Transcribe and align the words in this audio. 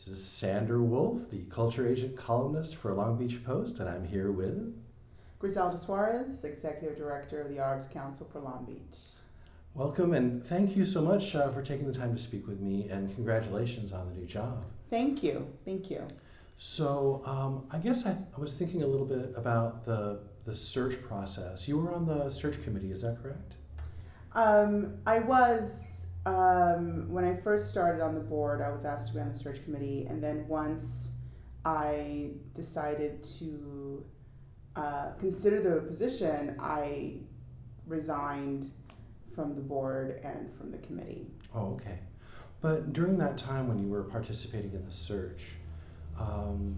This 0.00 0.16
is 0.16 0.24
Sander 0.24 0.82
Wolff, 0.82 1.30
the 1.30 1.42
culture 1.50 1.86
agent 1.86 2.16
columnist 2.16 2.74
for 2.74 2.94
Long 2.94 3.18
Beach 3.18 3.44
Post, 3.44 3.80
and 3.80 3.86
I'm 3.86 4.06
here 4.06 4.32
with 4.32 4.74
Griselda 5.38 5.76
Suarez, 5.76 6.42
Executive 6.42 6.96
Director 6.96 7.42
of 7.42 7.50
the 7.50 7.60
Arts 7.60 7.86
Council 7.86 8.26
for 8.32 8.40
Long 8.40 8.64
Beach. 8.64 8.98
Welcome 9.74 10.14
and 10.14 10.42
thank 10.42 10.74
you 10.74 10.86
so 10.86 11.02
much 11.02 11.36
uh, 11.36 11.50
for 11.50 11.60
taking 11.60 11.86
the 11.86 11.92
time 11.92 12.16
to 12.16 12.22
speak 12.22 12.46
with 12.46 12.60
me, 12.60 12.88
and 12.88 13.14
congratulations 13.14 13.92
on 13.92 14.08
the 14.08 14.14
new 14.14 14.24
job. 14.24 14.64
Thank 14.88 15.22
you. 15.22 15.46
Thank 15.66 15.90
you. 15.90 16.08
So, 16.56 17.20
um, 17.26 17.66
I 17.70 17.76
guess 17.76 18.06
I, 18.06 18.12
I 18.34 18.40
was 18.40 18.54
thinking 18.54 18.82
a 18.82 18.86
little 18.86 19.04
bit 19.04 19.34
about 19.36 19.84
the, 19.84 20.20
the 20.46 20.54
search 20.54 21.02
process. 21.02 21.68
You 21.68 21.76
were 21.76 21.92
on 21.92 22.06
the 22.06 22.30
search 22.30 22.64
committee, 22.64 22.90
is 22.90 23.02
that 23.02 23.22
correct? 23.22 23.56
Um, 24.32 24.94
I 25.06 25.18
was, 25.18 25.72
um, 26.26 27.10
when 27.10 27.24
I 27.24 27.36
first 27.36 27.70
started 27.70 28.02
on 28.02 28.14
the 28.14 28.20
board, 28.20 28.60
I 28.60 28.70
was 28.70 28.84
asked 28.84 29.08
to 29.08 29.14
be 29.14 29.20
on 29.20 29.32
the 29.32 29.38
search 29.38 29.64
committee, 29.64 30.06
and 30.08 30.22
then 30.22 30.46
once 30.48 31.08
I 31.64 32.30
decided 32.54 33.22
to 33.38 34.04
uh, 34.76 35.12
consider 35.18 35.62
the 35.62 35.80
position, 35.86 36.56
I 36.60 37.14
resigned 37.86 38.70
from 39.34 39.54
the 39.54 39.60
board 39.60 40.20
and 40.24 40.52
from 40.56 40.70
the 40.70 40.78
committee. 40.78 41.26
Oh, 41.54 41.72
okay. 41.74 41.98
But 42.60 42.92
during 42.92 43.16
that 43.18 43.38
time 43.38 43.68
when 43.68 43.78
you 43.78 43.88
were 43.88 44.02
participating 44.02 44.72
in 44.72 44.84
the 44.84 44.92
search, 44.92 45.46
um, 46.18 46.76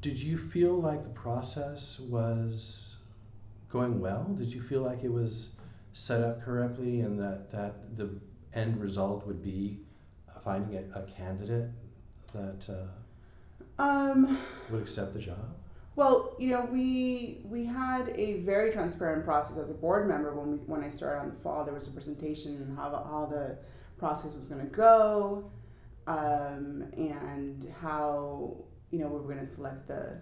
did 0.00 0.18
you 0.18 0.38
feel 0.38 0.80
like 0.80 1.02
the 1.02 1.10
process 1.10 2.00
was 2.00 2.96
going 3.68 4.00
well? 4.00 4.24
Did 4.38 4.52
you 4.52 4.62
feel 4.62 4.80
like 4.80 5.04
it 5.04 5.12
was 5.12 5.50
set 5.98 6.22
up 6.22 6.42
correctly 6.44 7.00
and 7.00 7.18
that, 7.18 7.50
that 7.50 7.96
the 7.96 8.08
end 8.54 8.80
result 8.80 9.26
would 9.26 9.42
be 9.42 9.80
finding 10.44 10.76
a, 10.76 10.98
a 11.00 11.02
candidate 11.02 11.70
that 12.32 12.66
uh, 12.70 13.82
Um, 13.82 14.38
would 14.70 14.82
accept 14.82 15.12
the 15.14 15.20
job? 15.20 15.54
Well, 15.96 16.36
you 16.38 16.50
know, 16.50 16.64
we 16.70 17.40
we 17.44 17.64
had 17.64 18.10
a 18.14 18.40
very 18.40 18.70
transparent 18.72 19.24
process 19.24 19.56
as 19.56 19.70
a 19.70 19.74
board 19.74 20.08
member 20.08 20.32
when 20.32 20.52
we 20.52 20.58
when 20.58 20.82
I 20.84 20.90
started 20.90 21.20
on 21.20 21.28
the 21.30 21.40
fall. 21.42 21.64
There 21.64 21.74
was 21.74 21.88
a 21.88 21.90
presentation 21.90 22.50
on 22.62 22.76
how 22.76 22.90
how 23.12 23.26
the 23.26 23.58
process 23.98 24.36
was 24.36 24.48
going 24.48 24.64
to 24.64 24.72
go, 24.72 25.50
um, 26.06 26.84
and 26.96 27.72
how 27.82 28.64
you 28.90 29.00
know 29.00 29.08
we 29.08 29.18
were 29.18 29.34
going 29.34 29.44
to 29.46 29.52
select 29.52 29.88
the 29.88 30.20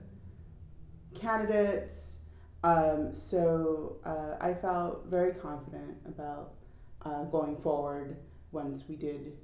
candidates. 1.14 2.15
Um, 2.64 3.14
so 3.14 3.96
uh, 4.04 4.36
I 4.40 4.54
felt 4.54 5.06
very 5.06 5.32
confident 5.32 5.96
about 6.06 6.52
uh, 7.02 7.24
going 7.24 7.56
forward 7.56 8.16
once 8.52 8.84
we 8.88 8.96
did 8.96 9.36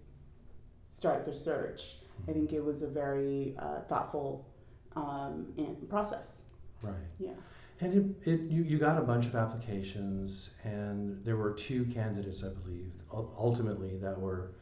start 0.91 1.25
the 1.25 1.35
search. 1.35 1.97
I 2.29 2.33
think 2.33 2.53
it 2.53 2.65
was 2.65 2.83
a 2.83 2.89
very 2.89 3.55
uh, 3.59 3.81
thoughtful 3.89 4.47
um, 4.97 5.53
and 5.57 5.89
process. 5.89 6.43
Right. 6.83 6.95
Yeah. 7.19 7.31
And 7.81 8.17
it, 8.25 8.31
it, 8.31 8.41
you, 8.43 8.63
you 8.63 8.79
got 8.79 8.99
a 8.99 9.03
bunch 9.03 9.27
of 9.27 9.35
applications, 9.35 10.51
and 10.63 11.25
there 11.25 11.37
were 11.37 11.53
two 11.53 11.85
candidates, 11.87 12.45
I 12.45 12.49
believe, 12.49 12.93
ultimately 13.13 13.97
that 13.99 14.21
were 14.21 14.53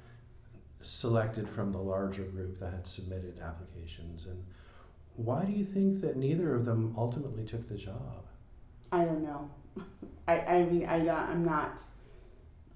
selected 0.83 1.49
from 1.49 1.73
the 1.73 1.79
larger 1.79 2.23
group 2.23 2.59
that 2.61 2.73
had 2.73 2.87
submitted 2.87 3.41
applications. 3.41 4.27
And 4.27 4.43
why 5.17 5.45
do 5.45 5.53
you 5.53 5.65
think 5.65 6.01
that 6.01 6.17
neither 6.17 6.55
of 6.55 6.65
them 6.65 6.95
ultimately 6.97 7.45
took 7.45 7.69
the 7.69 7.77
job? 7.77 8.25
I 8.93 9.05
don't 9.05 9.23
know. 9.23 9.51
I, 10.27 10.41
I 10.41 10.65
mean, 10.65 10.87
I, 10.87 11.09
I'm 11.09 11.45
not, 11.45 11.81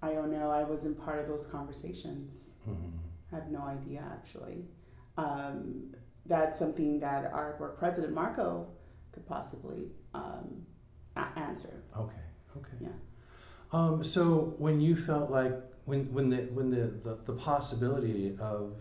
I 0.03 0.13
don't 0.13 0.31
know. 0.31 0.51
I 0.51 0.63
wasn't 0.65 1.03
part 1.05 1.19
of 1.21 1.29
those 1.29 1.47
conversations. 1.47 2.35
Mm-hmm. 2.69 2.97
I 3.33 3.37
have 3.37 3.51
no 3.51 3.63
idea, 3.63 4.03
actually. 4.13 4.65
Um, 5.17 5.95
that's 6.27 6.59
something 6.59 7.01
that 7.01 7.31
our 7.33 7.55
board 7.59 7.77
president, 7.79 8.13
Marco, 8.15 8.67
could 9.13 9.27
possibly 9.27 9.93
um, 10.15 10.63
a- 11.17 11.39
answer. 11.39 11.83
Okay. 11.97 12.15
Okay. 12.57 12.77
Yeah. 12.81 12.89
Um, 13.73 14.03
so 14.05 14.55
when 14.59 14.81
you 14.81 14.95
felt 14.97 15.31
like 15.31 15.53
when 15.85 16.07
when 16.13 16.31
the 16.31 16.37
when 16.53 16.71
the, 16.71 16.87
the, 17.03 17.19
the 17.27 17.33
possibility 17.33 18.37
of 18.41 18.75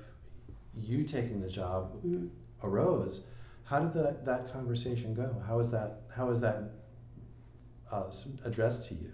you 0.75 1.03
taking 1.03 1.41
the 1.41 1.49
job 1.49 2.01
Mhm. 2.03 2.29
arose, 2.63 3.22
how 3.66 3.79
did 3.79 3.93
that, 3.93 4.25
that 4.25 4.51
conversation 4.53 5.13
go? 5.13 5.35
How 5.47 5.57
was 5.57 5.72
that 5.72 6.01
how 6.16 6.27
was 6.27 6.39
that 6.41 6.63
uh, 7.91 8.03
addressed 8.44 8.88
to 8.89 8.95
you? 8.95 9.11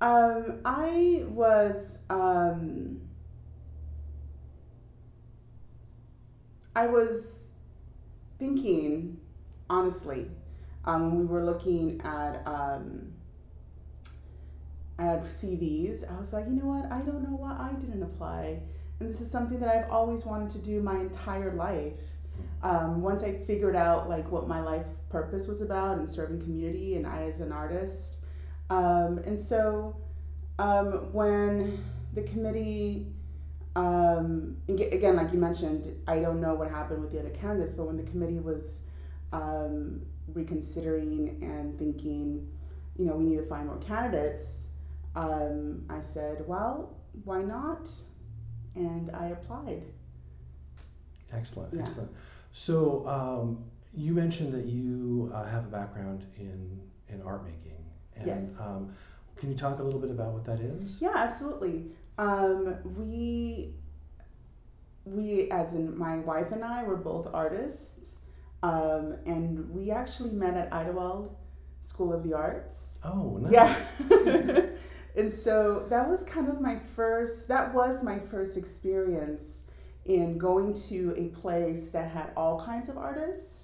Um, 0.00 0.60
I 0.64 1.24
was, 1.28 1.98
um, 2.08 3.02
I 6.74 6.86
was 6.86 7.48
thinking, 8.38 9.18
honestly, 9.68 10.30
um, 10.86 11.10
when 11.10 11.20
we 11.20 11.26
were 11.26 11.44
looking 11.44 12.00
at, 12.00 12.42
um, 12.46 13.12
at 14.98 15.24
CVs, 15.24 16.10
I 16.10 16.18
was 16.18 16.32
like, 16.32 16.46
you 16.46 16.52
know 16.52 16.66
what? 16.66 16.90
I 16.90 17.00
don't 17.00 17.22
know 17.22 17.36
why 17.36 17.56
I 17.58 17.78
didn't 17.78 18.02
apply. 18.02 18.60
And 19.00 19.08
this 19.08 19.20
is 19.20 19.30
something 19.30 19.60
that 19.60 19.68
I've 19.68 19.90
always 19.90 20.24
wanted 20.24 20.50
to 20.50 20.58
do 20.58 20.80
my 20.80 20.98
entire 20.98 21.52
life. 21.52 21.92
Um, 22.62 23.02
once 23.02 23.22
I 23.22 23.34
figured 23.46 23.76
out 23.76 24.08
like 24.08 24.30
what 24.30 24.48
my 24.48 24.60
life 24.60 24.86
purpose 25.10 25.46
was 25.48 25.60
about 25.60 25.98
and 25.98 26.08
serving 26.08 26.40
community 26.40 26.96
and 26.96 27.06
I 27.06 27.22
as 27.24 27.40
an 27.40 27.52
artist, 27.52 28.18
um, 28.70 29.18
and 29.18 29.38
so 29.38 29.96
um, 30.58 31.12
when 31.12 31.82
the 32.14 32.22
committee, 32.22 33.06
um, 33.76 34.56
again, 34.68 35.16
like 35.16 35.32
you 35.32 35.38
mentioned, 35.38 35.94
I 36.06 36.20
don't 36.20 36.40
know 36.40 36.54
what 36.54 36.70
happened 36.70 37.00
with 37.02 37.12
the 37.12 37.20
other 37.20 37.30
candidates, 37.30 37.74
but 37.74 37.84
when 37.86 37.96
the 37.96 38.02
committee 38.10 38.38
was 38.40 38.80
um, 39.32 40.02
reconsidering 40.32 41.38
and 41.42 41.78
thinking, 41.78 42.48
you 42.96 43.06
know, 43.06 43.14
we 43.16 43.24
need 43.24 43.36
to 43.36 43.46
find 43.46 43.66
more 43.66 43.78
candidates, 43.78 44.44
um, 45.16 45.84
I 45.88 46.02
said, 46.02 46.46
well, 46.46 46.96
why 47.24 47.42
not? 47.42 47.88
And 48.74 49.10
I 49.10 49.26
applied. 49.28 49.82
Excellent, 51.32 51.72
Yeah. 51.74 51.82
excellent. 51.82 52.10
So 52.52 53.06
um, 53.08 53.64
you 53.92 54.12
mentioned 54.12 54.52
that 54.54 54.66
you 54.66 55.30
uh, 55.34 55.44
have 55.44 55.64
a 55.64 55.68
background 55.68 56.24
in 56.38 56.80
in 57.08 57.22
art 57.22 57.44
making, 57.44 57.84
and 58.16 58.26
Yes. 58.26 58.44
um, 58.60 58.94
can 59.36 59.50
you 59.50 59.56
talk 59.56 59.78
a 59.80 59.82
little 59.82 59.98
bit 60.00 60.10
about 60.10 60.32
what 60.32 60.44
that 60.44 60.60
is? 60.60 61.00
Yeah, 61.00 61.12
absolutely. 61.14 61.86
Um, 62.18 62.76
we, 62.96 63.72
we, 65.04 65.50
as 65.50 65.72
in 65.74 65.96
my 65.96 66.18
wife 66.18 66.52
and 66.52 66.62
I, 66.64 66.84
were 66.84 66.96
both 66.96 67.26
artists, 67.32 68.16
um, 68.62 69.16
and 69.26 69.70
we 69.70 69.90
actually 69.90 70.30
met 70.30 70.54
at 70.54 70.70
Idyllwild 70.70 71.30
School 71.82 72.12
of 72.12 72.22
the 72.22 72.34
Arts. 72.34 72.76
Oh, 73.02 73.38
nice. 73.40 73.50
Yeah. 73.50 74.66
and 75.16 75.32
so 75.32 75.86
that 75.88 76.08
was 76.08 76.22
kind 76.24 76.48
of 76.48 76.60
my 76.60 76.78
first, 76.94 77.48
that 77.48 77.74
was 77.74 78.02
my 78.04 78.18
first 78.18 78.56
experience 78.58 79.62
in 80.04 80.36
going 80.38 80.74
to 80.88 81.14
a 81.16 81.28
place 81.40 81.88
that 81.88 82.10
had 82.10 82.30
all 82.36 82.62
kinds 82.62 82.88
of 82.90 82.98
artists. 82.98 83.59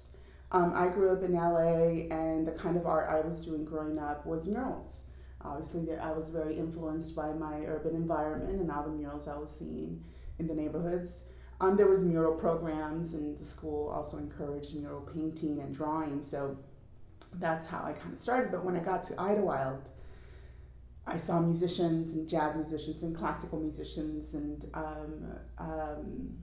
Um, 0.51 0.73
I 0.73 0.87
grew 0.87 1.11
up 1.11 1.23
in 1.23 1.33
LA, 1.33 2.15
and 2.15 2.47
the 2.47 2.53
kind 2.53 2.77
of 2.77 2.85
art 2.85 3.09
I 3.09 3.27
was 3.27 3.43
doing 3.43 3.65
growing 3.65 3.99
up 3.99 4.25
was 4.25 4.47
murals. 4.47 5.01
Obviously, 5.41 5.95
I 5.97 6.11
was 6.11 6.29
very 6.29 6.57
influenced 6.57 7.15
by 7.15 7.31
my 7.31 7.65
urban 7.65 7.95
environment 7.95 8.59
and 8.59 8.71
all 8.71 8.83
the 8.83 8.89
murals 8.89 9.27
I 9.27 9.37
was 9.37 9.51
seeing 9.51 10.03
in 10.39 10.47
the 10.47 10.53
neighborhoods. 10.53 11.21
Um, 11.59 11.75
there 11.75 11.87
was 11.87 12.05
mural 12.05 12.35
programs, 12.35 13.13
and 13.13 13.37
the 13.39 13.45
school 13.45 13.89
also 13.89 14.17
encouraged 14.17 14.75
mural 14.75 15.01
painting 15.01 15.59
and 15.59 15.75
drawing. 15.75 16.21
So 16.23 16.57
that's 17.33 17.67
how 17.67 17.83
I 17.83 17.93
kind 17.93 18.13
of 18.13 18.19
started. 18.19 18.51
But 18.51 18.63
when 18.63 18.75
I 18.75 18.79
got 18.79 19.03
to 19.05 19.13
Idyllwild, 19.13 19.81
I 21.05 21.17
saw 21.17 21.39
musicians 21.39 22.13
and 22.13 22.27
jazz 22.27 22.55
musicians 22.55 23.01
and 23.03 23.15
classical 23.15 23.59
musicians, 23.59 24.33
and 24.33 24.65
um, 24.73 25.25
um, 25.57 26.37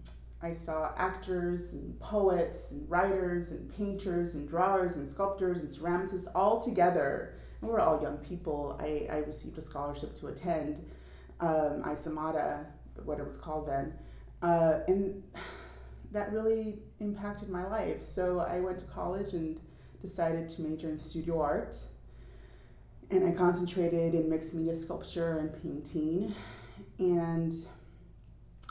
I 0.44 0.53
saw 0.53 0.91
actors 0.99 1.73
and 1.73 1.99
poets 2.00 2.70
and 2.70 2.88
writers 2.91 3.50
and 3.50 3.75
painters 3.75 4.35
and 4.35 4.46
drawers 4.46 4.96
and 4.96 5.11
sculptors 5.11 5.58
and 5.58 5.69
ceramicists 5.69 6.26
all 6.35 6.62
together. 6.62 7.32
And 7.62 7.70
we 7.70 7.73
were 7.73 7.81
all 7.81 8.02
young 8.02 8.19
people. 8.19 8.79
I, 8.79 9.06
I 9.11 9.17
received 9.20 9.56
a 9.56 9.62
scholarship 9.62 10.14
to 10.20 10.26
attend 10.26 10.85
um, 11.41 11.82
ISOMATA, 11.87 12.67
what 13.06 13.19
it 13.19 13.25
was 13.25 13.38
called 13.38 13.69
then. 13.69 13.94
Uh, 14.43 14.81
and 14.87 15.23
that 16.12 16.31
really 16.31 16.81
impacted 17.00 17.49
my 17.49 17.67
life. 17.67 18.02
So 18.02 18.40
I 18.40 18.61
went 18.61 18.79
to 18.81 18.85
college 18.85 19.32
and 19.32 19.58
decided 20.02 20.50
to 20.50 20.61
major 20.61 20.90
in 20.90 20.99
studio 20.99 21.40
art. 21.40 21.75
And 23.11 23.26
I 23.26 23.32
concentrated 23.32 24.14
in 24.14 24.29
mixed 24.29 24.52
media 24.52 24.76
sculpture 24.76 25.38
and 25.38 25.62
painting. 25.62 26.35
And 26.99 27.64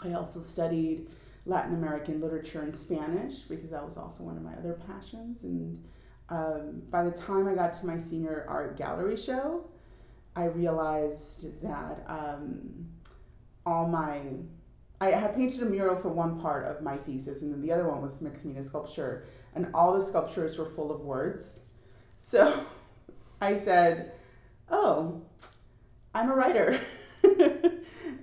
I 0.03 0.13
also 0.13 0.39
studied 0.39 1.07
Latin 1.45 1.75
American 1.75 2.21
literature 2.21 2.61
and 2.61 2.75
Spanish 2.75 3.39
because 3.39 3.71
that 3.71 3.83
was 3.83 3.97
also 3.97 4.23
one 4.23 4.37
of 4.37 4.43
my 4.43 4.53
other 4.53 4.79
passions. 4.87 5.43
And 5.43 5.83
um, 6.29 6.83
by 6.89 7.03
the 7.03 7.11
time 7.11 7.47
I 7.47 7.53
got 7.53 7.73
to 7.73 7.85
my 7.85 7.99
senior 7.99 8.45
art 8.47 8.77
gallery 8.77 9.17
show, 9.17 9.65
I 10.35 10.45
realized 10.45 11.61
that 11.61 12.03
um, 12.07 12.87
all 13.65 13.87
my 13.87 14.21
I 15.01 15.11
had 15.11 15.35
painted 15.35 15.61
a 15.61 15.65
mural 15.65 15.97
for 15.97 16.07
one 16.07 16.39
part 16.39 16.65
of 16.65 16.81
my 16.81 16.95
thesis, 16.95 17.41
and 17.41 17.53
then 17.53 17.61
the 17.61 17.73
other 17.73 17.89
one 17.89 18.01
was 18.01 18.21
mixed 18.21 18.45
media 18.45 18.63
sculpture, 18.63 19.25
and 19.53 19.67
all 19.73 19.93
the 19.93 20.05
sculptures 20.05 20.57
were 20.57 20.69
full 20.69 20.91
of 20.91 21.01
words. 21.01 21.59
So 22.19 22.57
I 23.41 23.59
said, 23.59 24.13
"Oh, 24.69 25.21
I'm 26.15 26.29
a 26.29 26.35
writer," 26.35 26.79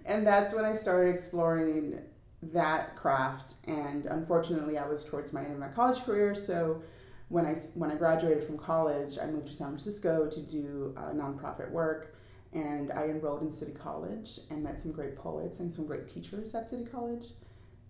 and 0.06 0.26
that's 0.26 0.55
when 0.55 0.64
I 0.64 0.75
started 0.75 1.14
exploring 1.14 1.99
that 2.42 2.96
craft. 2.96 3.54
And 3.66 4.06
unfortunately, 4.06 4.78
I 4.78 4.87
was 4.87 5.04
towards 5.04 5.32
my 5.32 5.42
end 5.42 5.52
of 5.52 5.58
my 5.58 5.69
college 5.69 6.02
career, 6.04 6.34
so 6.34 6.82
when 7.31 7.46
I 7.46 7.52
when 7.75 7.90
I 7.90 7.94
graduated 7.94 8.44
from 8.44 8.58
college, 8.58 9.19
I 9.19 9.26
moved 9.26 9.48
to 9.48 9.54
San 9.54 9.69
Francisco 9.69 10.28
to 10.28 10.40
do 10.40 10.94
uh, 10.96 11.12
nonprofit 11.12 11.70
work, 11.70 12.16
and 12.52 12.90
I 12.90 13.04
enrolled 13.04 13.42
in 13.42 13.52
City 13.52 13.72
College 13.72 14.40
and 14.50 14.64
met 14.64 14.82
some 14.82 14.90
great 14.90 15.16
poets 15.16 15.60
and 15.60 15.72
some 15.72 15.87
great 15.87 16.08
teachers 16.08 16.54
at 16.54 16.69
City 16.69 16.84
College, 16.84 17.26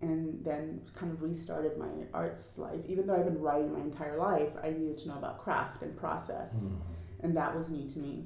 and 0.03 0.45
then 0.45 0.83
kind 0.95 1.11
of 1.11 1.23
restarted 1.23 1.79
my 1.79 1.89
arts 2.13 2.59
life. 2.59 2.81
Even 2.87 3.07
though 3.07 3.17
I've 3.17 3.25
been 3.25 3.41
writing 3.41 3.73
my 3.73 3.81
entire 3.81 4.19
life, 4.19 4.51
I 4.63 4.71
needed 4.71 4.99
to 4.99 5.09
know 5.09 5.17
about 5.17 5.43
craft 5.43 5.83
and 5.83 5.97
process, 5.97 6.55
mm-hmm. 6.55 6.77
and 7.23 7.35
that 7.35 7.57
was 7.57 7.71
new 7.71 7.89
to 7.89 7.99
me 7.99 8.25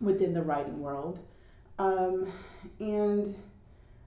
within 0.00 0.34
the 0.34 0.42
writing 0.42 0.80
world, 0.80 1.20
um, 1.78 2.26
and 2.80 3.36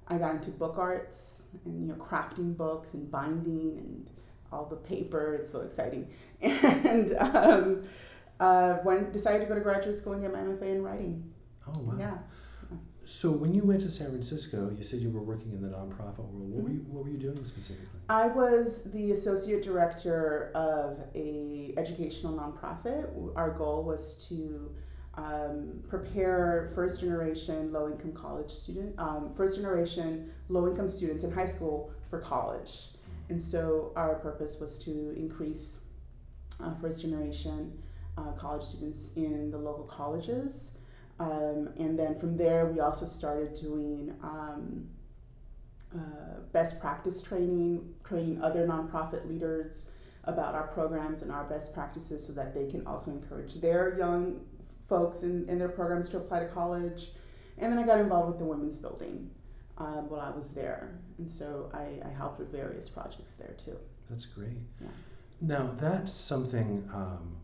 I 0.09 0.17
got 0.17 0.35
into 0.35 0.51
book 0.51 0.77
arts 0.77 1.34
and 1.65 1.79
you 1.79 1.87
know 1.87 1.95
crafting 1.95 2.55
books 2.55 2.93
and 2.93 3.09
binding 3.09 3.77
and 3.77 4.09
all 4.51 4.65
the 4.65 4.75
paper. 4.75 5.35
It's 5.35 5.51
so 5.51 5.61
exciting. 5.61 6.07
And 6.41 7.15
um, 7.17 7.83
uh, 8.39 8.73
when 8.83 9.11
decided 9.11 9.41
to 9.41 9.47
go 9.47 9.55
to 9.55 9.61
graduate 9.61 9.97
school 9.97 10.13
and 10.13 10.21
get 10.21 10.33
my 10.33 10.39
MFA 10.39 10.63
in 10.63 10.83
writing. 10.83 11.31
Oh 11.67 11.79
wow! 11.79 11.95
Yeah. 11.97 12.17
So 13.05 13.29
when 13.29 13.53
you 13.53 13.63
went 13.63 13.81
to 13.81 13.91
San 13.91 14.09
Francisco, 14.09 14.71
you 14.75 14.83
said 14.83 14.99
you 14.99 15.11
were 15.11 15.21
working 15.21 15.51
in 15.51 15.61
the 15.61 15.67
nonprofit 15.69 16.17
world. 16.17 16.49
What 16.49 16.49
mm-hmm. 16.49 16.63
were 16.63 16.69
you 16.71 16.85
What 16.89 17.03
were 17.05 17.11
you 17.11 17.17
doing 17.17 17.35
specifically? 17.35 17.99
I 18.09 18.27
was 18.27 18.81
the 18.85 19.11
associate 19.11 19.63
director 19.63 20.51
of 20.55 20.99
a 21.13 21.73
educational 21.77 22.33
nonprofit. 22.33 23.07
Our 23.35 23.51
goal 23.51 23.83
was 23.83 24.25
to 24.29 24.71
um, 25.17 25.83
prepare 25.87 26.71
first 26.75 26.99
generation 26.99 27.71
low 27.71 27.87
income 27.87 28.11
college 28.13 28.51
student, 28.51 28.93
um, 28.97 29.33
first 29.35 29.55
generation 29.55 30.31
low 30.49 30.67
income 30.67 30.89
students 30.89 31.23
in 31.23 31.31
high 31.31 31.47
school 31.47 31.91
for 32.09 32.19
college. 32.19 32.89
And 33.29 33.41
so 33.41 33.91
our 33.95 34.15
purpose 34.15 34.59
was 34.59 34.77
to 34.79 35.13
increase 35.17 35.79
uh, 36.63 36.73
first 36.81 37.01
generation 37.01 37.77
uh, 38.17 38.31
college 38.31 38.63
students 38.63 39.11
in 39.15 39.51
the 39.51 39.57
local 39.57 39.85
colleges. 39.85 40.71
Um, 41.19 41.69
and 41.77 41.97
then 41.97 42.19
from 42.19 42.37
there, 42.37 42.65
we 42.67 42.79
also 42.81 43.05
started 43.05 43.59
doing 43.59 44.13
um, 44.21 44.87
uh, 45.93 46.41
best 46.51 46.79
practice 46.79 47.21
training, 47.21 47.93
training 48.03 48.41
other 48.41 48.67
nonprofit 48.67 49.27
leaders 49.27 49.85
about 50.25 50.55
our 50.55 50.67
programs 50.67 51.21
and 51.21 51.31
our 51.31 51.43
best 51.45 51.73
practices 51.73 52.25
so 52.25 52.33
that 52.33 52.53
they 52.53 52.65
can 52.65 52.85
also 52.85 53.11
encourage 53.11 53.55
their 53.55 53.97
young 53.97 54.41
folks 54.87 55.23
in, 55.23 55.47
in 55.49 55.59
their 55.59 55.69
programs 55.69 56.09
to 56.09 56.17
apply 56.17 56.39
to 56.41 56.47
college. 56.47 57.11
And 57.57 57.71
then 57.71 57.79
I 57.79 57.85
got 57.85 57.99
involved 57.99 58.29
with 58.29 58.39
the 58.39 58.45
women's 58.45 58.77
building 58.77 59.29
um, 59.77 60.09
while 60.09 60.21
I 60.21 60.31
was 60.31 60.49
there. 60.49 60.99
And 61.17 61.29
so 61.29 61.69
I, 61.73 62.05
I 62.05 62.11
helped 62.11 62.39
with 62.39 62.51
various 62.51 62.89
projects 62.89 63.31
there 63.33 63.55
too. 63.63 63.77
That's 64.09 64.25
great. 64.25 64.61
Yeah. 64.81 64.87
Now, 65.41 65.69
that's 65.79 66.13
something 66.13 66.87
um, 66.93 67.35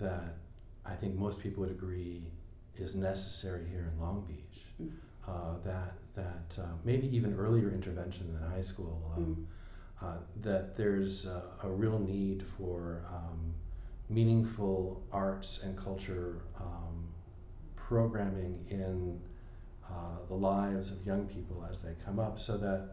that 0.00 0.36
I 0.84 0.94
think 0.94 1.16
most 1.16 1.40
people 1.40 1.62
would 1.62 1.70
agree 1.70 2.22
is 2.76 2.94
necessary 2.94 3.66
here 3.70 3.90
in 3.92 4.00
Long 4.00 4.24
Beach. 4.26 4.64
Mm. 4.82 4.92
Uh, 5.26 5.58
that 5.64 5.92
that 6.14 6.62
uh, 6.62 6.66
maybe 6.84 7.14
even 7.14 7.34
earlier 7.34 7.70
intervention 7.70 8.32
than 8.32 8.50
high 8.50 8.62
school. 8.62 9.12
Um, 9.16 9.46
mm. 10.02 10.06
uh, 10.06 10.16
that 10.40 10.76
there's 10.76 11.26
a, 11.26 11.42
a, 11.62 11.68
real 11.68 11.98
need 11.98 12.44
for 12.56 13.02
um, 13.08 13.54
meaningful 14.10 15.02
arts 15.12 15.62
and 15.62 15.76
culture 15.76 16.42
um, 16.58 17.08
programming 17.76 18.64
in 18.70 19.20
uh, 19.88 20.18
the 20.28 20.34
lives 20.34 20.90
of 20.90 21.04
young 21.06 21.26
people 21.26 21.66
as 21.70 21.78
they 21.80 21.92
come 22.04 22.18
up 22.18 22.38
so 22.38 22.56
that 22.56 22.90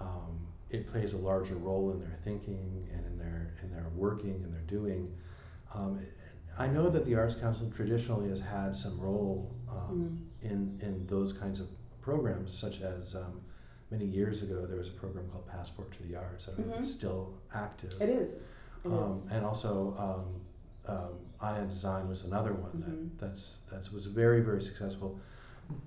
um, 0.00 0.46
it 0.70 0.86
plays 0.86 1.12
a 1.12 1.16
larger 1.16 1.54
role 1.56 1.90
in 1.90 2.00
their 2.00 2.16
thinking 2.24 2.88
and 2.92 3.04
in 3.06 3.18
their 3.18 3.54
in 3.62 3.70
their 3.70 3.86
working 3.94 4.40
and 4.44 4.52
their 4.52 4.62
doing. 4.62 5.12
Um, 5.74 6.00
I 6.58 6.66
know 6.66 6.90
that 6.90 7.04
the 7.04 7.14
Arts 7.14 7.36
Council 7.36 7.70
traditionally 7.74 8.28
has 8.30 8.40
had 8.40 8.76
some 8.76 9.00
role 9.00 9.54
um, 9.70 10.28
mm. 10.44 10.50
in 10.50 10.78
in 10.86 11.06
those 11.06 11.32
kinds 11.32 11.60
of 11.60 11.68
programs, 12.00 12.56
such 12.56 12.80
as 12.80 13.14
um, 13.14 13.40
many 13.90 14.04
years 14.04 14.42
ago 14.42 14.66
there 14.66 14.78
was 14.78 14.88
a 14.88 14.92
program 14.92 15.28
called 15.30 15.46
Passport 15.46 15.92
to 15.92 16.02
the 16.04 16.16
Arts. 16.16 16.46
Don't 16.46 16.56
mm-hmm. 16.56 16.68
know 16.68 16.74
if 16.74 16.80
it's 16.80 16.90
mm-hmm. 16.90 16.98
still 16.98 17.34
active. 17.54 17.94
It 18.00 18.08
is. 18.08 18.44
It 18.84 18.92
um, 18.92 19.12
is. 19.12 19.30
And 19.30 19.44
also, 19.44 19.94
um, 20.88 21.18
Ion 21.40 21.68
Design 21.68 22.08
was 22.08 22.24
another 22.24 22.52
one 22.52 22.72
mm-hmm. 22.72 23.18
that 23.18 23.26
that's 23.26 23.58
that 23.70 23.92
was 23.92 24.06
very 24.06 24.40
very 24.40 24.62
successful. 24.62 25.20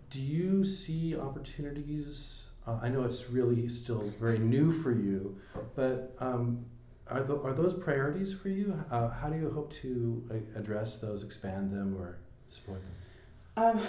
Do 0.10 0.22
you 0.22 0.64
see 0.64 1.16
opportunities? 1.16 2.46
Uh, 2.68 2.78
I 2.82 2.90
know 2.90 3.04
it's 3.04 3.30
really 3.30 3.68
still 3.68 4.14
very 4.20 4.38
new 4.38 4.72
for 4.72 4.92
you, 4.92 5.38
but 5.76 6.16
um, 6.20 6.66
are, 7.08 7.24
the, 7.24 7.36
are 7.42 7.54
those 7.54 7.74
priorities 7.74 8.34
for 8.34 8.50
you? 8.50 8.78
Uh, 8.92 9.10
how 9.10 9.30
do 9.30 9.38
you 9.38 9.50
hope 9.52 9.74
to 9.82 10.24
uh, 10.32 10.60
address 10.60 10.98
those, 10.98 11.24
expand 11.24 11.72
them, 11.72 11.98
or 12.00 12.20
support 12.50 12.82
them? 12.82 13.66
Um, 13.66 13.82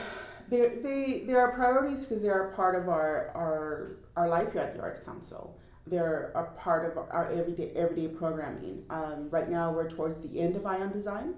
they, 0.49 0.81
they, 0.83 1.25
they 1.27 1.35
are 1.35 1.53
priorities 1.53 2.01
because 2.01 2.23
they 2.23 2.29
are 2.29 2.49
part 2.57 2.75
of 2.75 2.89
our, 2.89 3.31
our, 3.35 3.97
our 4.17 4.29
life 4.29 4.53
here 4.53 4.63
at 4.63 4.75
the 4.75 4.81
Arts 4.81 5.01
Council. 5.01 5.57
They're 5.87 6.33
a 6.35 6.45
part 6.59 6.91
of 6.91 6.97
our 6.97 7.31
everyday 7.33 7.71
everyday 7.71 8.09
programming. 8.09 8.85
Um, 8.91 9.29
right 9.31 9.49
now, 9.49 9.73
we're 9.73 9.91
towards 9.91 10.21
the 10.21 10.41
end 10.41 10.57
of 10.57 10.65
Ion 10.65 10.93
Design, 10.93 11.35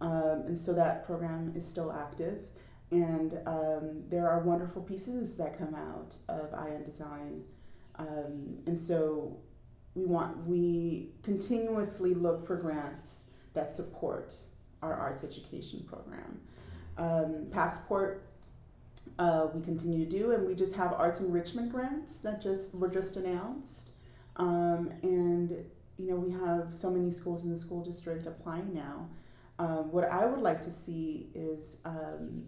um, 0.00 0.44
and 0.46 0.58
so 0.58 0.72
that 0.74 1.06
program 1.06 1.52
is 1.56 1.66
still 1.66 1.92
active 1.92 2.40
and 2.90 3.38
um, 3.46 4.02
there 4.08 4.28
are 4.28 4.40
wonderful 4.40 4.82
pieces 4.82 5.34
that 5.36 5.56
come 5.56 5.74
out 5.74 6.14
of 6.28 6.52
Ion 6.54 6.82
Design, 6.82 7.42
um, 7.96 8.58
and 8.66 8.80
so 8.80 9.38
we 9.94 10.04
want 10.04 10.46
we 10.46 11.10
continuously 11.22 12.14
look 12.14 12.46
for 12.46 12.56
grants 12.56 13.24
that 13.54 13.74
support 13.74 14.34
our 14.82 14.94
arts 14.94 15.22
education 15.22 15.84
program. 15.88 16.40
Um, 16.98 17.46
Passport 17.52 18.26
uh, 19.18 19.48
we 19.54 19.62
continue 19.62 20.04
to 20.04 20.10
do, 20.10 20.32
and 20.32 20.46
we 20.46 20.54
just 20.54 20.74
have 20.74 20.92
arts 20.92 21.20
enrichment 21.20 21.70
grants 21.72 22.16
that 22.18 22.40
just 22.42 22.74
were 22.74 22.88
just 22.88 23.16
announced, 23.16 23.90
um, 24.36 24.92
and 25.02 25.50
you 25.98 26.06
know 26.10 26.16
we 26.16 26.32
have 26.32 26.74
so 26.74 26.90
many 26.90 27.10
schools 27.10 27.44
in 27.44 27.50
the 27.50 27.58
school 27.58 27.82
district 27.82 28.26
applying 28.26 28.72
now. 28.72 29.08
Um, 29.58 29.92
what 29.92 30.04
I 30.04 30.24
would 30.24 30.40
like 30.40 30.62
to 30.62 30.70
see 30.70 31.28
is 31.34 31.76
um, 31.84 32.44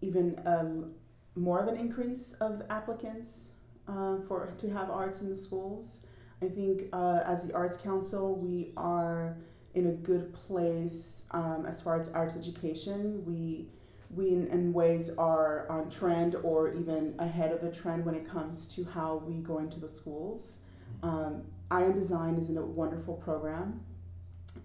even 0.00 0.40
um, 0.46 0.92
more 1.34 1.60
of 1.60 1.68
an 1.68 1.76
increase 1.76 2.34
of 2.34 2.62
applicants 2.70 3.48
uh, 3.88 4.18
for 4.28 4.54
to 4.58 4.70
have 4.70 4.90
arts 4.90 5.20
in 5.20 5.28
the 5.28 5.36
schools. 5.36 5.98
I 6.42 6.48
think 6.48 6.84
uh, 6.92 7.20
as 7.26 7.46
the 7.46 7.54
Arts 7.54 7.76
Council, 7.76 8.34
we 8.34 8.72
are 8.76 9.36
in 9.74 9.86
a 9.86 9.92
good 9.92 10.32
place 10.32 11.22
um, 11.32 11.66
as 11.66 11.82
far 11.82 12.00
as 12.00 12.08
arts 12.10 12.36
education. 12.36 13.24
We 13.26 13.66
we 14.14 14.28
in, 14.28 14.46
in, 14.48 14.72
ways 14.72 15.10
are 15.16 15.66
on 15.68 15.88
trend 15.88 16.34
or 16.42 16.72
even 16.74 17.14
ahead 17.18 17.52
of 17.52 17.60
the 17.60 17.70
trend 17.70 18.04
when 18.04 18.14
it 18.14 18.28
comes 18.28 18.66
to 18.68 18.84
how 18.84 19.22
we 19.26 19.34
go 19.34 19.58
into 19.58 19.78
the 19.78 19.88
schools. 19.88 20.58
Um, 21.02 21.42
Ion 21.70 21.92
Design 21.92 22.34
is 22.34 22.50
a 22.50 22.60
wonderful 22.60 23.14
program 23.14 23.80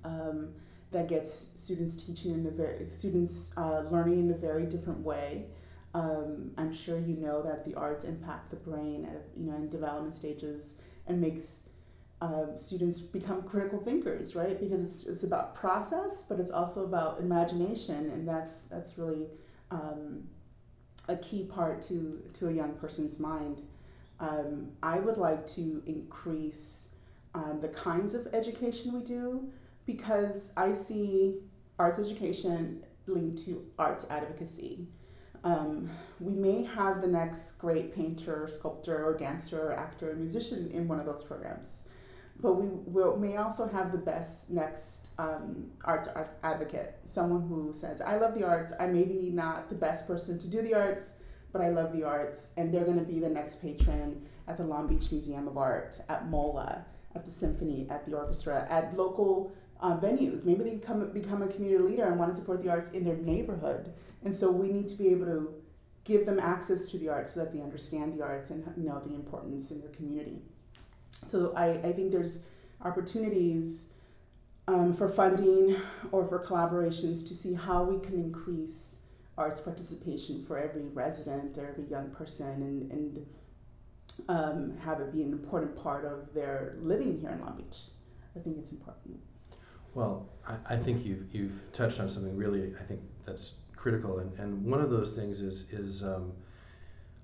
um, 0.03 0.49
that 0.91 1.07
gets 1.07 1.51
students 1.55 2.01
teaching 2.01 2.33
in 2.33 2.45
a 2.47 2.49
very 2.49 2.85
students 2.85 3.51
uh, 3.57 3.83
learning 3.91 4.19
in 4.19 4.31
a 4.31 4.37
very 4.37 4.65
different 4.65 4.99
way. 4.99 5.45
Um, 5.93 6.51
I'm 6.57 6.73
sure 6.73 6.99
you 6.99 7.15
know 7.15 7.41
that 7.43 7.65
the 7.65 7.75
arts 7.75 8.03
impact 8.03 8.49
the 8.49 8.57
brain 8.57 9.05
at 9.05 9.27
you 9.37 9.49
know 9.49 9.55
in 9.57 9.69
development 9.69 10.15
stages 10.15 10.73
and 11.07 11.21
makes 11.21 11.43
uh, 12.22 12.55
students 12.55 13.01
become 13.01 13.43
critical 13.43 13.79
thinkers, 13.79 14.36
right? 14.36 14.60
Because 14.60 14.81
it's, 14.81 15.05
it's 15.05 15.24
about 15.24 15.55
process, 15.55 16.24
but 16.27 16.39
it's 16.39 16.51
also 16.51 16.86
about 16.86 17.19
imagination, 17.19 18.10
and 18.12 18.27
that's 18.27 18.62
that's 18.63 18.98
really 18.98 19.27
um, 19.72 20.24
a 21.07 21.17
key 21.17 21.43
part 21.43 21.81
to 21.88 22.22
to 22.36 22.48
a 22.48 22.51
young 22.51 22.74
person's 22.74 23.19
mind. 23.19 23.62
Um, 24.19 24.72
I 24.81 25.00
would 25.00 25.17
like 25.17 25.45
to 25.55 25.84
increase 25.86 26.88
um, 27.34 27.60
the 27.62 27.67
kinds 27.67 28.13
of 28.13 28.27
education 28.34 28.93
we 28.93 29.03
do 29.03 29.50
because 29.86 30.51
I 30.55 30.74
see 30.74 31.39
arts 31.77 32.00
education 32.00 32.84
linked 33.07 33.45
to 33.45 33.65
arts 33.77 34.05
advocacy. 34.10 34.88
Um, 35.43 35.91
we 36.19 36.34
may 36.34 36.63
have 36.63 37.01
the 37.01 37.07
next 37.07 37.60
great 37.60 37.93
painter, 37.93 38.48
sculptor, 38.50 39.05
or 39.05 39.15
dancer, 39.15 39.67
or 39.67 39.74
actor, 39.74 40.12
or 40.12 40.15
musician 40.15 40.72
in 40.72 40.88
one 40.88 41.00
of 41.00 41.05
those 41.05 41.24
programs. 41.24 41.67
But 42.39 42.53
we 42.53 42.67
will, 42.67 43.17
may 43.17 43.37
also 43.37 43.67
have 43.67 43.91
the 43.91 43.97
best 43.97 44.49
next 44.49 45.07
um, 45.17 45.71
arts 45.83 46.09
art 46.13 46.37
advocate, 46.43 46.99
someone 47.05 47.47
who 47.47 47.73
says, 47.73 48.01
I 48.01 48.17
love 48.17 48.35
the 48.35 48.43
arts. 48.43 48.73
I 48.79 48.87
may 48.87 49.03
be 49.03 49.29
not 49.29 49.69
the 49.69 49.75
best 49.75 50.05
person 50.05 50.37
to 50.39 50.47
do 50.47 50.61
the 50.61 50.73
arts, 50.73 51.03
but 51.53 51.61
I 51.61 51.69
love 51.69 51.93
the 51.93 52.03
arts. 52.03 52.49
And 52.57 52.73
they're 52.73 52.83
going 52.83 52.99
to 52.99 53.05
be 53.05 53.19
the 53.19 53.29
next 53.29 53.61
patron 53.61 54.25
at 54.47 54.57
the 54.57 54.63
Long 54.63 54.87
Beach 54.87 55.11
Museum 55.11 55.47
of 55.47 55.57
Art, 55.57 55.99
at 56.09 56.29
MOLAA, 56.29 56.83
at 57.15 57.25
the 57.25 57.31
symphony, 57.31 57.87
at 57.89 58.05
the 58.05 58.15
orchestra, 58.15 58.67
at 58.69 58.95
local 58.97 59.53
uh, 59.79 59.97
venues. 59.97 60.45
Maybe 60.45 60.63
they 60.63 60.75
become 60.75 61.09
become 61.11 61.41
a 61.41 61.47
community 61.47 61.83
leader 61.83 62.05
and 62.05 62.19
want 62.19 62.31
to 62.33 62.37
support 62.37 62.61
the 62.61 62.69
arts 62.69 62.91
in 62.91 63.05
their 63.05 63.15
neighborhood. 63.15 63.93
And 64.23 64.35
so 64.35 64.51
we 64.51 64.71
need 64.71 64.89
to 64.89 64.95
be 64.95 65.09
able 65.09 65.25
to 65.25 65.53
give 66.03 66.25
them 66.25 66.39
access 66.39 66.87
to 66.87 66.97
the 66.97 67.09
arts 67.09 67.33
so 67.33 67.39
that 67.39 67.53
they 67.53 67.61
understand 67.61 68.17
the 68.17 68.23
arts 68.23 68.51
and 68.51 68.65
know 68.77 69.01
the 69.05 69.13
importance 69.15 69.71
in 69.71 69.81
their 69.81 69.89
community. 69.89 70.41
So 71.24 71.53
I, 71.55 71.69
I 71.88 71.93
think 71.93 72.12
there's 72.12 72.39
opportunities 72.84 73.86
um, 74.67 74.93
for 74.95 75.10
funding 75.10 75.75
or 76.12 76.27
for 76.27 76.43
collaborations 76.43 77.27
to 77.27 77.36
see 77.36 77.53
how 77.53 77.84
we 77.84 78.03
can 78.05 78.15
increase 78.15 78.95
arts 79.38 79.60
participation 79.60 80.45
for 80.45 80.57
every 80.57 80.84
resident 80.84 81.57
or 81.57 81.67
every 81.67 81.86
young 81.86 82.10
person 82.12 82.48
and, 82.48 82.91
and 82.91 83.25
um, 84.29 84.77
have 84.77 85.01
it 85.01 85.13
be 85.13 85.24
an 85.24 85.31
important 85.31 85.75
part 85.81 86.05
of 86.05 86.34
their 86.34 86.75
living 86.79 87.19
here 87.19 87.31
in 87.31 87.41
Long 87.41 87.55
Beach. 87.57 87.79
I 88.36 88.39
think 88.39 88.57
it's 88.57 88.72
important. 88.72 89.19
Well, 89.93 90.29
I, 90.48 90.75
I 90.75 90.77
think 90.77 91.05
you've, 91.05 91.34
you've 91.34 91.72
touched 91.74 92.00
on 92.00 92.10
something 92.10 92.36
really, 92.36 92.74
I 92.79 92.84
think 92.84 93.01
that's 93.25 93.55
critical. 93.75 94.19
And, 94.19 94.38
and 94.39 94.63
one 94.65 94.81
of 94.81 94.89
those 94.89 95.12
things 95.12 95.41
is, 95.41 95.69
is 95.72 96.03
um, 96.03 96.34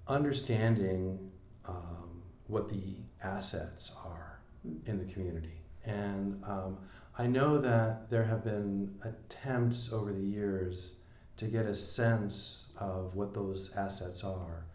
understanding 0.07 1.31
um, 1.65 2.21
what 2.47 2.69
the 2.69 2.95
assets 3.23 3.91
are 4.05 4.39
in 4.85 4.97
the 4.97 5.11
community. 5.11 5.61
And 5.85 6.43
um, 6.45 6.77
I 7.17 7.27
know 7.27 7.59
that 7.59 8.09
there 8.09 8.23
have 8.23 8.43
been 8.43 8.95
attempts 9.03 9.91
over 9.91 10.13
the 10.13 10.21
years 10.21 10.93
to 11.37 11.45
get 11.45 11.65
a 11.65 11.75
sense 11.75 12.67
of 12.77 13.15
what 13.15 13.33
those 13.33 13.71
assets 13.75 14.23
are, 14.23 14.65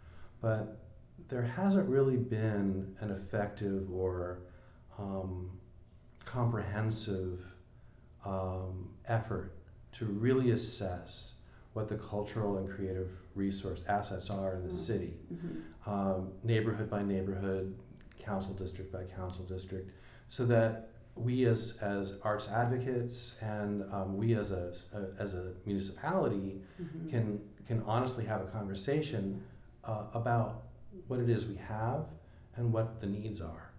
but 0.41 0.79
there 1.29 1.41
hasn't 1.41 1.87
really 1.89 2.17
been 2.17 2.95
an 2.99 3.11
effective 3.11 3.91
or 3.91 4.39
um, 4.97 5.51
comprehensive 6.25 7.39
um, 8.25 8.89
effort 9.07 9.53
to 9.93 10.05
really 10.05 10.51
assess 10.51 11.33
what 11.73 11.87
the 11.87 11.95
cultural 11.95 12.57
and 12.57 12.69
creative 12.69 13.09
resource 13.35 13.83
assets 13.87 14.29
are 14.29 14.55
in 14.55 14.63
the 14.63 14.69
mm-hmm. 14.69 14.77
city, 14.77 15.13
mm-hmm. 15.33 15.89
um, 15.89 16.31
neighborhood 16.43 16.89
by 16.89 17.03
neighborhood, 17.03 17.75
council 18.27 18.53
district 18.53 18.91
by 18.91 19.03
council 19.15 19.45
district, 19.45 19.91
so 20.29 20.45
that 20.45 20.89
we 21.15 21.45
as, 21.45 21.79
as 21.81 22.19
arts 22.23 22.49
advocates 22.49 23.37
and 23.41 23.83
um, 23.91 24.17
we 24.17 24.35
as 24.35 24.51
a, 24.51 24.73
a, 24.93 25.21
as 25.21 25.33
a 25.33 25.53
municipality 25.65 26.61
mm-hmm. 26.81 27.09
can 27.09 27.41
can 27.67 27.83
honestly 27.85 28.25
have 28.25 28.41
a 28.41 28.45
conversation 28.45 29.43
uh, 29.83 30.03
about 30.13 30.63
what 31.07 31.19
it 31.19 31.29
is 31.29 31.45
we 31.45 31.55
have 31.55 32.05
and 32.55 32.71
what 32.71 33.01
the 33.01 33.07
needs 33.07 33.41
are. 33.41 33.71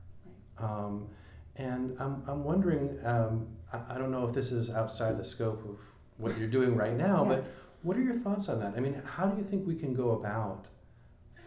Right. 0.61 0.69
Um, 0.69 1.09
and 1.57 1.97
I'm, 1.99 2.23
I'm 2.27 2.45
wondering, 2.45 2.99
um, 3.05 3.49
I, 3.73 3.95
I, 3.95 3.99
don't 3.99 4.13
know 4.13 4.29
if 4.29 4.35
this 4.35 4.53
is 4.53 4.71
outside 4.71 5.19
the 5.19 5.25
scope 5.25 5.65
of 5.65 5.79
what 6.19 6.39
you're 6.39 6.49
doing 6.49 6.77
right 6.77 6.97
now, 6.97 7.23
yeah. 7.23 7.37
but 7.37 7.45
what 7.83 7.97
are 7.97 8.03
your 8.03 8.15
thoughts 8.17 8.49
on 8.49 8.61
that? 8.61 8.75
I 8.77 8.81
mean, 8.81 9.01
how 9.05 9.27
do 9.27 9.39
you 9.39 9.49
think 9.49 9.67
we 9.67 9.75
can 9.75 9.95
go 9.95 10.11
about 10.11 10.67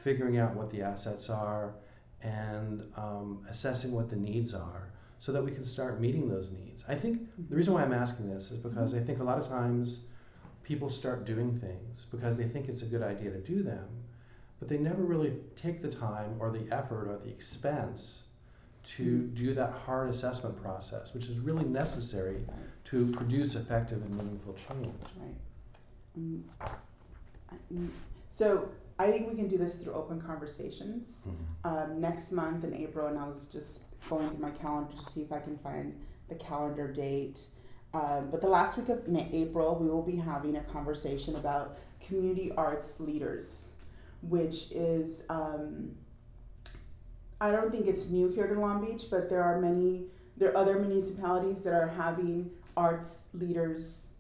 figuring 0.04 0.38
out 0.38 0.56
what 0.56 0.72
the 0.72 0.82
assets 0.82 1.30
are 1.30 1.76
and 2.24 2.84
um, 2.96 3.46
assessing 3.50 3.92
what 3.92 4.10
the 4.10 4.16
needs 4.16 4.54
are 4.54 4.92
so 5.20 5.32
that 5.32 5.44
we 5.44 5.52
can 5.52 5.66
start 5.66 6.00
meeting 6.00 6.30
those 6.30 6.52
needs. 6.52 6.84
I 6.88 6.96
think 6.96 7.28
the 7.50 7.56
reason 7.56 7.74
why 7.74 7.84
I'm 7.84 7.94
asking 7.94 8.34
this 8.34 8.52
is 8.52 8.58
because 8.58 8.96
I 8.96 9.00
think 9.00 9.20
a 9.20 9.24
lot 9.24 9.38
of 9.38 9.48
times 9.48 10.02
people 10.64 10.90
start 10.90 11.26
doing 11.26 11.60
things 11.60 12.06
because 12.12 12.38
they 12.38 12.46
think 12.46 12.68
it's 12.68 12.82
a 12.82 12.86
good 12.86 13.04
idea 13.04 13.30
to 13.32 13.40
do 13.40 13.62
them, 13.62 13.88
but 14.60 14.68
they 14.68 14.78
never 14.78 15.04
really 15.04 15.34
take 15.56 15.82
the 15.82 15.92
time 15.92 16.36
or 16.40 16.52
the 16.52 16.72
effort 16.74 17.08
or 17.08 17.20
the 17.24 17.30
expense 17.30 18.24
to 18.84 19.28
do 19.28 19.54
that 19.54 19.74
hard 19.86 20.10
assessment 20.10 20.60
process, 20.62 21.14
which 21.14 21.26
is 21.26 21.38
really 21.38 21.66
necessary 21.66 22.44
to 22.86 23.08
produce 23.12 23.56
effective 23.56 24.02
and 24.02 24.18
meaningful 24.18 24.56
change. 24.68 24.96
Right. 25.20 25.36
Mm. 26.20 27.90
So 28.32 28.70
I 29.02 29.12
think 29.12 29.28
we 29.28 29.36
can 29.36 29.48
do 29.48 29.58
this 29.58 29.76
through 29.78 29.94
open 29.94 30.22
conversations. 30.22 31.24
Mm-hmm. 31.28 31.68
Um, 31.68 32.02
next 32.02 32.32
month 32.32 32.64
in 32.64 32.74
April, 32.76 33.08
and 33.08 33.18
I 33.18 33.28
was 33.28 33.48
just 33.48 33.82
going 34.08 34.30
through 34.30 34.40
my 34.40 34.52
calendar 34.52 34.94
to 34.96 35.12
see 35.12 35.22
if 35.22 35.32
I 35.32 35.40
can 35.40 35.58
find 35.58 36.00
the 36.30 36.36
calendar 36.36 36.88
date. 36.88 37.40
Um, 37.94 38.30
but 38.30 38.42
the 38.42 38.48
last 38.48 38.78
week 38.78 38.90
of 38.90 39.08
May, 39.08 39.28
April, 39.34 39.76
we 39.76 39.90
will 39.90 40.04
be 40.04 40.18
having 40.18 40.56
a 40.56 40.62
conversation 40.62 41.36
about 41.36 41.80
community 42.00 42.52
arts 42.56 43.00
leaders, 43.00 43.70
which 44.22 44.72
is, 44.72 45.24
um, 45.30 45.96
I 47.40 47.52
don't 47.52 47.72
think 47.72 47.88
it's 47.88 48.10
new 48.10 48.30
here 48.30 48.48
to 48.48 48.60
Long 48.60 48.86
Beach, 48.86 49.08
but 49.10 49.30
there 49.30 49.44
are 49.44 49.60
many, 49.60 50.06
there 50.38 50.52
are 50.52 50.58
other 50.58 50.80
municipalities 50.80 51.64
that 51.64 51.74
are 51.74 51.88
having 51.88 52.52
arts 52.78 53.24
leaders 53.34 54.11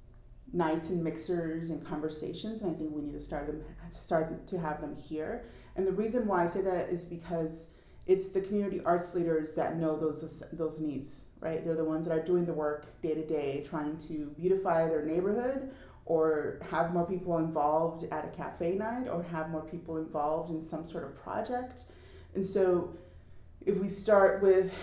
nights 0.53 0.89
and 0.89 1.03
mixers 1.03 1.69
and 1.69 1.85
conversations, 1.85 2.61
and 2.61 2.71
I 2.71 2.77
think 2.77 2.91
we 2.93 3.01
need 3.01 3.13
to 3.13 3.19
start 3.19 3.47
them 3.47 3.63
start 3.91 4.47
to 4.47 4.59
have 4.59 4.81
them 4.81 4.95
here. 4.95 5.45
And 5.75 5.87
the 5.87 5.91
reason 5.91 6.27
why 6.27 6.45
I 6.45 6.47
say 6.47 6.61
that 6.61 6.89
is 6.89 7.05
because 7.05 7.67
it's 8.07 8.29
the 8.29 8.41
community 8.41 8.81
arts 8.83 9.15
leaders 9.15 9.53
that 9.53 9.77
know 9.77 9.97
those 9.97 10.43
those 10.51 10.79
needs, 10.79 11.25
right? 11.39 11.63
They're 11.63 11.75
the 11.75 11.85
ones 11.85 12.05
that 12.05 12.13
are 12.13 12.23
doing 12.23 12.45
the 12.45 12.53
work 12.53 13.01
day 13.01 13.13
to 13.13 13.25
day, 13.25 13.65
trying 13.69 13.97
to 14.09 14.33
beautify 14.37 14.87
their 14.87 15.05
neighborhood 15.05 15.71
or 16.05 16.59
have 16.69 16.93
more 16.93 17.05
people 17.05 17.37
involved 17.37 18.05
at 18.11 18.25
a 18.25 18.35
cafe 18.35 18.75
night 18.75 19.07
or 19.07 19.23
have 19.23 19.49
more 19.49 19.61
people 19.61 19.97
involved 19.97 20.49
in 20.49 20.67
some 20.67 20.85
sort 20.85 21.03
of 21.03 21.15
project. 21.21 21.81
And 22.35 22.45
so 22.45 22.93
if 23.65 23.77
we 23.77 23.87
start 23.87 24.41
with 24.41 24.73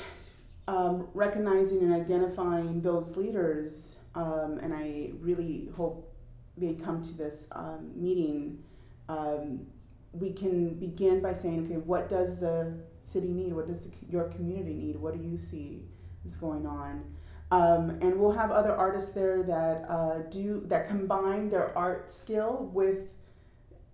um, 0.68 1.08
recognizing 1.14 1.80
and 1.80 1.92
identifying 1.92 2.82
those 2.82 3.16
leaders, 3.16 3.88
um, 4.14 4.58
and 4.62 4.74
I 4.74 5.10
really 5.20 5.68
hope 5.76 6.12
they 6.56 6.74
come 6.74 7.02
to 7.02 7.16
this 7.16 7.46
um, 7.52 7.92
meeting, 7.94 8.62
um, 9.08 9.66
we 10.12 10.32
can 10.32 10.74
begin 10.74 11.20
by 11.20 11.34
saying, 11.34 11.66
okay, 11.66 11.76
what 11.76 12.08
does 12.08 12.38
the 12.38 12.74
city 13.04 13.28
need? 13.28 13.52
What 13.52 13.68
does 13.68 13.82
the, 13.82 13.90
your 14.10 14.24
community 14.24 14.74
need? 14.74 14.96
What 14.96 15.16
do 15.16 15.22
you 15.22 15.38
see 15.38 15.82
is 16.24 16.36
going 16.36 16.66
on? 16.66 17.04
Um, 17.50 17.98
and 18.02 18.18
we'll 18.18 18.32
have 18.32 18.50
other 18.50 18.74
artists 18.74 19.12
there 19.12 19.42
that 19.42 19.88
uh, 19.88 20.18
do 20.30 20.62
that 20.66 20.88
combine 20.88 21.48
their 21.48 21.76
art 21.76 22.10
skill 22.10 22.70
with 22.72 23.08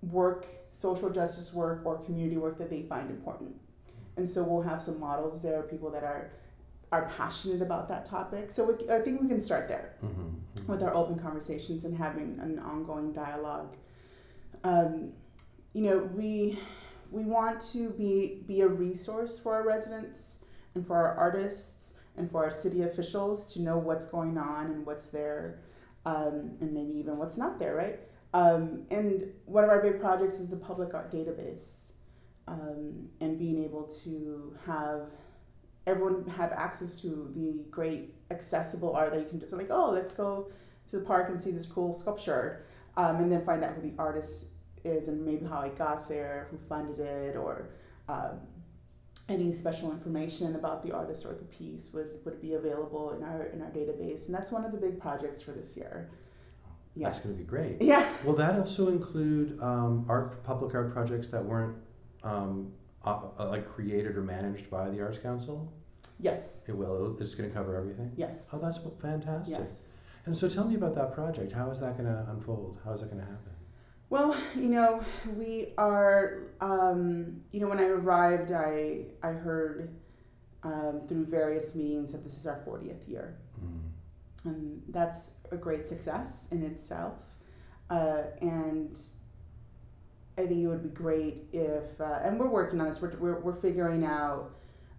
work, 0.02 0.46
social 0.72 1.08
justice 1.08 1.52
work, 1.52 1.82
or 1.84 1.98
community 1.98 2.36
work 2.36 2.58
that 2.58 2.68
they 2.68 2.82
find 2.82 3.10
important. 3.10 3.54
And 4.16 4.28
so 4.28 4.42
we'll 4.42 4.62
have 4.62 4.82
some 4.82 4.98
models 4.98 5.40
there, 5.40 5.62
people 5.62 5.90
that 5.90 6.02
are 6.02 6.32
are 6.94 7.10
passionate 7.16 7.62
about 7.62 7.88
that 7.88 8.06
topic. 8.06 8.50
So 8.50 8.64
we, 8.64 8.90
I 8.90 9.00
think 9.00 9.20
we 9.20 9.28
can 9.28 9.40
start 9.40 9.68
there 9.68 9.96
mm-hmm. 10.04 10.20
Mm-hmm. 10.20 10.72
with 10.72 10.82
our 10.82 10.94
open 10.94 11.18
conversations 11.18 11.84
and 11.84 11.96
having 11.96 12.38
an 12.40 12.58
ongoing 12.58 13.12
dialogue. 13.12 13.76
Um, 14.62 15.12
you 15.72 15.82
know, 15.82 15.98
we 15.98 16.58
we 17.10 17.24
want 17.24 17.60
to 17.72 17.90
be, 17.90 18.42
be 18.46 18.60
a 18.62 18.68
resource 18.68 19.38
for 19.38 19.54
our 19.54 19.64
residents 19.64 20.38
and 20.74 20.84
for 20.84 20.96
our 20.96 21.14
artists 21.14 21.92
and 22.16 22.28
for 22.30 22.44
our 22.44 22.50
city 22.50 22.82
officials 22.82 23.52
to 23.52 23.62
know 23.62 23.78
what's 23.78 24.08
going 24.08 24.36
on 24.36 24.66
and 24.66 24.84
what's 24.84 25.06
there 25.06 25.60
um, 26.06 26.56
and 26.60 26.72
maybe 26.72 26.92
even 26.98 27.16
what's 27.16 27.36
not 27.36 27.58
there, 27.58 27.74
right? 27.74 28.00
Um, 28.32 28.82
and 28.90 29.32
one 29.44 29.62
of 29.62 29.70
our 29.70 29.80
big 29.80 30.00
projects 30.00 30.34
is 30.34 30.48
the 30.48 30.56
public 30.56 30.92
art 30.92 31.12
database 31.12 31.92
um, 32.48 33.08
and 33.20 33.38
being 33.38 33.62
able 33.62 33.84
to 34.04 34.56
have 34.66 35.08
everyone 35.86 36.26
have 36.36 36.52
access 36.52 36.96
to 36.96 37.32
the 37.34 37.64
great 37.70 38.14
accessible 38.30 38.94
art 38.94 39.12
that 39.12 39.20
you 39.20 39.26
can 39.26 39.38
just 39.38 39.52
like, 39.52 39.70
oh, 39.70 39.90
let's 39.90 40.12
go 40.14 40.50
to 40.90 40.98
the 40.98 41.04
park 41.04 41.28
and 41.28 41.40
see 41.40 41.50
this 41.50 41.66
cool 41.66 41.94
sculpture 41.94 42.64
um, 42.96 43.16
and 43.16 43.30
then 43.30 43.44
find 43.44 43.62
out 43.62 43.74
who 43.74 43.82
the 43.82 43.92
artist 43.98 44.46
is 44.84 45.08
and 45.08 45.24
maybe 45.24 45.44
how 45.46 45.60
it 45.62 45.76
got 45.76 46.08
there, 46.08 46.48
who 46.50 46.58
funded 46.68 47.00
it, 47.00 47.36
or 47.36 47.70
um, 48.08 48.40
any 49.28 49.52
special 49.52 49.90
information 49.92 50.54
about 50.54 50.84
the 50.84 50.92
artist 50.92 51.24
or 51.24 51.34
the 51.34 51.44
piece 51.44 51.88
would, 51.92 52.18
would 52.24 52.40
be 52.40 52.54
available 52.54 53.12
in 53.12 53.22
our 53.22 53.44
in 53.46 53.62
our 53.62 53.70
database. 53.70 54.26
And 54.26 54.34
that's 54.34 54.52
one 54.52 54.64
of 54.64 54.72
the 54.72 54.78
big 54.78 55.00
projects 55.00 55.42
for 55.42 55.52
this 55.52 55.76
year. 55.76 56.10
Yes. 56.94 57.14
That's 57.14 57.24
going 57.24 57.36
to 57.36 57.42
be 57.42 57.48
great. 57.48 57.82
Yeah. 57.82 58.08
Will 58.24 58.36
that 58.36 58.58
also 58.58 58.88
include 58.88 59.60
um, 59.60 60.06
art 60.08 60.44
public 60.44 60.74
art 60.74 60.92
projects 60.92 61.28
that 61.28 61.44
weren't 61.44 61.76
um, 62.22 62.72
uh, 63.04 63.20
like 63.38 63.68
created 63.68 64.16
or 64.16 64.22
managed 64.22 64.70
by 64.70 64.90
the 64.90 65.00
Arts 65.00 65.18
Council? 65.18 65.72
Yes. 66.18 66.60
It 66.66 66.76
will. 66.76 67.16
It's 67.20 67.34
going 67.34 67.48
to 67.48 67.54
cover 67.54 67.76
everything. 67.76 68.12
Yes. 68.16 68.48
Oh, 68.52 68.58
that's 68.58 68.78
fantastic. 69.00 69.58
Yes. 69.58 69.70
And 70.26 70.36
so, 70.36 70.48
tell 70.48 70.66
me 70.66 70.74
about 70.74 70.94
that 70.94 71.14
project. 71.14 71.52
How 71.52 71.70
is 71.70 71.80
that 71.80 71.98
going 71.98 72.08
to 72.08 72.26
unfold? 72.30 72.78
How 72.84 72.92
is 72.92 73.00
that 73.00 73.10
going 73.10 73.20
to 73.20 73.30
happen? 73.30 73.52
Well, 74.10 74.36
you 74.54 74.68
know, 74.68 75.02
we 75.36 75.72
are, 75.76 76.42
um, 76.60 77.40
you 77.52 77.60
know, 77.60 77.68
when 77.68 77.80
I 77.80 77.86
arrived, 77.86 78.52
I, 78.52 79.06
I 79.22 79.32
heard 79.32 79.94
um, 80.62 81.02
through 81.08 81.26
various 81.26 81.74
meetings 81.74 82.12
that 82.12 82.22
this 82.22 82.36
is 82.36 82.46
our 82.46 82.62
40th 82.66 83.08
year. 83.08 83.36
Mm. 83.62 83.80
And 84.44 84.82
that's 84.88 85.32
a 85.50 85.56
great 85.56 85.86
success 85.86 86.46
in 86.50 86.62
itself. 86.62 87.14
Uh, 87.90 88.22
and 88.40 88.98
I 90.36 90.46
think 90.46 90.62
it 90.64 90.66
would 90.66 90.82
be 90.82 90.88
great 90.88 91.44
if, 91.52 92.00
uh, 92.00 92.20
and 92.24 92.38
we're 92.38 92.48
working 92.48 92.80
on 92.80 92.88
this. 92.88 93.00
We're 93.00 93.16
we're, 93.18 93.40
we're 93.40 93.60
figuring 93.60 94.04
out 94.04 94.50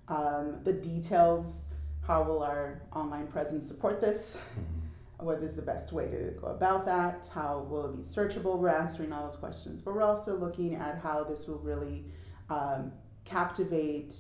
um, 0.08 0.60
the 0.64 0.74
details. 0.74 1.66
How 2.08 2.24
will 2.24 2.42
our 2.44 2.82
online 2.94 3.28
presence 3.28 3.68
support 3.68 4.00
this? 4.00 4.38
Mm-hmm. 4.38 5.26
What 5.26 5.42
is 5.42 5.56
the 5.56 5.62
best 5.62 5.92
way 5.94 6.08
to 6.08 6.34
go 6.40 6.48
about 6.48 6.86
that? 6.86 7.30
How 7.34 7.66
will 7.70 7.86
it 7.86 7.96
be 7.98 8.04
searchable? 8.04 8.58
We're 8.58 8.70
answering 8.70 9.12
all 9.12 9.28
those 9.28 9.38
questions, 9.38 9.82
but 9.82 9.96
we're 9.96 10.04
also 10.04 10.38
looking 10.38 10.76
at 10.76 11.00
how 11.00 11.24
this 11.24 11.48
will 11.48 11.60
really 11.60 12.06
um, 12.50 12.92
captivate 13.24 14.14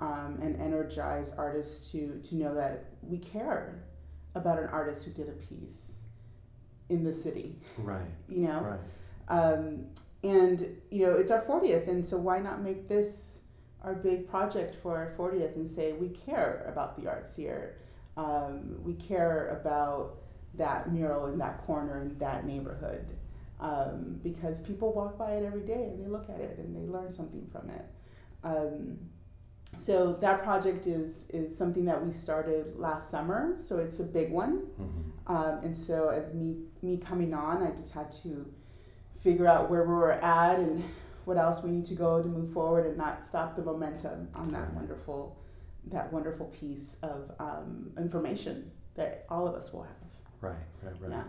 um, 0.00 0.38
and 0.42 0.56
energize 0.60 1.32
artists 1.36 1.90
to 1.92 2.20
to 2.28 2.34
know 2.34 2.54
that 2.54 2.86
we 3.02 3.18
care 3.18 3.84
about 4.34 4.58
an 4.58 4.68
artist 4.68 5.04
who 5.04 5.10
did 5.12 5.28
a 5.28 5.32
piece 5.32 5.96
in 6.88 7.04
the 7.04 7.12
city. 7.12 7.56
Right. 7.76 8.02
You 8.28 8.48
know, 8.48 8.78
Right. 9.28 9.42
um, 9.54 9.86
and 10.22 10.76
you 10.90 11.06
know 11.06 11.14
it's 11.14 11.30
our 11.30 11.42
40th, 11.42 11.88
and 11.88 12.06
so 12.06 12.16
why 12.16 12.38
not 12.38 12.62
make 12.62 12.88
this 12.88 13.38
our 13.82 13.94
big 13.94 14.28
project 14.28 14.76
for 14.82 14.96
our 14.96 15.14
40th 15.16 15.54
and 15.54 15.68
say 15.68 15.92
we 15.92 16.08
care 16.08 16.64
about 16.68 17.00
the 17.00 17.08
arts 17.08 17.36
here. 17.36 17.78
Um, 18.16 18.82
we 18.82 18.94
care 18.94 19.56
about 19.60 20.16
that 20.54 20.92
mural 20.92 21.26
in 21.26 21.38
that 21.38 21.62
corner 21.62 22.00
in 22.00 22.18
that 22.18 22.44
neighborhood 22.44 23.16
um, 23.60 24.18
because 24.22 24.60
people 24.62 24.92
walk 24.92 25.16
by 25.16 25.32
it 25.32 25.44
every 25.44 25.62
day 25.62 25.84
and 25.84 26.04
they 26.04 26.08
look 26.08 26.28
at 26.28 26.40
it 26.40 26.58
and 26.58 26.74
they 26.74 26.90
learn 26.90 27.12
something 27.12 27.46
from 27.52 27.70
it. 27.70 27.84
Um, 28.42 28.98
so 29.76 30.14
that 30.20 30.42
project 30.42 30.86
is 30.86 31.24
is 31.28 31.56
something 31.56 31.84
that 31.84 32.04
we 32.04 32.12
started 32.12 32.78
last 32.78 33.10
summer. 33.10 33.58
So 33.62 33.78
it's 33.78 34.00
a 34.00 34.04
big 34.04 34.32
one. 34.32 34.66
Mm-hmm. 34.80 35.36
Um, 35.36 35.58
and 35.62 35.76
so 35.76 36.08
as 36.08 36.32
me 36.34 36.56
me 36.82 36.96
coming 36.96 37.34
on, 37.34 37.62
I 37.62 37.70
just 37.72 37.92
had 37.92 38.10
to 38.22 38.50
figure 39.22 39.46
out 39.46 39.70
where 39.70 39.82
we 39.82 39.94
were 39.94 40.12
at 40.12 40.58
and 40.58 40.84
what 41.24 41.36
else 41.36 41.62
we 41.62 41.70
need 41.70 41.84
to 41.84 41.94
go 41.94 42.22
to 42.22 42.28
move 42.28 42.52
forward 42.52 42.86
and 42.86 42.96
not 42.96 43.26
stop 43.26 43.54
the 43.56 43.62
momentum 43.62 44.28
on 44.34 44.50
that 44.50 44.72
wonderful 44.74 45.36
that 45.90 46.12
wonderful 46.12 46.46
piece 46.46 46.96
of 47.02 47.30
um, 47.38 47.90
information 47.96 48.70
that 48.94 49.24
all 49.30 49.46
of 49.46 49.54
us 49.54 49.72
will 49.72 49.82
have. 49.82 49.92
Right. 50.40 50.54
Right. 50.82 50.94
Right. 51.00 51.10
Yeah. 51.10 51.22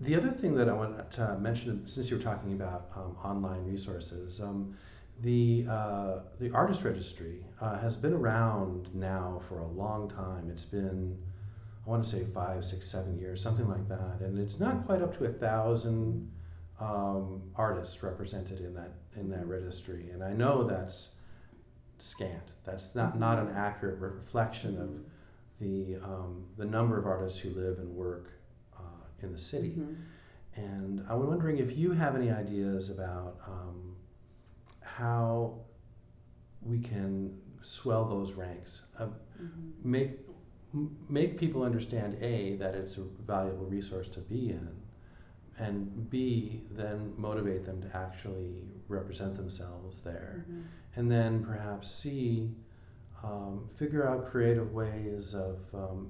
The 0.00 0.16
other 0.16 0.30
thing 0.30 0.54
that 0.56 0.68
I 0.68 0.72
want 0.72 1.10
to 1.12 1.38
mention, 1.38 1.86
since 1.86 2.10
you 2.10 2.16
were 2.16 2.22
talking 2.22 2.52
about 2.52 2.90
um, 2.96 3.16
online 3.24 3.64
resources, 3.64 4.40
um, 4.40 4.76
the 5.20 5.66
uh, 5.68 6.18
the 6.40 6.50
artist 6.52 6.82
registry 6.82 7.44
uh, 7.60 7.78
has 7.78 7.96
been 7.96 8.12
around 8.12 8.92
now 8.94 9.40
for 9.48 9.60
a 9.60 9.66
long 9.66 10.08
time. 10.08 10.50
It's 10.50 10.64
been, 10.64 11.16
I 11.86 11.90
want 11.90 12.02
to 12.04 12.10
say 12.10 12.24
five, 12.34 12.64
six, 12.64 12.88
seven 12.88 13.18
years, 13.18 13.40
something 13.40 13.68
like 13.68 13.88
that, 13.88 14.20
and 14.20 14.38
it's 14.38 14.58
not 14.58 14.84
quite 14.86 15.02
up 15.02 15.16
to 15.18 15.26
a 15.26 15.32
thousand 15.32 16.30
um, 16.80 17.42
artists 17.56 18.02
represented 18.02 18.60
in 18.60 18.74
that 18.74 18.92
in 19.16 19.28
that 19.30 19.46
registry. 19.46 20.10
And 20.10 20.22
I 20.22 20.32
know 20.32 20.64
that's 20.64 21.12
scant. 21.98 22.52
That's 22.64 22.94
not 22.94 23.18
not 23.18 23.38
an 23.38 23.50
accurate 23.54 23.98
reflection 24.00 24.80
of 24.80 24.90
the 25.60 25.96
um, 26.02 26.44
the 26.56 26.64
number 26.64 26.98
of 26.98 27.06
artists 27.06 27.38
who 27.40 27.50
live 27.50 27.78
and 27.78 27.94
work 27.94 28.30
uh, 28.76 28.82
in 29.22 29.32
the 29.32 29.38
city. 29.38 29.76
Mhm. 29.78 29.96
And 30.54 31.04
I'm 31.08 31.26
wondering 31.26 31.58
if 31.58 31.76
you 31.78 31.92
have 31.92 32.14
any 32.14 32.30
ideas 32.30 32.90
about 32.90 33.38
um, 33.46 33.96
how 34.80 35.60
we 36.60 36.78
can 36.80 37.38
swell 37.62 38.04
those 38.06 38.32
ranks, 38.34 38.82
uh, 38.98 39.06
Mhm. 39.40 39.72
make 39.84 40.18
make 41.08 41.36
people 41.38 41.62
understand 41.62 42.16
a 42.22 42.56
that 42.56 42.74
it's 42.74 42.96
a 42.98 43.02
valuable 43.02 43.66
resource 43.66 44.08
to 44.08 44.20
be 44.20 44.50
in, 44.50 44.68
and 45.58 46.08
b 46.10 46.62
then 46.70 47.12
motivate 47.16 47.64
them 47.64 47.80
to 47.82 47.96
actually 47.96 48.62
represent 48.88 49.34
themselves 49.36 50.00
there, 50.02 50.44
Mhm. 50.50 50.62
and 50.96 51.10
then 51.10 51.44
perhaps 51.44 51.90
c 51.90 52.54
um, 53.22 53.68
figure 53.76 54.06
out 54.08 54.26
creative 54.30 54.72
ways 54.74 55.32
of 55.34 55.58
um, 55.74 56.08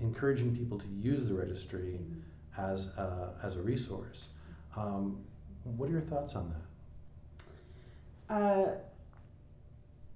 encouraging 0.00 0.54
people 0.54 0.78
to 0.78 0.86
use 0.88 1.24
the 1.26 1.34
registry 1.34 1.98
Mhm. 2.02 2.20
as 2.58 2.88
a, 2.98 3.34
as 3.42 3.56
a 3.56 3.62
resource. 3.62 4.28
Um, 4.76 5.24
what 5.64 5.88
are 5.88 5.92
your 5.92 6.02
thoughts 6.02 6.36
on 6.36 6.50
that? 8.28 8.34
Uh, 8.34 8.74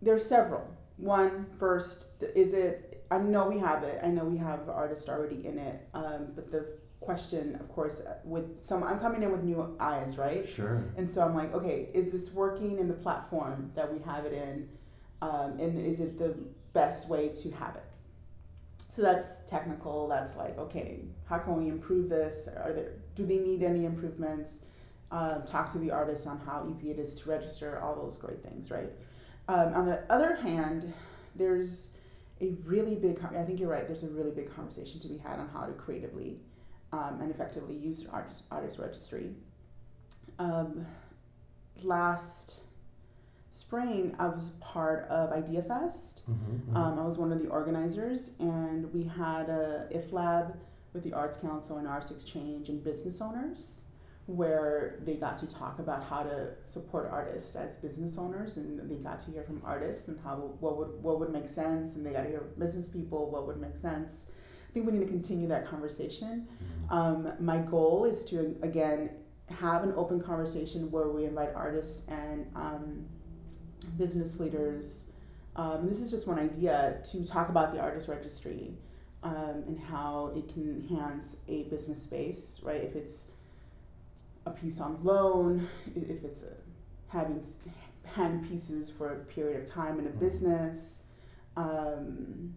there's 0.02 0.26
several. 0.26 0.66
One, 0.98 1.46
first, 1.58 2.08
is 2.34 2.52
it? 2.52 3.04
I 3.10 3.18
know 3.18 3.48
we 3.48 3.58
have 3.58 3.82
it. 3.84 4.00
I 4.02 4.08
know 4.08 4.24
we 4.24 4.36
have 4.38 4.68
artists 4.68 5.08
already 5.08 5.46
in 5.46 5.58
it. 5.58 5.88
Um, 5.94 6.32
but 6.34 6.50
the 6.50 6.66
question, 7.00 7.56
of 7.56 7.68
course, 7.68 8.00
uh, 8.00 8.14
with 8.24 8.64
some, 8.64 8.82
I'm 8.82 8.98
coming 8.98 9.22
in 9.22 9.30
with 9.30 9.42
new 9.42 9.76
eyes, 9.80 10.18
right? 10.18 10.48
Sure. 10.48 10.84
And 10.96 11.12
so 11.12 11.22
I'm 11.22 11.34
like, 11.34 11.54
okay, 11.54 11.88
is 11.94 12.12
this 12.12 12.32
working 12.32 12.78
in 12.78 12.88
the 12.88 12.94
platform 12.94 13.70
that 13.74 13.92
we 13.92 14.00
have 14.00 14.24
it 14.24 14.32
in? 14.32 14.68
Um, 15.22 15.58
and 15.58 15.84
is 15.84 16.00
it 16.00 16.18
the 16.18 16.34
best 16.72 17.08
way 17.08 17.28
to 17.28 17.50
have 17.52 17.76
it? 17.76 17.84
So 18.88 19.02
that's 19.02 19.26
technical. 19.46 20.08
That's 20.08 20.36
like, 20.36 20.58
okay, 20.58 21.00
how 21.26 21.38
can 21.38 21.56
we 21.56 21.68
improve 21.68 22.08
this? 22.08 22.48
Are 22.48 22.72
there, 22.72 22.92
do 23.14 23.26
they 23.26 23.38
need 23.38 23.62
any 23.62 23.84
improvements? 23.84 24.54
Um, 25.10 25.44
talk 25.46 25.72
to 25.72 25.78
the 25.78 25.90
artists 25.90 26.26
on 26.26 26.38
how 26.40 26.68
easy 26.70 26.90
it 26.90 26.98
is 26.98 27.14
to 27.20 27.30
register, 27.30 27.80
all 27.82 27.94
those 27.94 28.18
great 28.18 28.42
things, 28.42 28.70
right? 28.70 28.90
Um, 29.48 29.72
on 29.72 29.86
the 29.86 30.02
other 30.10 30.36
hand, 30.36 30.92
there's 31.34 31.88
a 32.40 32.54
really 32.64 32.94
big, 32.94 33.18
I 33.24 33.44
think 33.44 33.58
you're 33.58 33.70
right, 33.70 33.86
there's 33.86 34.02
a 34.02 34.08
really 34.08 34.30
big 34.30 34.54
conversation 34.54 35.00
to 35.00 35.08
be 35.08 35.16
had 35.16 35.38
on 35.38 35.48
how 35.48 35.64
to 35.64 35.72
creatively 35.72 36.40
um, 36.92 37.18
and 37.20 37.30
effectively 37.30 37.74
use 37.74 38.04
an 38.04 38.10
artist, 38.12 38.44
artist 38.50 38.78
registry. 38.78 39.30
Um, 40.38 40.86
last 41.82 42.60
spring, 43.50 44.14
I 44.18 44.28
was 44.28 44.50
part 44.60 45.08
of 45.08 45.32
Idea 45.32 45.62
Fest. 45.62 46.22
Mm-hmm, 46.30 46.76
Um, 46.76 46.98
I 46.98 47.04
was 47.04 47.18
one 47.18 47.32
of 47.32 47.40
the 47.42 47.48
organizers, 47.48 48.32
and 48.38 48.92
we 48.92 49.04
had 49.04 49.48
a 49.48 49.88
IF 49.90 50.12
Lab 50.12 50.56
with 50.92 51.02
the 51.04 51.12
Arts 51.12 51.36
Council 51.38 51.76
and 51.78 51.86
Arts 51.86 52.10
Exchange 52.10 52.68
and 52.68 52.82
business 52.82 53.20
owners, 53.20 53.80
where 54.26 54.98
they 55.04 55.14
got 55.14 55.38
to 55.38 55.46
talk 55.46 55.78
about 55.78 56.04
how 56.04 56.22
to 56.22 56.50
support 56.68 57.08
artists 57.10 57.56
as 57.56 57.74
business 57.76 58.16
owners, 58.18 58.56
and 58.56 58.88
they 58.90 58.96
got 58.96 59.20
to 59.24 59.30
hear 59.30 59.42
from 59.42 59.60
artists 59.64 60.08
and 60.08 60.18
how 60.22 60.36
what 60.60 60.76
would 60.78 61.02
what 61.02 61.18
would 61.20 61.30
make 61.30 61.48
sense, 61.48 61.94
and 61.94 62.04
they 62.06 62.10
got 62.10 62.22
to 62.24 62.28
hear 62.28 62.40
from 62.40 62.64
business 62.64 62.88
people 62.88 63.30
what 63.30 63.46
would 63.46 63.60
make 63.60 63.76
sense. 63.76 64.12
I 64.68 64.72
think 64.72 64.86
we 64.86 64.92
need 64.92 65.04
to 65.04 65.10
continue 65.10 65.48
that 65.48 65.66
conversation. 65.66 66.46
Um, 66.90 67.32
my 67.40 67.58
goal 67.58 68.04
is 68.04 68.24
to 68.26 68.56
again 68.62 69.10
have 69.46 69.82
an 69.82 69.92
open 69.96 70.20
conversation 70.20 70.90
where 70.90 71.08
we 71.08 71.24
invite 71.24 71.50
artists 71.54 72.02
and 72.08 72.46
um, 72.54 73.06
business 73.96 74.38
leaders. 74.40 75.06
Um, 75.56 75.88
this 75.88 76.00
is 76.00 76.10
just 76.10 76.26
one 76.26 76.38
idea 76.38 77.00
to 77.12 77.26
talk 77.26 77.48
about 77.48 77.72
the 77.72 77.80
artist 77.80 78.08
registry 78.08 78.74
um, 79.22 79.64
and 79.66 79.78
how 79.80 80.32
it 80.36 80.52
can 80.52 80.86
enhance 80.88 81.36
a 81.48 81.64
business 81.64 82.02
space, 82.02 82.60
right? 82.62 82.82
If 82.84 82.94
it's 82.94 83.22
a 84.46 84.50
piece 84.50 84.80
on 84.80 84.98
loan, 85.02 85.66
if 85.96 86.22
it's 86.24 86.42
a, 86.42 86.52
having 87.08 87.42
hand 88.04 88.46
pieces 88.48 88.90
for 88.90 89.12
a 89.14 89.16
period 89.24 89.62
of 89.62 89.68
time 89.68 89.98
in 89.98 90.06
a 90.06 90.10
Mhm. 90.10 90.18
business. 90.20 90.94
Um, 91.56 92.54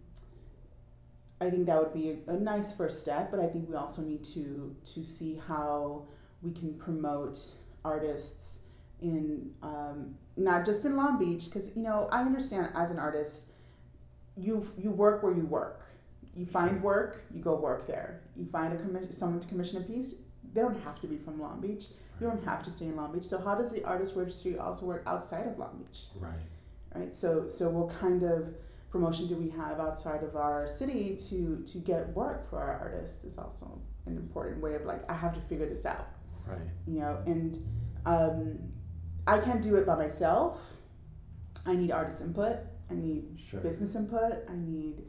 I 1.42 1.50
think 1.50 1.66
that 1.66 1.78
would 1.82 1.94
be 1.94 2.20
a, 2.28 2.32
a 2.32 2.40
nice 2.40 2.72
first 2.72 3.02
step, 3.02 3.32
but 3.32 3.40
I 3.40 3.48
think 3.48 3.68
we 3.68 3.76
also 3.76 4.04
need 4.04 4.24
to 4.36 4.76
to 4.94 5.04
see 5.04 5.42
how 5.48 6.04
we 6.44 6.52
can 6.52 6.76
promote 6.76 7.40
artists 7.84 8.60
in 9.02 9.52
um, 9.64 10.16
not 10.38 10.66
just 10.66 10.86
in 10.86 10.96
Long 10.96 11.18
Beach, 11.18 11.46
because 11.46 11.76
you 11.76 11.82
know 11.82 12.08
I 12.12 12.22
understand 12.22 12.70
as 12.76 12.92
an 12.92 13.00
artist, 13.00 13.46
you 14.38 14.72
you 14.78 14.92
work 14.92 15.24
where 15.24 15.34
you 15.34 15.46
work. 15.46 15.88
You 16.36 16.46
find 16.46 16.82
work, 16.82 17.24
you 17.34 17.42
go 17.42 17.56
work 17.56 17.88
there. 17.88 18.22
You 18.38 18.46
find 18.46 18.72
a 18.72 18.78
commission, 18.78 19.12
someone 19.12 19.42
to 19.42 19.48
commission 19.48 19.78
a 19.78 19.82
piece. 19.82 20.14
They 20.54 20.62
don't 20.62 20.82
have 20.84 21.02
to 21.02 21.08
be 21.08 21.18
from 21.18 21.42
Long 21.42 21.60
Beach. 21.60 21.86
You 22.20 22.28
don't 22.28 22.44
have 22.46 22.64
to 22.66 22.72
stay 22.72 22.86
in 22.86 22.96
Long 22.96 23.12
Beach. 23.12 23.26
So 23.26 23.40
how 23.40 23.56
does 23.56 23.72
the 23.72 23.84
artist 23.84 24.14
registry 24.16 24.58
also 24.60 24.86
work 24.86 25.04
outside 25.08 25.48
of 25.48 25.58
Long 25.58 25.84
Beach? 25.84 26.04
Right. 26.20 26.34
right? 26.96 27.18
So 27.18 27.48
so 27.48 27.68
what 27.70 27.90
kind 28.00 28.22
of 28.24 28.54
promotion 28.92 29.28
do 29.28 29.36
we 29.36 29.50
have 29.50 29.80
outside 29.80 30.22
of 30.24 30.36
our 30.36 30.68
city 30.68 31.18
to 31.30 31.64
to 31.72 31.78
get 31.80 32.10
work 32.10 32.50
for 32.50 32.60
our 32.60 32.78
artists 32.78 33.24
is 33.24 33.38
also 33.38 33.80
an 34.06 34.18
important 34.18 34.62
way 34.62 34.76
of 34.76 34.84
like 34.86 35.10
I 35.10 35.14
have 35.14 35.34
to 35.34 35.42
figure 35.42 35.68
this 35.70 35.86
out, 35.86 36.08
Right. 36.46 36.60
you 36.88 37.00
know, 37.00 37.18
and 37.26 37.66
um, 38.06 38.60
I 39.26 39.40
can't 39.40 39.62
do 39.62 39.76
it 39.76 39.86
by 39.86 39.96
myself. 39.96 40.60
I 41.66 41.76
need 41.76 41.92
artist 41.92 42.22
input. 42.22 42.58
I 42.90 42.96
need 42.96 43.24
Sure. 43.38 43.62
business 43.62 43.96
input. 43.96 44.34
I 44.50 44.56
need 44.56 45.04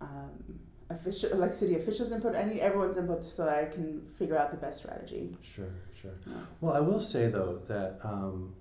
um, 0.00 0.60
official 0.88 1.36
like 1.36 1.52
city 1.52 1.74
officials 1.76 2.12
input. 2.12 2.34
I 2.36 2.44
need 2.44 2.60
everyone's 2.60 2.96
input 2.96 3.24
so 3.24 3.44
that 3.44 3.58
I 3.58 3.64
can 3.66 3.88
figure 4.18 4.38
out 4.38 4.50
the 4.50 4.56
best 4.56 4.78
strategy. 4.78 5.36
Sure. 5.42 5.72
Sure. 6.00 6.12
Yeah. 6.26 6.34
Well, 6.60 6.74
I 6.74 6.80
will 6.80 7.00
say 7.00 7.28
though 7.28 7.58
that 7.66 7.98
um, 8.04 8.54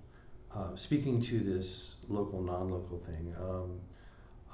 uh, 0.54 0.76
speaking 0.76 1.22
to 1.22 1.40
this 1.40 1.96
local 2.10 2.42
non-local 2.42 3.00
thing, 3.00 3.36
um, 3.40 3.80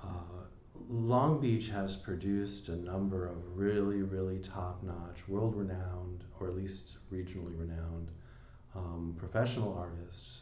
uh, 0.04 0.42
Long 0.90 1.40
Beach 1.40 1.70
has 1.70 1.96
produced 1.96 2.68
a 2.70 2.76
number 2.76 3.28
of 3.28 3.38
really, 3.56 4.02
really 4.02 4.40
top-notch, 4.40 5.28
world-renowned, 5.28 6.24
or 6.40 6.48
at 6.48 6.56
least 6.56 6.98
regionally 7.12 7.58
renowned, 7.58 8.10
um, 8.76 9.16
professional 9.18 9.74
artists 9.78 10.42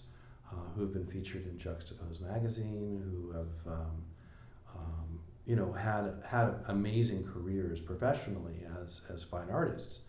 uh, 0.52 0.56
who 0.76 0.82
have 0.82 0.94
been 0.94 1.06
featured 1.06 1.46
in 1.46 1.58
Juxtapoz 1.58 2.22
magazine, 2.22 3.02
who 3.04 3.32
have 3.32 3.74
um, 3.74 4.04
um, 4.76 5.20
you 5.46 5.56
know 5.56 5.72
had 5.72 6.14
had 6.26 6.56
amazing 6.68 7.24
careers 7.24 7.80
professionally 7.82 8.66
as 8.84 9.02
as 9.14 9.24
fine 9.24 9.50
artists. 9.50 10.02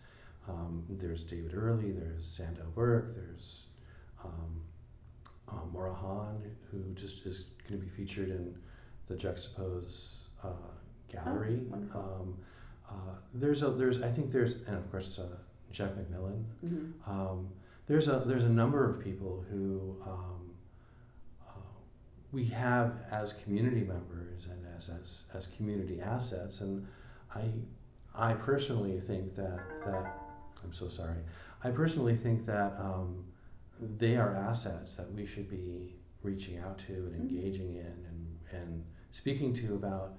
Um, 0.47 0.83
there's 0.89 1.23
David 1.23 1.53
Early, 1.55 1.91
there's 1.91 2.25
Sandel 2.25 2.65
Burke, 2.73 3.15
there's 3.15 3.65
um, 4.23 4.61
uh, 5.47 5.65
Maura 5.71 5.93
Hahn, 5.93 6.41
who 6.71 6.93
just 6.95 7.25
is 7.25 7.45
going 7.67 7.79
to 7.79 7.85
be 7.85 7.91
featured 7.91 8.29
in 8.29 8.55
the 9.11 9.17
Juxtapoz 9.17 10.13
uh, 10.43 10.47
gallery. 11.11 11.61
Oh, 11.93 11.99
um, 11.99 12.37
uh, 12.89 12.93
there's 13.33 13.63
a 13.63 13.69
there's 13.71 14.01
I 14.01 14.09
think 14.11 14.31
there's 14.31 14.55
and 14.67 14.77
of 14.77 14.89
course 14.91 15.19
uh, 15.19 15.35
Jeff 15.71 15.91
McMillan. 15.91 16.43
Mm-hmm. 16.65 17.09
Um, 17.11 17.49
there's 17.87 18.07
a 18.07 18.23
there's 18.25 18.43
a 18.45 18.49
number 18.49 18.89
of 18.89 19.03
people 19.03 19.43
who 19.49 19.97
um, 20.05 20.51
uh, 21.47 21.51
we 22.31 22.45
have 22.45 22.93
as 23.11 23.33
community 23.33 23.81
members 23.81 24.47
and 24.47 24.65
as, 24.77 24.89
as 24.89 25.23
as 25.33 25.47
community 25.47 26.01
assets, 26.01 26.61
and 26.61 26.87
I 27.35 27.43
I 28.15 28.33
personally 28.33 28.99
think 28.99 29.35
that 29.35 29.59
that 29.85 30.13
I'm 30.63 30.73
so 30.73 30.87
sorry. 30.87 31.17
I 31.63 31.69
personally 31.69 32.15
think 32.15 32.45
that 32.47 32.73
um, 32.79 33.25
they 33.79 34.15
are 34.15 34.35
assets 34.35 34.95
that 34.95 35.11
we 35.13 35.25
should 35.25 35.49
be 35.49 35.95
reaching 36.23 36.57
out 36.59 36.77
to 36.79 36.93
and 36.93 37.15
Mhm. 37.15 37.29
engaging 37.29 37.75
in 37.75 37.85
and, 38.09 38.39
and 38.51 38.83
speaking 39.11 39.53
to 39.55 39.75
about 39.75 40.13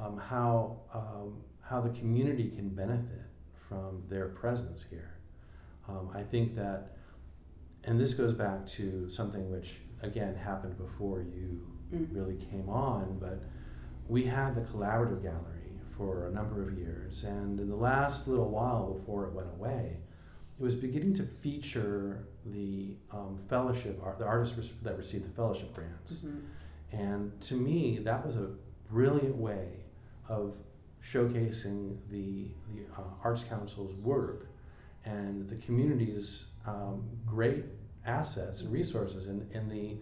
um, 0.00 0.16
how 0.18 0.80
um, 0.94 1.38
how 1.60 1.80
the 1.80 1.90
community 1.90 2.48
can 2.50 2.68
benefit 2.68 3.22
from 3.68 4.02
their 4.08 4.28
presence 4.28 4.84
here. 4.90 5.14
Um, 5.88 6.10
I 6.14 6.22
think 6.22 6.54
that, 6.56 6.96
and 7.84 7.98
this 8.00 8.14
goes 8.14 8.32
back 8.32 8.66
to 8.68 9.08
something 9.08 9.50
which 9.50 9.76
again 10.02 10.34
happened 10.34 10.76
before 10.78 11.22
you 11.22 11.66
Mm. 11.92 12.08
really 12.10 12.36
came 12.36 12.70
on, 12.70 13.18
but 13.20 13.38
we 14.08 14.24
had 14.24 14.54
the 14.54 14.62
collaborative 14.62 15.22
gallery 15.22 15.78
for 15.94 16.26
a 16.28 16.30
number 16.32 16.66
of 16.66 16.72
years, 16.78 17.24
and 17.24 17.60
in 17.60 17.68
the 17.68 17.76
last 17.76 18.26
little 18.26 18.48
while 18.48 18.94
before 18.94 19.26
it 19.26 19.34
went 19.34 19.48
away, 19.58 19.98
it 20.58 20.62
was 20.62 20.74
beginning 20.74 21.14
to 21.16 21.22
feature 21.22 22.28
the 22.46 22.96
um, 23.10 23.38
fellowship, 23.46 24.00
the 24.18 24.24
artists 24.24 24.70
that 24.80 24.96
received 24.96 25.26
the 25.26 25.34
fellowship 25.36 25.74
grants. 25.74 26.22
Mhm. 26.24 26.40
And 26.92 27.40
to 27.42 27.54
me, 27.54 27.98
that 28.04 28.24
was 28.24 28.36
a 28.36 28.50
brilliant 28.90 29.36
way 29.36 29.68
of 30.28 30.54
showcasing 31.02 31.96
the, 32.10 32.48
the 32.74 32.82
uh, 32.96 33.04
Arts 33.24 33.44
Council's 33.44 33.94
work 33.94 34.48
and 35.04 35.48
the 35.48 35.56
community's 35.56 36.46
um, 36.66 37.02
great 37.26 37.64
assets 38.06 38.60
and 38.60 38.72
resources 38.72 39.26
in, 39.26 39.48
in 39.52 39.68
the, 39.68 39.96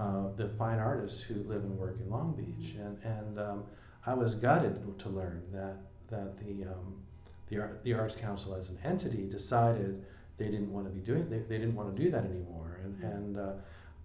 uh, 0.00 0.28
the 0.36 0.48
fine 0.50 0.78
artists 0.78 1.22
who 1.22 1.34
live 1.44 1.64
and 1.64 1.76
work 1.78 1.98
in 2.00 2.10
Long 2.10 2.32
Beach. 2.32 2.74
And, 2.76 2.98
and 3.02 3.38
um, 3.38 3.64
I 4.04 4.14
was 4.14 4.34
gutted 4.34 4.98
to 4.98 5.08
learn 5.08 5.42
that, 5.52 5.76
that 6.08 6.38
the, 6.38 6.64
um, 6.64 7.02
the, 7.48 7.58
Ar- 7.58 7.78
the 7.82 7.94
Arts 7.94 8.14
Council 8.14 8.54
as 8.54 8.70
an 8.70 8.78
entity 8.84 9.24
decided 9.28 10.04
they 10.38 10.46
didn't 10.46 10.72
want 10.72 10.86
to 10.86 10.92
be 10.92 11.00
doing, 11.00 11.28
they, 11.28 11.38
they 11.38 11.58
didn't 11.58 11.74
want 11.74 11.96
to 11.96 12.02
do 12.02 12.10
that 12.10 12.24
anymore. 12.24 12.78
And, 12.84 13.02
and 13.02 13.38
uh, 13.38 13.52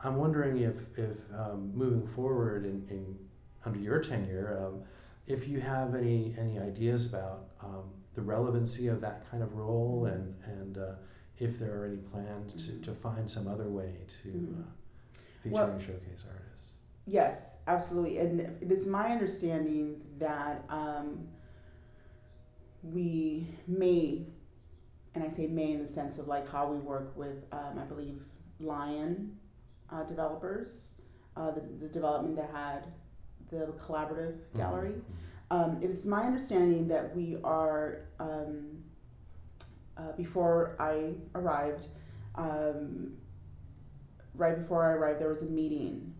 I'm 0.03 0.15
wondering 0.17 0.57
if, 0.57 0.75
if 0.97 1.17
um, 1.37 1.71
moving 1.75 2.07
forward 2.07 2.65
in, 2.65 2.85
in 2.89 3.17
under 3.65 3.79
your 3.79 3.99
tenure, 3.99 4.59
um, 4.65 4.81
if 5.27 5.47
you 5.47 5.59
have 5.61 5.93
any 5.95 6.33
any 6.39 6.57
ideas 6.59 7.05
about 7.05 7.49
um, 7.61 7.83
the 8.15 8.21
relevancy 8.21 8.87
of 8.87 8.99
that 9.01 9.29
kind 9.29 9.43
of 9.43 9.53
role, 9.53 10.05
and 10.05 10.35
and 10.45 10.77
uh, 10.77 10.93
if 11.37 11.59
there 11.59 11.79
are 11.81 11.85
any 11.85 11.97
plans 11.97 12.53
to, 12.65 12.71
to 12.79 12.93
find 12.95 13.29
some 13.29 13.47
other 13.47 13.69
way 13.69 13.93
to 14.23 14.29
uh, 14.29 14.33
Mhm. 14.33 14.63
feature 15.43 15.53
Well- 15.53 15.69
and 15.71 15.81
showcase 15.81 16.25
artists. 16.27 16.73
Yes, 17.07 17.55
absolutely. 17.67 18.19
And 18.19 18.39
it 18.39 18.71
is 18.71 18.85
my 18.85 19.07
understanding 19.11 20.01
that 20.19 20.63
um, 20.69 21.27
we 22.83 23.47
may, 23.67 24.21
and 25.15 25.23
I 25.23 25.29
say 25.29 25.47
may 25.47 25.71
in 25.73 25.79
the 25.81 25.87
sense 25.87 26.19
of 26.19 26.27
like 26.27 26.47
how 26.49 26.71
we 26.71 26.77
work 26.77 27.17
with, 27.17 27.43
um, 27.51 27.79
I 27.79 27.85
believe, 27.85 28.21
Lion 28.59 29.35
uh, 29.91 30.03
developers, 30.03 30.93
uh, 31.35 31.51
the, 31.51 31.61
the 31.79 31.87
development 31.87 32.35
that 32.35 32.49
had 32.51 32.87
the 33.49 33.73
collaborative 33.77 34.37
gallery. 34.55 34.93
Mhm. 34.93 35.03
Um, 35.51 35.77
it 35.81 35.89
is 35.89 36.05
my 36.05 36.23
understanding 36.23 36.87
that 36.87 37.13
we 37.15 37.37
are, 37.43 38.03
um, 38.19 38.83
uh, 39.97 40.13
before 40.13 40.75
I 40.79 41.15
arrived, 41.35 41.87
um, 42.35 43.17
right 44.35 44.57
before 44.57 44.85
I 44.85 44.93
arrived, 44.93 45.19
there 45.19 45.27
was 45.29 45.41
a 45.41 45.45
meeting 45.45 46.13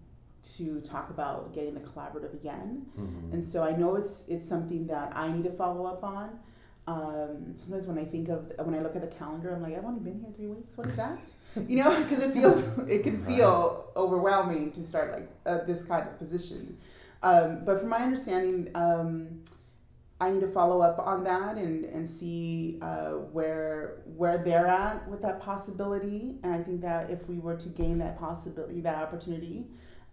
to 0.43 0.81
talk 0.81 1.09
about 1.09 1.53
getting 1.53 1.73
the 1.75 1.79
collaborative 1.79 2.33
again. 2.33 2.85
Mhm. 2.97 3.33
And 3.33 3.45
so 3.45 3.63
I 3.63 3.75
know 3.75 3.95
it's 3.95 4.25
it's 4.27 4.47
something 4.49 4.87
that 4.87 5.15
I 5.15 5.31
need 5.31 5.43
to 5.45 5.51
follow 5.53 5.85
up 5.85 6.03
on. 6.03 6.39
Um, 6.87 7.55
sometimes 7.57 7.87
when 7.87 7.99
I 7.99 8.05
think 8.05 8.29
of 8.29 8.51
when 8.63 8.73
I 8.73 8.79
look 8.79 8.95
at 8.95 9.01
the 9.01 9.15
calendar, 9.15 9.53
I'm 9.53 9.61
like, 9.61 9.77
I've 9.77 9.85
only 9.85 9.99
been 9.99 10.19
here 10.19 10.31
three 10.35 10.47
weeks. 10.47 10.75
What 10.75 10.87
is 10.87 10.95
that? 10.95 11.19
you 11.67 11.77
know, 11.77 12.03
because 12.09 12.23
it 12.23 12.33
feels 12.33 12.63
it 12.87 13.03
can 13.03 13.23
feel 13.25 13.91
overwhelming 13.95 14.71
to 14.73 14.85
start 14.85 15.11
like 15.11 15.29
uh, 15.45 15.63
this 15.65 15.83
kind 15.83 16.07
of 16.07 16.17
position. 16.17 16.77
Um, 17.23 17.63
but 17.65 17.79
from 17.79 17.89
my 17.89 17.99
understanding, 17.99 18.69
um, 18.73 19.43
I 20.19 20.31
need 20.31 20.41
to 20.41 20.51
follow 20.51 20.81
up 20.81 20.99
on 20.99 21.23
that 21.23 21.57
and, 21.57 21.85
and 21.85 22.09
see 22.09 22.77
uh, 22.81 23.11
where 23.31 24.01
where 24.17 24.37
they're 24.37 24.67
at 24.67 25.07
with 25.07 25.21
that 25.21 25.41
possibility. 25.41 26.37
And 26.43 26.53
I 26.53 26.63
think 26.63 26.81
that 26.81 27.09
if 27.09 27.27
we 27.27 27.39
were 27.39 27.55
to 27.57 27.69
gain 27.69 27.97
that 27.99 28.19
possibility, 28.19 28.81
that 28.81 28.95
opportunity, 28.95 29.65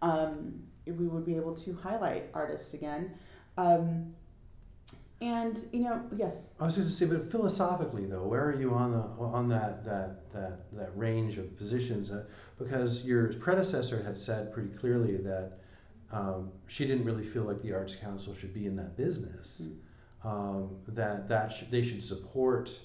um, 0.03 0.63
we 0.87 1.09
would 1.09 1.27
be 1.27 1.37
able 1.37 1.55
to 1.57 1.75
highlight 1.75 2.31
artists 2.35 2.75
again. 2.75 3.13
Um, 3.57 4.15
and 5.21 5.59
you 5.73 5.81
know, 5.81 6.03
yes, 6.17 6.51
I 6.61 6.65
was 6.65 6.77
going 6.77 6.89
to 6.89 6.95
say, 6.95 7.07
but 7.07 7.31
philosophically 7.31 8.07
though, 8.07 8.23
where 8.23 8.45
are 8.45 8.61
you 8.61 8.73
on 8.73 8.93
the 8.93 9.25
on 9.25 9.49
that 9.49 9.85
that 9.85 10.33
that 10.33 10.73
that 10.73 10.97
range 10.97 11.39
of 11.39 11.57
positions? 11.57 12.11
Uh, 12.11 12.25
because 12.59 13.05
your 13.05 13.33
predecessor 13.35 14.03
had 14.03 14.17
said 14.17 14.53
pretty 14.53 14.71
clearly 14.71 15.17
that 15.17 15.59
um, 16.13 16.53
she 16.69 16.87
didn't 16.87 17.05
really 17.05 17.25
feel 17.25 17.43
like 17.43 17.63
the 17.63 17.73
Arts 17.73 17.97
Council 17.97 18.35
should 18.35 18.55
be 18.55 18.67
in 18.67 18.77
that 18.77 18.97
business. 18.97 19.63
Mm. 19.63 19.77
Um, 20.25 20.77
that 20.89 21.29
that 21.29 21.53
sh- 21.53 21.65
they 21.71 21.83
should 21.83 22.03
support 22.03 22.79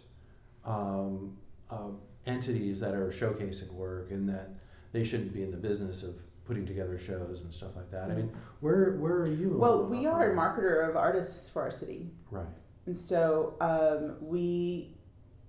um, 0.65 1.38
uh, 1.69 1.89
entities 2.26 2.80
that 2.80 2.96
are 2.96 3.10
showcasing 3.10 3.72
work, 3.74 4.10
and 4.12 4.28
that 4.30 4.50
they 4.91 5.04
shouldn't 5.04 5.34
be 5.34 5.43
in 5.43 5.52
the 5.52 5.58
business 5.58 6.04
of 6.04 6.15
putting 6.46 6.66
together 6.66 6.98
shows 6.98 7.42
and 7.42 7.54
stuff 7.54 7.76
like 7.76 7.90
that. 7.92 8.10
I 8.12 8.16
mean, 8.16 8.32
where 8.60 8.94
where 8.94 9.14
are 9.22 9.28
you? 9.32 9.50
well, 9.58 9.86
we 9.86 10.06
are 10.06 10.32
a 10.32 10.36
marketer 10.36 10.88
of 10.90 10.96
artists 10.98 11.50
for 11.50 11.62
our 11.62 11.72
city. 11.72 12.12
Right. 12.32 12.46
And 12.86 12.98
so 12.98 13.56
um, 13.62 14.18
we 14.22 14.96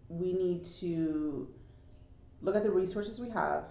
we 0.09 0.33
need 0.33 0.65
to 0.81 1.49
look 2.43 2.55
at 2.55 2.63
the 2.63 2.71
resources 2.71 3.19
we 3.19 3.31
have, 3.31 3.65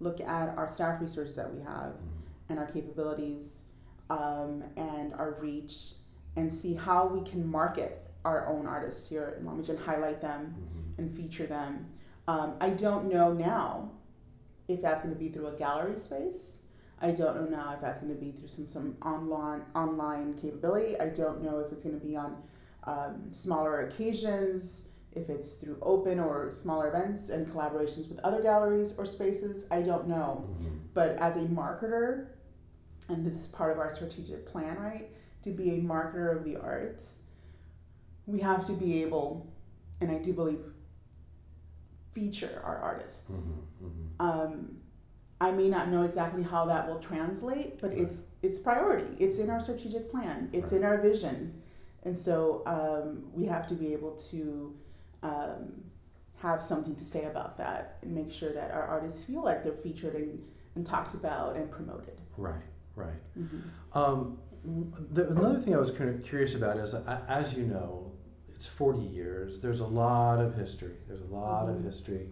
look 0.00 0.20
at 0.20 0.56
our 0.58 0.68
staff 0.68 1.00
resources 1.00 1.36
that 1.36 1.52
we 1.54 1.60
have, 1.62 1.92
Mhm. 1.92 2.50
and 2.50 2.58
our 2.58 2.66
capabilities, 2.66 3.62
um, 4.10 4.64
and 4.76 5.14
our 5.14 5.32
reach, 5.40 5.94
and 6.36 6.52
see 6.52 6.74
how 6.74 7.06
we 7.06 7.22
can 7.22 7.46
market 7.46 8.04
our 8.24 8.46
own 8.48 8.66
artists 8.66 9.08
here 9.08 9.36
in 9.38 9.46
Long 9.46 9.58
Beach 9.58 9.68
and 9.70 9.78
highlight 9.78 10.20
them 10.20 10.54
Mhm. 10.58 10.98
and 10.98 11.16
feature 11.16 11.46
them. 11.46 11.86
Um, 12.26 12.54
I 12.60 12.70
don't 12.70 13.08
know 13.08 13.32
now 13.32 13.92
if 14.68 14.82
that's 14.82 15.02
going 15.02 15.14
to 15.14 15.18
be 15.18 15.28
through 15.30 15.48
a 15.48 15.52
gallery 15.58 15.98
space. 15.98 16.58
I 17.00 17.12
don't 17.12 17.36
know 17.36 17.56
now 17.56 17.72
if 17.74 17.80
that's 17.80 18.00
going 18.00 18.14
to 18.14 18.20
be 18.20 18.32
through 18.32 18.48
some 18.48 18.66
some 18.66 18.96
online 19.04 19.62
online 19.74 20.34
capability. 20.34 20.98
I 20.98 21.08
don't 21.08 21.42
know 21.42 21.60
if 21.60 21.72
it's 21.72 21.82
going 21.82 21.98
to 21.98 22.04
be 22.04 22.16
on 22.16 22.36
um, 22.84 23.28
smaller 23.32 23.86
occasions, 23.86 24.86
if 25.12 25.28
it's 25.30 25.54
through 25.56 25.78
open 25.82 26.18
or 26.18 26.52
smaller 26.52 26.88
events 26.88 27.28
and 27.30 27.46
collaborations 27.46 28.08
with 28.08 28.18
other 28.20 28.42
galleries 28.42 28.94
or 28.98 29.06
spaces. 29.06 29.64
I 29.70 29.82
don't 29.82 30.08
know. 30.08 30.44
Mhm. 30.60 30.78
But 30.94 31.10
as 31.18 31.36
a 31.36 31.40
marketer, 31.46 32.26
and 33.08 33.24
this 33.24 33.34
is 33.34 33.46
part 33.48 33.70
of 33.72 33.78
our 33.78 33.90
strategic 33.90 34.46
plan, 34.46 34.76
right? 34.78 35.10
To 35.44 35.50
be 35.50 35.70
a 35.70 35.80
marketer 35.80 36.36
of 36.36 36.44
the 36.44 36.56
arts, 36.56 37.22
we 38.26 38.40
have 38.40 38.66
to 38.66 38.72
be 38.72 39.02
able, 39.02 39.46
and 40.00 40.10
I 40.10 40.18
do 40.18 40.32
believe, 40.32 40.60
feature 42.12 42.60
our 42.64 42.78
artists. 42.78 43.30
Mhm. 43.30 43.62
Mhm. 43.82 44.20
Um, 44.20 44.76
I 45.40 45.52
may 45.52 45.68
not 45.68 45.88
know 45.88 46.02
exactly 46.02 46.42
how 46.42 46.66
that 46.66 46.88
will 46.88 46.98
translate, 46.98 47.80
but 47.80 47.92
it's 47.92 48.22
it's 48.42 48.58
priority. 48.58 49.16
It's 49.18 49.38
in 49.38 49.50
our 49.50 49.60
strategic 49.60 50.10
plan. 50.10 50.48
It's 50.52 50.72
in 50.72 50.84
our 50.84 50.98
vision, 50.98 51.62
and 52.02 52.16
so 52.16 52.62
um, 52.66 53.30
we 53.34 53.46
have 53.46 53.66
to 53.68 53.74
be 53.74 53.92
able 53.92 54.12
to 54.30 54.76
um, 55.22 55.84
have 56.36 56.62
something 56.62 56.94
to 56.96 57.04
say 57.04 57.24
about 57.24 57.56
that 57.58 57.98
and 58.02 58.12
make 58.14 58.32
sure 58.32 58.52
that 58.52 58.70
our 58.70 58.82
artists 58.82 59.24
feel 59.24 59.42
like 59.42 59.62
they're 59.64 59.72
featured 59.72 60.14
and, 60.14 60.42
and 60.76 60.86
talked 60.86 61.14
about 61.14 61.56
and 61.56 61.70
promoted. 61.70 62.20
Right. 62.36 62.62
Right. 62.94 63.38
Mm-hmm. 63.38 63.98
Um, 63.98 64.38
the, 65.12 65.28
another 65.30 65.60
thing 65.60 65.74
I 65.74 65.78
was 65.78 65.90
kind 65.92 66.10
of 66.10 66.22
curious 66.24 66.54
about 66.54 66.76
is, 66.78 66.94
as 66.94 67.54
you 67.54 67.64
know, 67.64 68.07
it's 68.58 68.66
40 68.66 68.98
years. 68.98 69.60
There's 69.60 69.78
a 69.78 69.86
lot 69.86 70.40
of 70.40 70.56
history. 70.56 70.96
There's 71.06 71.20
a 71.20 71.32
lot 71.32 71.68
of 71.68 71.76
Mhm. 71.76 71.84
history 71.84 72.28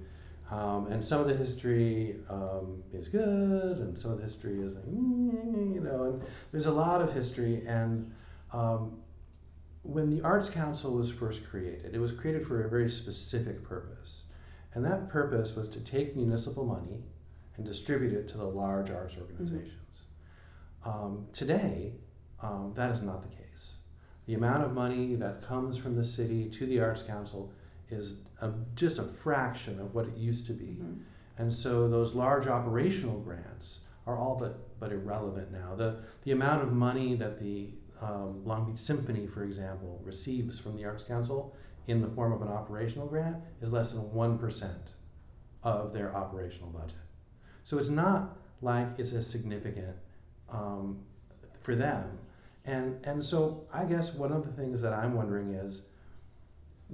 Um, 0.49 0.87
and 0.93 1.05
some 1.05 1.21
of 1.21 1.27
the 1.27 1.35
history 1.35 2.21
um, 2.31 2.85
is 2.93 3.09
good, 3.09 3.79
and 3.79 3.99
some 3.99 4.13
of 4.13 4.19
the 4.19 4.23
history 4.23 4.61
is 4.63 4.75
like, 4.77 4.85
mm, 4.87 5.75
you 5.75 5.81
know, 5.81 6.05
and 6.05 6.23
there's 6.53 6.67
a 6.67 6.73
lot 6.73 7.01
of 7.03 7.13
history. 7.13 7.67
And 7.67 8.13
um, 8.53 8.99
when 9.83 10.09
the 10.09 10.23
Arts 10.23 10.49
Council 10.49 10.93
was 10.95 11.11
first 11.11 11.45
created, 11.49 11.95
it 11.97 11.99
was 11.99 12.13
created 12.13 12.47
for 12.47 12.63
a 12.65 12.69
very 12.69 12.89
specific 12.89 13.65
purpose. 13.65 14.25
And 14.73 14.85
that 14.85 15.09
purpose 15.09 15.57
was 15.57 15.69
to 15.71 15.81
take 15.81 16.15
municipal 16.15 16.65
money 16.65 17.03
and 17.57 17.67
distribute 17.67 18.13
it 18.13 18.29
to 18.29 18.37
the 18.39 18.45
large 18.49 18.89
arts 18.91 19.17
organizations. 19.17 20.07
Mm-hmm. 20.85 21.33
today, 21.33 21.95
um, 22.41 22.73
that 22.77 22.93
is 22.93 23.03
not 23.03 23.23
the 23.23 23.29
case. 23.29 23.46
The 24.27 24.35
amount 24.35 24.65
of 24.65 24.73
money 24.73 25.15
that 25.17 25.47
comes 25.47 25.79
from 25.79 25.95
the 25.95 26.05
city 26.05 26.49
to 26.51 26.67
the 26.67 26.81
Arts 26.81 27.03
Council 27.03 27.53
is 27.89 28.15
a, 28.41 28.51
just 28.75 28.99
a 28.99 29.05
fraction 29.05 29.81
of 29.81 29.95
what 29.95 30.07
it 30.07 30.17
used 30.17 30.47
to 30.49 30.53
be. 30.53 30.79
Mm-hmm. 30.81 30.95
And 31.39 31.53
so 31.53 31.89
those 31.89 32.15
large 32.15 32.47
operational 32.47 33.21
grants 33.21 33.81
are 34.07 34.19
all 34.19 34.37
but, 34.39 34.79
but 34.81 34.93
irrelevant 34.93 35.53
now. 35.53 35.75
The, 35.77 35.99
the 36.25 36.33
amount 36.33 36.63
of 36.63 36.73
money 36.73 37.15
that 37.15 37.39
the 37.39 37.71
um, 38.01 38.45
Long 38.45 38.71
Beach 38.71 38.81
Symphony, 38.81 39.27
for 39.27 39.45
example, 39.45 40.01
receives 40.05 40.59
from 40.59 40.77
the 40.77 40.85
Arts 40.85 41.05
Council 41.05 41.55
in 41.87 42.01
the 42.01 42.09
form 42.09 42.33
of 42.33 42.43
an 42.43 42.49
operational 42.49 43.07
grant 43.07 43.37
is 43.61 43.73
less 43.73 43.93
than 43.93 44.03
1% 44.03 44.71
of 45.63 45.93
their 45.93 46.15
operational 46.15 46.71
budget. 46.71 46.99
So 47.65 47.79
it's 47.79 47.89
not 47.89 48.39
like 48.63 48.89
it's 48.99 49.13
as 49.13 49.27
significant 49.27 49.97
um, 50.49 51.01
for 51.63 51.75
them. 51.75 52.19
And, 52.67 53.05
and 53.07 53.25
so 53.25 53.67
I 53.73 53.85
guess 53.85 54.15
one 54.15 54.33
of 54.33 54.45
the 54.45 54.53
things 54.53 54.83
that 54.83 54.93
I'm 54.93 55.15
wondering 55.15 55.55
is 55.55 55.83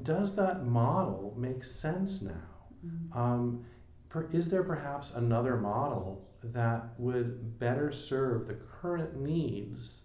does 0.02 0.36
that 0.36 0.64
model 0.64 1.34
make 1.36 1.64
sense 1.64 2.22
now? 2.22 2.32
Mm-hmm. 2.86 3.18
Um, 3.18 3.64
per, 4.08 4.28
is 4.32 4.48
there 4.48 4.62
perhaps 4.62 5.12
another 5.12 5.56
model 5.56 6.28
that 6.42 6.94
would 6.98 7.58
better 7.58 7.92
serve 7.92 8.46
the 8.46 8.54
current 8.54 9.20
needs 9.20 10.02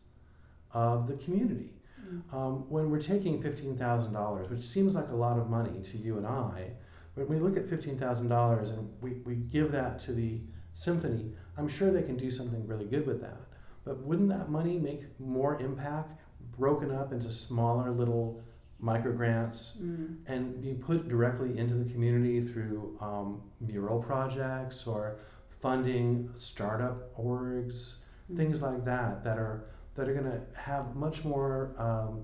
of 0.74 1.08
the 1.08 1.16
community? 1.16 1.74
Mm-hmm. 2.02 2.36
Um, 2.36 2.70
when 2.70 2.90
we're 2.90 3.02
taking 3.02 3.42
$15,000, 3.42 4.50
which 4.50 4.64
seems 4.64 4.96
like 4.96 5.10
a 5.10 5.16
lot 5.16 5.38
of 5.38 5.50
money 5.50 5.82
to 5.84 5.98
you 5.98 6.18
and 6.18 6.28
I, 6.28 6.72
when 7.16 7.28
we 7.28 7.40
look 7.40 7.58
at 7.58 7.68
$15,000 7.68 8.78
and 8.78 8.90
we, 9.02 9.14
we 9.26 9.36
give 9.36 9.72
that 9.72 10.00
to 10.02 10.12
the 10.12 10.42
symphony, 10.74 11.32
I'm 11.58 11.68
sure 11.68 11.92
they 11.92 12.04
can 12.04 12.18
do 12.18 12.30
something 12.30 12.68
really 12.68 12.86
good 12.86 13.08
with 13.08 13.22
that. 13.22 13.40
But 13.88 14.00
wouldn't 14.00 14.30
that 14.30 14.50
money 14.50 14.78
make 14.78 15.04
more 15.20 15.60
impact 15.62 16.12
broken 16.58 16.92
up 16.92 17.14
into 17.14 17.32
smaller 17.32 17.90
little 17.92 18.42
micro 18.80 19.14
grants 19.14 19.78
mm. 19.82 20.18
and 20.28 20.62
be 20.62 20.74
put 20.74 21.08
directly 21.08 21.58
into 21.58 21.76
the 21.76 21.90
community 21.92 22.42
through 22.42 22.98
um, 23.02 23.42
mural 23.62 24.00
projects 24.02 24.86
or 24.86 25.20
funding 25.62 26.30
startup 26.36 27.18
orgs, 27.18 27.96
mm. 28.32 28.36
things 28.36 28.62
like 28.62 28.84
that 28.84 29.24
that 29.24 29.38
are 29.38 29.70
that 29.96 30.08
are 30.08 30.14
going 30.14 30.32
to 30.32 30.42
have 30.54 30.96
much 30.96 31.24
more 31.24 31.74
um, 31.80 32.22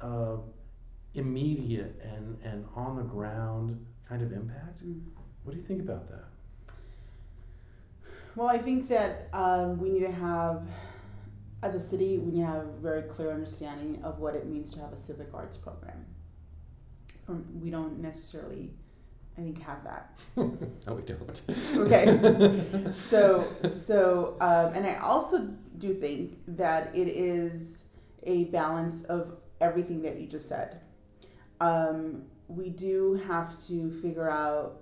uh, 0.00 0.36
immediate 1.14 2.00
and, 2.02 2.38
and 2.42 2.64
on 2.74 2.96
the 2.96 3.02
ground 3.02 3.84
kind 4.08 4.22
of 4.22 4.32
impact. 4.32 4.82
Mm. 4.86 5.00
What 5.44 5.52
do 5.52 5.58
you 5.60 5.66
think 5.66 5.82
about 5.82 6.08
that? 6.08 6.24
Well, 8.36 8.48
I 8.48 8.58
think 8.58 8.88
that 8.88 9.28
um, 9.32 9.78
we 9.78 9.90
need 9.90 10.06
to 10.06 10.12
have 10.12 10.62
as 11.62 11.74
a 11.74 11.80
city, 11.80 12.18
we 12.18 12.32
need 12.32 12.40
to 12.40 12.46
have 12.46 12.66
a 12.66 12.80
very 12.80 13.02
clear 13.02 13.32
understanding 13.32 14.02
of 14.02 14.18
what 14.18 14.34
it 14.34 14.46
means 14.46 14.72
to 14.72 14.80
have 14.80 14.92
a 14.92 14.96
civic 14.96 15.28
arts 15.34 15.56
program. 15.56 16.06
Um, 17.28 17.44
we 17.60 17.70
don't 17.70 18.00
necessarily, 18.00 18.70
I 19.36 19.42
think, 19.42 19.60
have 19.62 19.84
that. 19.84 20.18
no, 20.36 20.94
we 20.94 21.02
don't. 21.02 21.42
okay. 21.74 22.92
so, 23.08 23.46
so, 23.84 24.36
um, 24.40 24.72
and 24.74 24.86
I 24.86 24.96
also 24.96 25.48
do 25.76 25.94
think 25.94 26.38
that 26.48 26.94
it 26.94 27.08
is 27.08 27.84
a 28.22 28.44
balance 28.44 29.04
of 29.04 29.34
everything 29.60 30.02
that 30.02 30.18
you 30.18 30.26
just 30.26 30.48
said. 30.48 30.80
Um, 31.60 32.22
we 32.48 32.70
do 32.70 33.20
have 33.28 33.62
to 33.66 33.90
figure 34.00 34.30
out 34.30 34.80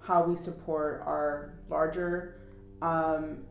how 0.00 0.24
we 0.24 0.36
support 0.36 1.02
our 1.06 1.54
larger 1.68 2.37
um, 2.82 3.44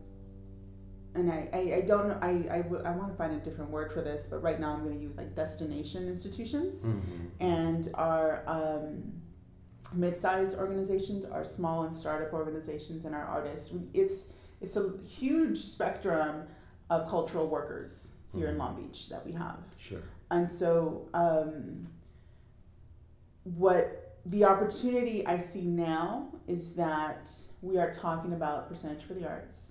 and 1.14 1.30
I, 1.30 1.48
I, 1.52 1.58
I 1.76 1.80
don't 1.80 2.08
know, 2.08 2.18
I, 2.22 2.58
I, 2.58 2.62
w- 2.62 2.82
I 2.84 2.90
want 2.92 3.10
to 3.10 3.16
find 3.16 3.34
a 3.34 3.38
different 3.38 3.70
word 3.70 3.92
for 3.92 4.02
this, 4.02 4.26
but 4.26 4.42
right 4.42 4.60
now 4.60 4.72
I'm 4.72 4.84
going 4.84 4.96
to 4.96 5.02
use 5.02 5.16
like 5.16 5.34
destination 5.34 6.06
institutions 6.06 6.82
mm-hmm. 6.82 7.26
and 7.40 7.90
our 7.94 8.42
um, 8.46 9.12
mid-sized 9.94 10.56
organizations, 10.56 11.24
our 11.24 11.44
small 11.44 11.84
and 11.84 11.94
startup 11.94 12.32
organizations, 12.32 13.04
and 13.04 13.14
our 13.14 13.24
artists. 13.24 13.72
It's, 13.94 14.26
it's 14.60 14.76
a 14.76 14.92
huge 15.06 15.58
spectrum 15.58 16.44
of 16.90 17.08
cultural 17.08 17.48
workers 17.48 18.08
here 18.32 18.46
mm-hmm. 18.46 18.52
in 18.52 18.58
Long 18.58 18.82
Beach 18.82 19.08
that 19.08 19.24
we 19.24 19.32
have. 19.32 19.58
Sure. 19.78 20.02
And 20.30 20.50
so, 20.50 21.08
um, 21.14 21.88
what 23.44 24.07
the 24.28 24.44
opportunity 24.44 25.26
I 25.26 25.40
see 25.40 25.62
now 25.62 26.28
is 26.46 26.74
that 26.74 27.30
we 27.62 27.78
are 27.78 27.92
talking 27.92 28.32
about 28.32 28.68
percentage 28.68 29.04
for 29.04 29.14
the 29.14 29.26
arts 29.26 29.68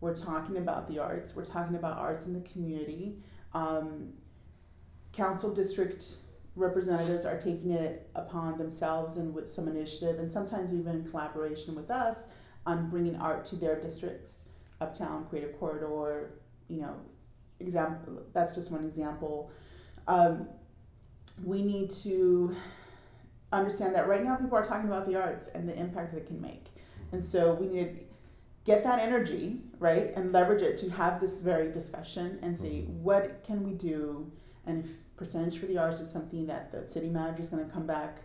we're 0.00 0.14
talking 0.14 0.56
about 0.56 0.88
the 0.88 0.98
arts. 0.98 1.34
We're 1.34 1.44
talking 1.44 1.74
about 1.74 1.98
arts 1.98 2.26
in 2.26 2.32
the 2.32 2.48
community. 2.48 3.16
Um, 3.52 4.12
council 5.12 5.52
district 5.52 6.14
representatives 6.54 7.24
are 7.24 7.40
taking 7.40 7.72
it 7.72 8.08
upon 8.14 8.58
themselves 8.58 9.16
and 9.16 9.34
with 9.34 9.52
some 9.52 9.66
initiative, 9.68 10.18
and 10.18 10.32
sometimes 10.32 10.72
even 10.72 10.96
in 10.96 11.10
collaboration 11.10 11.74
with 11.74 11.90
us, 11.90 12.24
on 12.66 12.90
bringing 12.90 13.16
art 13.16 13.44
to 13.46 13.56
their 13.56 13.80
districts, 13.80 14.44
Uptown, 14.80 15.26
Creative 15.28 15.58
Corridor. 15.58 16.30
You 16.68 16.82
know, 16.82 16.94
example. 17.60 18.22
That's 18.32 18.54
just 18.54 18.70
one 18.70 18.84
example. 18.84 19.50
Um, 20.06 20.48
we 21.42 21.62
need 21.62 21.90
to 22.02 22.54
understand 23.52 23.94
that 23.94 24.08
right 24.08 24.22
now 24.22 24.36
people 24.36 24.56
are 24.56 24.64
talking 24.64 24.88
about 24.88 25.06
the 25.06 25.16
arts 25.16 25.48
and 25.54 25.68
the 25.68 25.78
impact 25.78 26.12
that 26.12 26.18
it 26.18 26.26
can 26.26 26.40
make, 26.40 26.66
and 27.12 27.24
so 27.24 27.54
we 27.54 27.66
need 27.66 27.96
to 27.96 28.00
get 28.68 28.84
that 28.84 28.98
energy, 29.00 29.62
right, 29.78 30.12
and 30.14 30.30
leverage 30.30 30.62
it 30.62 30.76
to 30.76 30.90
have 30.90 31.20
this 31.20 31.40
very 31.40 31.72
discussion 31.72 32.38
and 32.42 32.58
say, 32.58 32.82
mm-hmm. 32.82 33.02
what 33.02 33.42
can 33.42 33.64
we 33.64 33.72
do? 33.72 34.30
And 34.66 34.84
if 34.84 34.90
percentage 35.16 35.58
for 35.58 35.64
the 35.66 35.78
arts 35.78 36.00
is 36.00 36.12
something 36.12 36.46
that 36.46 36.70
the 36.70 36.84
city 36.84 37.08
manager 37.08 37.40
is 37.40 37.48
going 37.48 37.64
to 37.64 37.72
come 37.72 37.86
back, 37.86 38.18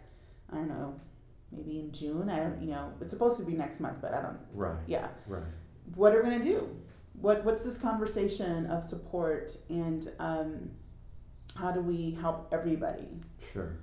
I 0.52 0.56
don't 0.56 0.68
know, 0.68 1.00
maybe 1.52 1.80
in 1.80 1.94
June. 1.94 2.30
I 2.30 2.40
don't, 2.40 2.62
you 2.62 2.72
know, 2.72 2.92
it's 3.00 3.12
supposed 3.12 3.38
to 3.40 3.46
be 3.46 3.54
next 3.54 3.80
month, 3.80 4.00
but 4.02 4.14
I 4.14 4.22
don't. 4.22 4.40
Right. 4.54 4.78
Yeah. 4.86 5.08
Right. 5.28 5.44
What 5.96 6.14
are 6.14 6.22
we 6.22 6.30
going 6.30 6.40
to 6.40 6.46
do? 6.46 6.70
What 7.14 7.46
What's 7.46 7.64
this 7.64 7.78
conversation 7.78 8.66
of 8.68 8.84
support 8.84 9.56
and 9.70 10.12
um, 10.20 10.72
how 11.56 11.72
do 11.72 11.80
we 11.80 12.18
help 12.20 12.50
everybody? 12.52 13.08
Sure. 13.54 13.78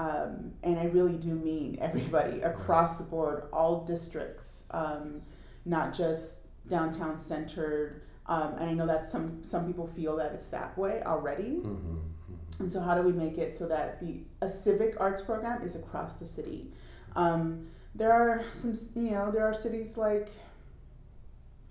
Um, 0.00 0.52
and 0.62 0.78
I 0.78 0.84
really 0.84 1.16
do 1.16 1.34
mean 1.34 1.78
everybody 1.80 2.40
across 2.40 2.96
the 2.96 3.04
board, 3.04 3.44
all 3.52 3.84
districts. 3.84 4.64
Um, 4.72 5.22
not 5.64 5.94
just 5.94 6.38
downtown 6.68 7.18
centered. 7.18 8.02
Um, 8.26 8.54
and 8.58 8.70
I 8.70 8.72
know 8.74 8.86
that 8.86 9.10
some 9.10 9.42
some 9.42 9.66
people 9.66 9.88
feel 9.88 10.16
that 10.16 10.32
it's 10.32 10.46
that 10.48 10.76
way 10.78 11.02
already. 11.04 11.58
Mm-hmm, 11.58 11.68
mm-hmm. 11.68 12.62
And 12.62 12.70
so, 12.70 12.80
how 12.80 12.94
do 12.94 13.02
we 13.02 13.12
make 13.12 13.38
it 13.38 13.56
so 13.56 13.66
that 13.68 14.00
the 14.00 14.20
a 14.40 14.50
civic 14.50 14.96
arts 15.00 15.22
program 15.22 15.62
is 15.62 15.74
across 15.74 16.14
the 16.14 16.26
city? 16.26 16.68
Um, 17.16 17.66
there 17.94 18.12
are 18.12 18.44
some, 18.54 18.78
you 18.94 19.10
know, 19.10 19.30
there 19.32 19.44
are 19.44 19.54
cities 19.54 19.96
like, 19.96 20.28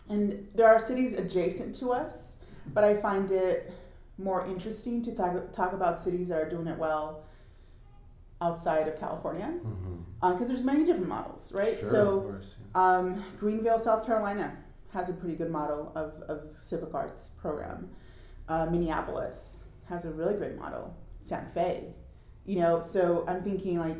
and 0.10 0.48
there 0.54 0.68
are 0.68 0.80
cities 0.80 1.18
adjacent 1.18 1.76
to 1.76 1.92
us, 1.92 2.34
but 2.74 2.84
I 2.84 2.98
find 2.98 3.32
it 3.32 3.72
more 4.18 4.46
interesting 4.46 5.02
to 5.06 5.16
talk, 5.16 5.54
talk 5.54 5.72
about 5.72 6.04
cities 6.04 6.28
that 6.28 6.42
are 6.42 6.50
doing 6.50 6.68
it 6.68 6.78
well 6.78 7.24
outside 8.42 8.88
of 8.88 9.00
California 9.00 9.52
because 9.52 9.74
mm-hmm. 9.74 10.44
uh, 10.44 10.48
there's 10.48 10.64
many 10.64 10.86
different 10.86 11.08
models, 11.08 11.52
right? 11.54 11.78
Sure, 11.80 11.92
so, 11.92 12.22
course, 12.22 12.56
yeah. 12.74 12.98
um, 12.98 13.24
Greenville, 13.40 13.80
South 13.80 14.06
Carolina 14.06 14.58
has 14.94 15.10
a 15.10 15.14
pretty 15.14 15.36
good 15.36 15.52
model 15.52 15.92
of, 15.96 16.14
of 16.30 16.48
civic 16.62 16.94
arts 16.94 17.32
program. 17.42 17.90
Uh, 18.48 18.66
Minneapolis 18.66 19.64
has 19.88 20.06
a 20.06 20.12
really 20.12 20.36
great 20.36 20.58
model. 20.58 20.96
Santa 21.24 21.50
Fe, 21.54 21.94
you 22.46 22.60
know. 22.60 22.82
So 22.82 23.24
I'm 23.28 23.44
thinking 23.44 23.80
like, 23.80 23.98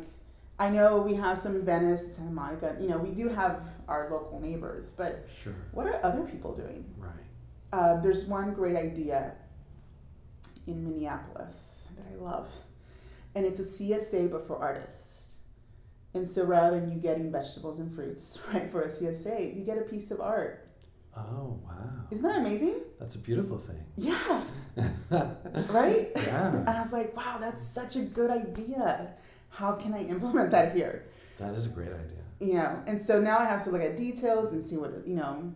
I 0.58 0.70
know 0.70 0.98
we 0.98 1.14
have 1.16 1.38
some 1.38 1.64
Venice, 1.64 2.16
Santa 2.16 2.32
Monica. 2.32 2.76
You 2.80 2.88
know, 2.88 2.98
we 2.98 3.12
do 3.12 3.30
have 3.30 3.62
our 3.88 4.10
local 4.10 4.40
neighbors, 4.40 4.94
but 4.98 5.28
sure. 5.44 5.56
what 5.72 5.86
are 5.86 6.04
other 6.04 6.24
people 6.24 6.56
doing? 6.56 6.86
Right. 6.98 7.12
Uh, 7.72 8.02
there's 8.02 8.26
one 8.26 8.54
great 8.54 8.76
idea 8.76 9.34
in 10.66 10.84
Minneapolis 10.84 11.84
that 11.96 12.06
I 12.12 12.16
love 12.16 12.48
and 13.36 13.46
it's 13.46 13.60
a 13.60 13.64
CSA 13.64 14.32
but 14.32 14.48
for 14.48 14.58
artists. 14.58 15.06
And 16.14 16.28
so 16.30 16.44
rather 16.44 16.80
than 16.80 16.92
you 16.92 16.98
getting 17.00 17.32
vegetables 17.32 17.80
and 17.80 17.94
fruits, 17.94 18.40
right, 18.54 18.72
for 18.72 18.82
a 18.82 18.90
CSA, 18.90 19.56
you 19.58 19.64
get 19.64 19.78
a 19.78 19.82
piece 19.82 20.12
of 20.12 20.20
art. 20.22 20.66
Oh 21.18 21.60
wow! 21.66 22.06
Isn't 22.12 22.24
that 22.24 22.38
amazing? 22.40 22.76
That's 23.00 23.16
a 23.16 23.20
beautiful 23.20 23.58
thing. 23.60 23.84
Yeah. 23.98 24.44
right. 25.70 26.10
Yeah. 26.16 26.56
And 26.56 26.70
I 26.70 26.82
was 26.82 26.94
like, 26.94 27.16
wow, 27.18 27.38
that's 27.42 27.68
such 27.68 27.96
a 27.96 28.02
good 28.02 28.30
idea. 28.30 29.10
How 29.50 29.74
can 29.74 29.94
I 29.94 30.04
implement 30.06 30.52
that 30.52 30.74
here? 30.76 31.06
That 31.38 31.54
is 31.56 31.66
a 31.66 31.70
great 31.70 31.90
idea. 31.90 32.24
you 32.40 32.54
know, 32.54 32.82
and 32.86 33.02
so 33.02 33.20
now 33.20 33.40
I 33.40 33.46
have 33.46 33.64
to 33.66 33.72
look 33.72 33.82
at 33.82 33.98
details 33.98 34.54
and 34.54 34.68
see 34.68 34.78
what 34.78 34.92
you 35.06 35.16
know, 35.16 35.52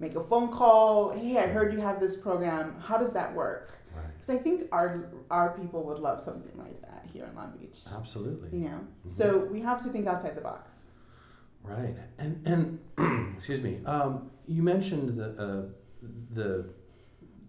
make 0.00 0.16
a 0.16 0.24
phone 0.24 0.48
call. 0.52 1.12
Hey, 1.12 1.38
I 1.38 1.46
heard 1.46 1.72
you 1.72 1.80
have 1.80 2.00
this 2.00 2.16
program. 2.16 2.78
How 2.80 2.98
does 2.98 3.12
that 3.14 3.34
work? 3.34 3.78
Because 4.30 4.40
I 4.40 4.42
think 4.42 4.68
our 4.72 5.08
our 5.30 5.58
people 5.58 5.82
would 5.84 5.98
love 5.98 6.20
something 6.20 6.56
like 6.56 6.80
that 6.82 7.04
here 7.12 7.24
in 7.24 7.34
Long 7.34 7.52
Beach. 7.58 7.78
Absolutely. 7.92 8.58
You 8.58 8.64
know, 8.68 8.80
Mhm. 9.06 9.10
so 9.10 9.38
we 9.46 9.60
have 9.60 9.82
to 9.84 9.90
think 9.90 10.06
outside 10.06 10.36
the 10.36 10.40
box. 10.40 10.72
Right, 11.62 11.96
and 12.18 12.46
and 12.46 12.78
excuse 13.36 13.60
me. 13.62 13.84
Um, 13.84 14.30
you 14.46 14.62
mentioned 14.62 15.18
the 15.18 15.28
uh, 15.46 15.62
the 16.30 16.70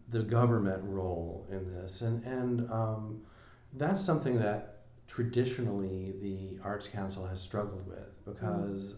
the 0.10 0.24
government 0.24 0.84
role 0.84 1.46
in 1.50 1.72
this, 1.74 2.02
and 2.02 2.24
and 2.26 2.70
um, 2.72 3.22
that's 3.74 4.04
something 4.04 4.40
that 4.40 4.80
traditionally 5.08 6.14
the 6.22 6.60
Arts 6.64 6.88
Council 6.88 7.28
has 7.28 7.40
struggled 7.42 7.86
with 7.88 8.26
because, 8.26 8.96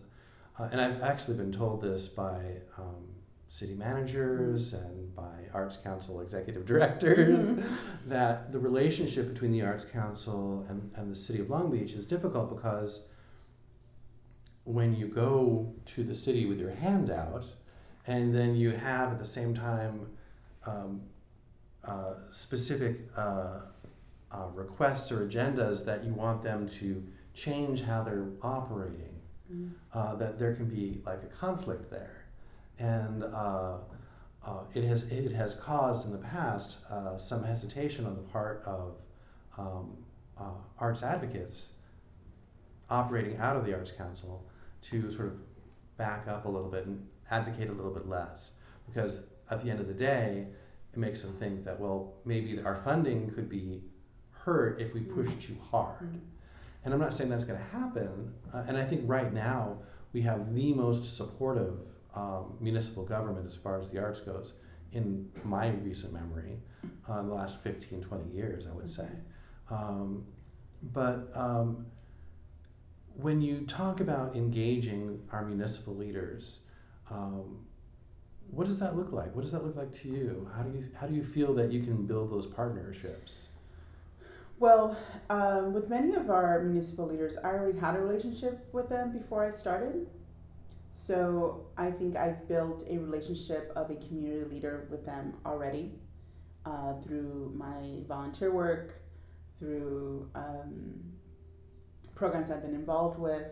uh, 0.60 0.70
and 0.72 0.80
I've 0.80 1.02
actually 1.04 1.38
been 1.38 1.52
told 1.52 1.82
this 1.82 2.08
by 2.08 2.62
um, 2.78 3.13
city 3.54 3.76
managers 3.76 4.74
and 4.74 5.16
by 5.16 5.30
Arts 5.54 5.78
Council 5.78 6.22
executive 6.22 6.66
directors 6.74 7.50
Mhm. 7.50 7.64
that 8.08 8.52
the 8.52 8.58
relationship 8.58 9.32
between 9.32 9.52
the 9.52 9.62
Arts 9.62 9.86
Council 9.86 10.66
and, 10.68 10.90
and 10.96 11.12
the 11.12 11.16
city 11.16 11.40
of 11.40 11.52
Long 11.52 11.70
Beach 11.70 11.92
is 11.94 12.08
difficult 12.08 12.50
because 12.56 13.02
when 14.64 14.96
you 14.96 15.08
go 15.08 15.72
to 15.86 16.04
the 16.04 16.16
city 16.16 16.48
with 16.48 16.60
your 16.60 16.72
hand 16.72 17.12
out 17.12 17.46
and 18.08 18.34
then 18.34 18.56
you 18.56 18.72
have 18.72 19.12
at 19.12 19.20
the 19.20 19.26
same 19.40 19.54
time 19.54 20.08
um, 20.66 21.02
uh, 21.84 22.14
specific 22.32 23.02
uh, 23.16 23.60
uh, 24.32 24.48
requests 24.56 25.12
or 25.12 25.28
agendas 25.28 25.86
that 25.86 26.04
you 26.04 26.12
want 26.12 26.42
them 26.42 26.68
to 26.68 27.04
change 27.36 27.84
how 27.84 28.02
they're 28.02 28.26
operating, 28.42 29.14
uh, 29.94 30.16
that 30.16 30.40
there 30.40 30.56
can 30.56 30.66
be 30.66 31.02
like 31.06 31.22
a 31.22 31.28
conflict 31.28 31.92
there. 31.92 32.23
And 32.80 33.24
uh, 33.24 33.78
uh, 34.46 34.60
it, 34.74 34.84
has, 34.84 35.04
it 35.04 35.32
has 35.32 35.56
caused 35.56 36.06
in 36.06 36.12
the 36.12 36.18
past 36.18 36.80
uh, 36.90 37.18
some 37.18 37.44
hesitation 37.44 38.06
on 38.06 38.16
the 38.16 38.22
part 38.22 38.64
of 38.66 38.96
um, 39.58 39.98
uh, 40.40 40.52
arts 40.80 41.04
advocates 41.04 41.74
operating 42.90 43.38
out 43.38 43.56
of 43.56 43.66
the 43.66 43.74
Arts 43.74 43.92
Council 43.92 44.46
to 44.82 45.10
sort 45.10 45.28
of 45.28 45.34
back 45.98 46.28
up 46.28 46.46
a 46.46 46.50
little 46.50 46.70
bit 46.70 46.86
and 46.86 47.08
advocate 47.32 47.70
a 47.70 47.72
little 47.72 47.94
bit 47.94 48.08
less. 48.08 48.52
Because 48.88 49.20
at 49.50 49.64
the 49.64 49.70
end 49.70 49.80
of 49.80 49.88
the 49.88 49.94
day, 49.94 50.48
it 50.92 51.00
makes 51.00 51.22
them 51.22 51.34
think 51.34 51.66
that, 51.66 51.80
well, 51.80 52.14
maybe 52.26 52.60
our 52.62 52.76
funding 52.76 53.32
could 53.32 53.50
be 53.50 53.82
hurt 54.32 54.80
if 54.82 54.94
we 54.94 55.02
push 55.02 55.30
too 55.36 55.58
hard. 55.72 56.20
And 56.84 56.94
I'm 56.94 57.00
not 57.00 57.14
saying 57.14 57.30
that's 57.30 57.46
going 57.46 57.60
to 57.60 57.78
happen. 57.78 58.34
Uh, 58.54 58.64
and 58.68 58.78
I 58.78 58.84
think 58.84 59.02
right 59.06 59.34
now 59.34 59.78
we 60.12 60.22
have 60.24 60.54
the 60.54 60.74
most 60.74 61.16
supportive 61.16 61.80
um, 62.16 62.58
municipal 62.60 63.04
government 63.04 63.48
as 63.48 63.56
far 63.56 63.80
as 63.80 63.90
the 63.90 64.00
arts 64.00 64.22
goes 64.22 64.54
in 64.92 65.30
my 65.44 65.70
recent 65.70 66.14
memory, 66.14 66.60
uh, 67.10 67.20
in 67.20 67.28
the 67.28 67.34
last 67.34 67.62
15, 67.64 68.02
20 68.02 68.36
years, 68.36 68.68
I 68.68 68.76
would 68.76 68.90
say. 68.90 69.08
Um, 69.72 70.26
but 70.92 71.32
um, 71.34 71.88
when 73.16 73.42
you 73.42 73.62
talk 73.62 74.00
about 74.00 74.36
engaging 74.36 75.20
our 75.32 75.46
municipal 75.46 75.96
leaders, 75.96 76.60
um, 77.10 77.66
what 78.52 78.68
does 78.68 78.80
that 78.80 78.96
look 78.96 79.12
like? 79.12 79.34
What 79.36 79.42
does 79.42 79.52
that 79.52 79.66
look 79.66 79.76
like 79.76 79.94
to 80.02 80.10
you? 80.10 80.50
How 80.56 80.64
do 80.64 80.78
you 80.78 80.86
how 81.00 81.08
do 81.08 81.16
you 81.16 81.24
feel 81.24 81.54
that 81.56 81.72
you 81.72 81.82
can 81.82 82.06
build 82.06 82.32
those 82.32 82.46
partnerships? 82.46 83.50
Well, 84.60 84.98
um, 85.30 85.74
with 85.74 85.90
many 85.90 86.14
of 86.16 86.30
our 86.30 86.62
municipal 86.64 87.08
leaders, 87.08 87.38
I 87.44 87.50
already 87.50 87.80
had 87.80 87.96
a 87.96 88.00
relationship 88.00 88.68
with 88.72 88.90
them 88.90 89.12
before 89.12 89.44
I 89.44 89.58
started. 89.58 90.08
So 90.96 91.66
I 91.76 91.90
think 91.90 92.16
I've 92.16 92.48
built 92.48 92.84
a 92.88 92.98
relationship 92.98 93.74
of 93.76 93.90
a 93.90 93.96
community 93.96 94.46
leader 94.50 94.88
with 94.92 95.06
them 95.06 95.34
already 95.46 95.92
uh, 96.66 96.94
through 97.04 97.52
my 97.56 98.02
volunteer 98.08 98.52
work, 98.52 98.94
through 99.58 100.30
um, 100.36 100.94
programs 102.14 102.52
I've 102.52 102.62
been 102.62 102.76
involved 102.76 103.20
with, 103.20 103.48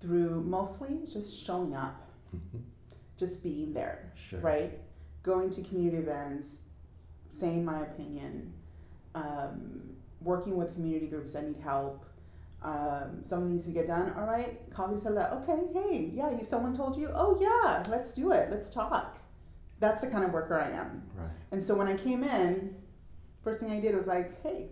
through 0.00 0.42
mostly 0.42 1.00
just 1.12 1.38
showing 1.44 1.76
up, 1.76 2.10
just 3.18 3.42
being 3.42 3.74
there 3.74 4.12
Sure. 4.16 4.40
right? 4.40 4.78
Going 5.22 5.50
to 5.50 5.62
community 5.62 5.98
events, 5.98 6.56
saying 7.28 7.62
my 7.64 7.82
opinion, 7.82 8.52
um, 9.14 9.82
working 10.22 10.56
with 10.56 10.74
community 10.74 11.08
groups 11.08 11.34
that 11.34 11.46
need 11.46 11.60
help. 11.62 12.06
Um, 12.64 13.22
something 13.26 13.52
needs 13.52 13.66
to 13.66 13.72
get 13.72 13.86
done. 13.86 14.14
All 14.16 14.24
right, 14.26 14.58
call 14.70 14.96
said 14.96 15.16
that. 15.18 15.32
Okay, 15.34 15.60
hey, 15.74 16.10
yeah, 16.14 16.30
you, 16.30 16.42
someone 16.44 16.74
told 16.74 16.96
you. 16.96 17.10
Oh 17.14 17.38
yeah, 17.38 17.84
let's 17.90 18.14
do 18.14 18.32
it. 18.32 18.50
Let's 18.50 18.70
talk. 18.70 19.18
That's 19.80 20.00
the 20.00 20.06
kind 20.06 20.24
of 20.24 20.32
worker 20.32 20.58
I 20.58 20.70
am. 20.70 21.02
Right. 21.14 21.28
And 21.52 21.62
so 21.62 21.74
when 21.74 21.86
I 21.88 21.94
came 21.94 22.24
in, 22.24 22.74
first 23.42 23.60
thing 23.60 23.70
I 23.70 23.80
did 23.80 23.94
was 23.94 24.06
like, 24.06 24.42
hey, 24.42 24.68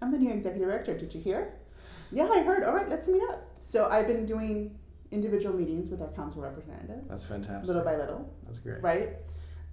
I'm 0.00 0.12
the 0.12 0.18
new 0.18 0.30
executive 0.32 0.66
director. 0.66 0.96
Did 0.96 1.14
you 1.14 1.20
hear? 1.20 1.52
Yeah, 2.10 2.28
I 2.28 2.42
heard. 2.42 2.64
All 2.64 2.74
right, 2.74 2.88
let's 2.88 3.06
meet 3.06 3.22
up. 3.28 3.42
So 3.60 3.86
I've 3.90 4.06
been 4.06 4.24
doing 4.24 4.78
individual 5.10 5.54
meetings 5.54 5.90
with 5.90 6.00
our 6.00 6.08
council 6.12 6.40
representatives, 6.42 7.06
That's 7.08 7.24
fantastic. 7.24 7.66
little 7.66 7.84
by 7.84 7.96
little 7.96 8.32
That's 8.46 8.58
great. 8.60 8.82
right? 8.82 9.10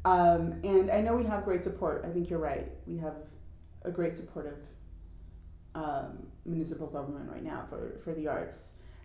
Um, 0.06 0.60
and 0.64 0.92
I 0.92 1.02
know 1.02 1.16
we 1.16 1.24
have 1.26 1.44
great 1.46 1.64
support. 1.64 2.06
I 2.06 2.10
think 2.10 2.30
you're 2.30 2.40
right. 2.40 2.70
We 2.86 2.98
have 2.98 3.16
a 3.84 3.92
great 3.92 4.18
supportive 4.18 4.58
um, 5.76 6.28
municipal 6.46 6.88
government 6.88 7.30
right 7.30 7.44
now 7.44 7.66
for, 7.70 8.00
for 8.04 8.14
the 8.14 8.28
arts. 8.28 8.58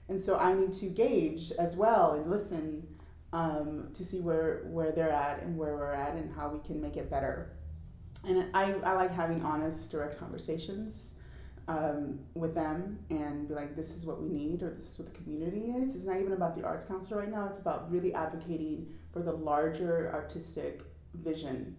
And 0.09 0.23
so 0.23 0.39
I 0.39 0.55
need 0.55 0.73
to 0.75 0.87
gauge 0.87 1.53
as 1.59 1.77
well 1.77 2.13
and 2.13 2.31
listen 2.31 2.87
um, 3.33 3.89
to 3.95 4.05
see 4.05 4.21
where, 4.21 4.63
where 4.67 4.93
they're 4.93 5.11
at 5.11 5.43
and 5.43 5.57
where 5.57 5.77
we're 5.77 5.93
at 5.93 6.15
and 6.15 6.35
how 6.35 6.49
we 6.49 6.61
can 6.61 6.81
make 6.81 6.97
it 6.97 7.11
better. 7.11 7.53
And 8.27 8.47
I, 8.55 8.73
I 8.85 8.95
like 8.95 9.15
having 9.15 9.43
honest, 9.45 9.91
direct 9.91 10.19
conversations 10.19 11.11
um, 11.69 12.19
with 12.35 12.55
them 12.55 12.99
and 13.11 13.47
be 13.47 13.55
like, 13.55 13.77
this 13.77 13.95
is 13.95 14.07
what 14.07 14.21
we 14.21 14.29
need 14.29 14.63
or 14.63 14.71
this 14.71 14.93
is 14.93 14.99
what 14.99 15.13
the 15.13 15.19
community 15.21 15.75
is. 15.77 15.95
It's 15.95 16.07
not 16.07 16.19
even 16.19 16.33
about 16.33 16.57
the 16.57 16.65
Arts 16.65 16.87
Council 16.87 17.19
right 17.19 17.31
now, 17.31 17.47
it's 17.49 17.59
about 17.59 17.91
really 17.93 18.15
advocating 18.15 18.87
for 19.13 19.21
the 19.21 19.33
larger 19.33 20.11
artistic 20.13 20.83
vision 21.15 21.77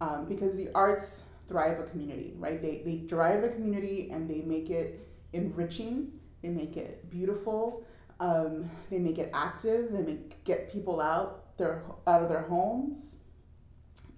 um, 0.00 0.26
because 0.28 0.56
the 0.56 0.68
arts 0.74 1.24
thrive 1.48 1.78
a 1.78 1.84
community 1.84 2.34
right 2.38 2.60
they, 2.62 2.82
they 2.84 2.96
drive 2.96 3.44
a 3.44 3.48
community 3.48 4.10
and 4.12 4.28
they 4.28 4.40
make 4.42 4.70
it 4.70 5.06
enriching 5.32 6.10
they 6.42 6.48
make 6.48 6.76
it 6.76 7.08
beautiful 7.10 7.84
um, 8.20 8.70
they 8.90 8.98
make 8.98 9.18
it 9.18 9.30
active 9.34 9.92
they 9.92 10.00
make 10.02 10.42
get 10.44 10.72
people 10.72 11.00
out 11.00 11.56
their 11.58 11.82
out 12.06 12.22
of 12.22 12.28
their 12.28 12.42
homes 12.42 13.16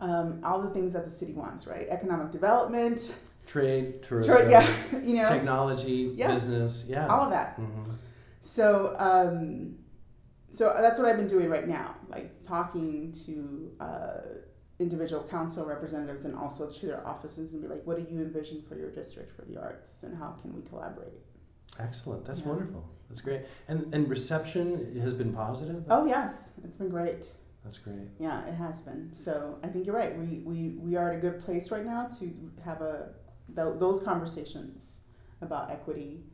um, 0.00 0.40
all 0.44 0.60
the 0.60 0.70
things 0.70 0.92
that 0.92 1.04
the 1.04 1.10
city 1.10 1.32
wants 1.32 1.66
right 1.66 1.86
economic 1.88 2.30
development 2.30 3.14
Trade, 3.46 4.02
tourism, 4.02 4.50
yeah 4.50 4.68
you 5.02 5.14
know 5.14 5.28
technology, 5.28 6.12
Yes. 6.16 6.44
business. 6.44 6.84
Yeah. 6.88 7.06
all 7.08 7.24
of 7.24 7.30
that 7.30 7.54
hmm 7.56 7.82
So, 8.42 8.94
um, 8.98 9.76
so 10.52 10.74
that's 10.80 10.98
what 10.98 11.08
I've 11.08 11.16
been 11.16 11.28
doing 11.28 11.48
right 11.50 11.66
now, 11.68 11.94
like 12.08 12.42
talking 12.46 13.12
to 13.26 13.70
uh, 13.80 14.20
individual 14.78 15.22
council 15.24 15.64
representatives 15.64 16.24
and 16.24 16.34
also 16.34 16.70
to 16.70 16.86
their 16.86 17.06
offices 17.06 17.52
and 17.52 17.62
be 17.62 17.68
like, 17.68 17.82
what 17.86 17.96
do 17.96 18.14
you 18.14 18.20
envision 18.20 18.62
for 18.68 18.76
your 18.76 18.90
district 18.90 19.34
for 19.34 19.42
the 19.46 19.56
arts 19.58 20.02
and 20.02 20.16
how 20.16 20.30
can 20.42 20.54
we 20.54 20.62
collaborate? 20.62 21.12
Excellent. 21.78 22.24
That's 22.26 22.40
Yeah. 22.40 22.48
wonderful. 22.48 22.84
That's 23.08 23.20
great. 23.20 23.42
And 23.68 23.92
and 23.94 24.08
reception 24.08 24.98
has 25.00 25.14
been 25.14 25.32
positive. 25.32 25.84
Oh 25.88 26.06
yes, 26.06 26.50
it's 26.64 26.76
been 26.76 26.88
great. 26.90 27.32
That's 27.64 27.78
great. 27.78 28.08
Yeah, 28.18 28.44
it 28.46 28.54
has 28.54 28.78
been. 28.80 29.12
So 29.14 29.58
I 29.62 29.68
think 29.68 29.86
you're 29.86 29.94
right. 29.94 30.16
We 30.18 30.40
we, 30.44 30.76
we 30.78 30.96
are 30.96 31.10
at 31.12 31.16
a 31.16 31.20
good 31.20 31.40
place 31.44 31.70
right 31.70 31.84
now 31.86 32.06
to 32.18 32.32
have 32.64 32.80
a 32.82 33.10
th- 33.54 33.78
those 33.78 34.02
conversations 34.02 34.98
about 35.40 35.70
equity 35.70 36.24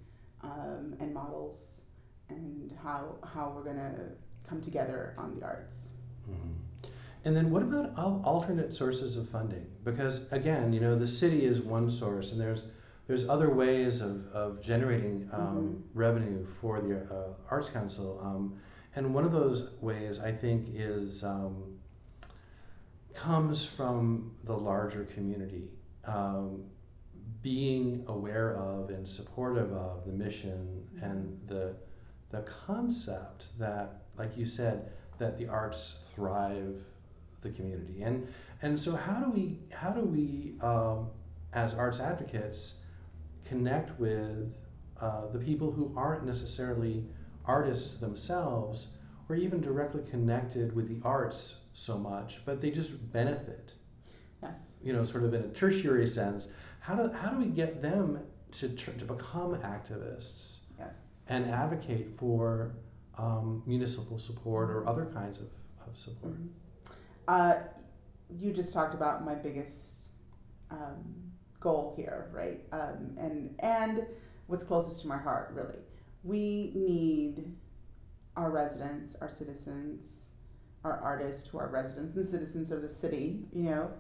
um, 0.43 0.95
and 1.01 1.13
models 1.13 1.81
and 2.29 2.73
how 2.83 3.17
how 3.25 3.53
we're 3.55 3.65
gonna 3.65 3.95
come 4.49 4.61
together 4.61 5.15
on 5.19 5.35
the 5.39 5.45
arts. 5.45 5.89
hmm 6.27 6.53
And 7.25 7.37
then 7.37 7.51
what 7.51 7.63
about 7.63 7.93
alternate 7.97 8.75
sources 8.75 9.17
of 9.17 9.29
funding? 9.29 9.67
Because 9.85 10.31
again, 10.33 10.73
you 10.73 10.81
know, 10.81 10.99
the 10.99 11.07
city 11.07 11.45
is 11.45 11.61
one 11.61 11.91
source, 11.91 12.33
and 12.33 12.41
there's 12.41 12.65
there's 13.07 13.29
other 13.29 13.51
ways 13.51 14.01
of, 14.01 14.27
of 14.33 14.63
generating 14.63 15.29
um, 15.33 15.85
revenue 15.93 16.47
for 16.61 16.81
the 16.81 16.99
uh, 17.13 17.35
Arts 17.51 17.69
Council. 17.69 18.21
Um, 18.23 18.59
and 18.95 19.15
one 19.15 19.25
of 19.25 19.33
those 19.33 19.71
ways, 19.81 20.21
I 20.21 20.33
think, 20.33 20.69
is 20.75 21.25
um, 21.25 21.79
comes 23.15 23.65
from 23.65 24.33
the 24.45 24.57
larger 24.57 25.05
community. 25.05 25.69
Um, 26.05 26.65
being 27.43 28.05
aware 28.07 28.57
of 28.57 28.91
and 28.91 29.07
supportive 29.07 29.73
of 29.73 30.05
the 30.07 30.13
mission 30.13 30.89
and 31.01 31.39
the 31.47 31.75
the 32.31 32.41
concept 32.67 33.47
that, 33.59 34.05
like 34.17 34.37
you 34.37 34.47
said, 34.47 34.91
that 35.19 35.37
the 35.37 35.47
arts 35.47 35.97
thrive 36.15 36.83
the 37.43 37.51
community. 37.51 38.03
And 38.03 38.27
and 38.63 38.79
so 38.79 38.97
how 38.97 39.21
do 39.21 39.31
we 39.31 39.59
how 39.73 39.91
do 39.91 40.01
we 40.01 40.55
um, 40.61 41.09
as 41.53 41.75
arts 41.75 42.01
advocates 42.01 42.77
connect 43.45 43.99
with 44.01 44.55
uh, 45.01 45.27
the 45.33 45.39
people 45.39 45.73
who 45.73 45.93
aren't 45.97 46.25
necessarily 46.25 47.05
artists 47.45 47.99
themselves 47.99 48.91
or 49.29 49.37
even 49.37 49.61
directly 49.61 50.03
connected 50.09 50.75
with 50.75 50.89
the 50.89 51.01
arts 51.07 51.57
so 51.75 51.99
much, 51.99 52.41
but 52.45 52.61
they 52.61 52.71
just 52.71 53.13
benefit. 53.13 53.75
Yes. 54.43 54.77
You 54.83 54.93
know, 54.93 55.05
sort 55.05 55.25
of 55.25 55.35
in 55.35 55.43
a 55.43 55.49
tertiary 55.49 56.07
sense. 56.07 56.51
How 56.81 56.95
do, 56.97 57.13
how 57.13 57.31
do 57.31 57.39
we 57.39 57.47
get 57.47 57.81
them 57.83 58.21
to, 58.53 58.69
to 58.69 59.05
become 59.05 59.55
activists 59.57 60.59
Yes. 60.79 60.95
and 61.29 61.47
advocate 61.51 62.09
for 62.19 62.75
um, 63.17 63.63
municipal 63.67 64.19
support 64.19 64.71
or 64.71 64.87
other 64.89 65.07
kinds 65.07 65.39
of, 65.39 65.47
of 65.87 65.97
support? 65.97 66.35
Mhm. 66.35 66.49
Uh, 67.29 67.55
you 68.31 68.53
just 68.53 68.73
talked 68.73 68.95
about 68.95 69.25
my 69.25 69.35
biggest 69.35 70.09
um, 70.71 71.15
goal 71.61 71.95
here, 71.97 72.31
right? 72.33 72.61
Um, 72.73 73.17
and 73.19 73.55
and 73.61 74.07
what's 74.47 74.65
closest 74.65 75.03
to 75.03 75.09
my 75.09 75.19
heart, 75.19 75.53
really. 75.55 75.79
We 76.25 76.73
need 76.75 77.53
our 78.37 78.51
residents, 78.51 79.17
our 79.21 79.29
citizens, 79.31 80.07
our 80.85 80.99
artists 81.01 81.49
who 81.49 81.59
are 81.59 81.69
residents 81.69 82.17
and 82.17 82.29
citizens 82.29 82.71
of 82.71 82.83
the 82.83 82.89
city. 82.89 83.41
You 83.53 83.63
know, 83.63 83.91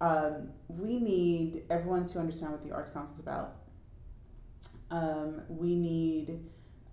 um, 0.00 0.50
we 0.68 0.98
need 0.98 1.62
everyone 1.70 2.06
to 2.06 2.18
understand 2.18 2.52
what 2.52 2.64
the 2.64 2.72
Arts 2.72 2.90
Council 2.90 3.14
is 3.14 3.20
about. 3.20 3.56
Um, 4.90 5.42
we 5.48 5.74
need 5.74 6.40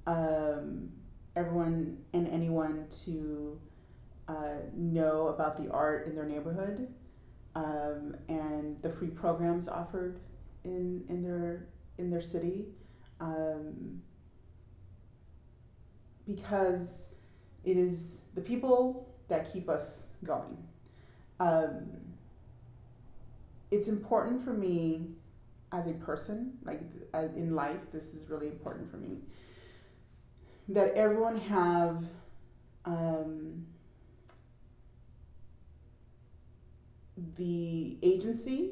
um, 0.07 0.89
everyone 1.35 1.99
and 2.13 2.27
anyone 2.27 2.87
to 3.05 3.59
uh, 4.27 4.55
know 4.73 5.27
about 5.27 5.63
the 5.63 5.71
art 5.71 6.07
in 6.07 6.15
their 6.15 6.25
neighborhood 6.25 6.87
um, 7.55 8.15
and 8.27 8.81
the 8.81 8.89
free 8.89 9.09
programs 9.09 9.67
offered 9.67 10.19
in, 10.63 11.03
in 11.09 11.21
their 11.23 11.67
in 11.97 12.09
their 12.09 12.21
city 12.21 12.65
um, 13.19 14.01
because 16.25 17.07
it 17.63 17.77
is 17.77 18.17
the 18.33 18.41
people 18.41 19.13
that 19.27 19.51
keep 19.51 19.69
us 19.69 20.07
going. 20.23 20.57
Um, 21.39 21.89
it's 23.71 23.87
important 23.87 24.43
for 24.43 24.53
me 24.53 25.07
as 25.71 25.87
a 25.87 25.93
person, 25.93 26.53
like 26.63 26.81
in 27.13 27.55
life, 27.55 27.79
this 27.91 28.13
is 28.13 28.29
really 28.29 28.47
important 28.47 28.89
for 28.89 28.97
me, 28.97 29.17
that 30.69 30.93
everyone 30.93 31.39
have 31.39 32.03
um, 32.85 33.65
the 37.37 37.97
agency 38.01 38.71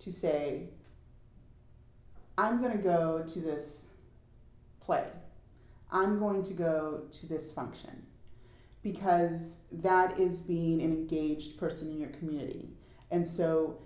to 0.00 0.12
say, 0.12 0.68
I'm 2.38 2.60
going 2.60 2.72
to 2.72 2.82
go 2.82 3.24
to 3.26 3.40
this 3.40 3.88
play. 4.80 5.04
I'm 5.90 6.18
going 6.18 6.42
to 6.44 6.52
go 6.52 7.02
to 7.12 7.26
this 7.26 7.52
function 7.52 8.06
because 8.82 9.56
that 9.72 10.18
is 10.18 10.40
being 10.40 10.80
an 10.82 10.92
engaged 10.92 11.58
person 11.58 11.90
in 11.90 11.98
your 11.98 12.10
community. 12.10 12.68
And 13.10 13.26
so 13.26 13.78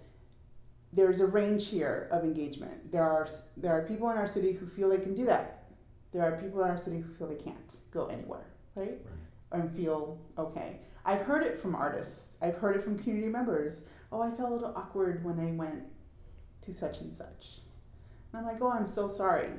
there's 0.93 1.21
a 1.21 1.27
range 1.27 1.69
here 1.69 2.09
of 2.11 2.25
engagement. 2.25 2.91
There 2.91 3.05
are 3.05 3.29
there 3.57 3.73
are 3.73 3.83
people 3.83 4.11
in 4.11 4.19
our 4.19 4.27
city 4.27 4.53
who 4.53 4.67
feel 4.67 4.89
they 4.89 4.99
can 4.99 5.15
do 5.15 5.25
that. 5.27 5.65
There 6.13 6.23
are 6.23 6.41
people 6.41 6.63
in 6.65 6.71
our 6.71 6.77
city 6.77 6.99
who 6.99 7.13
feel 7.15 7.29
they 7.29 7.43
can't 7.43 7.77
go 7.93 8.07
anywhere, 8.07 8.47
right? 8.75 8.99
Right. 9.53 9.63
And 9.63 9.77
feel 9.77 10.19
okay. 10.37 10.81
I've 11.05 11.23
heard 11.23 11.45
it 11.45 11.61
from 11.61 11.75
artists. 11.75 12.30
I've 12.43 12.57
heard 12.57 12.77
it 12.77 12.85
from 12.85 12.99
community 12.99 13.29
members. 13.29 13.83
Oh, 14.13 14.21
I 14.23 14.31
felt 14.31 14.51
a 14.51 14.55
little 14.55 14.73
awkward 14.77 15.25
when 15.25 15.39
I 15.41 15.53
went 15.53 15.85
to 16.63 16.75
such 16.75 17.01
and 17.01 17.15
such. 17.17 17.61
And 18.33 18.41
I'm 18.41 18.47
like, 18.47 18.61
oh, 18.61 18.71
I'm 18.71 18.87
so 18.87 19.09
sorry. 19.09 19.51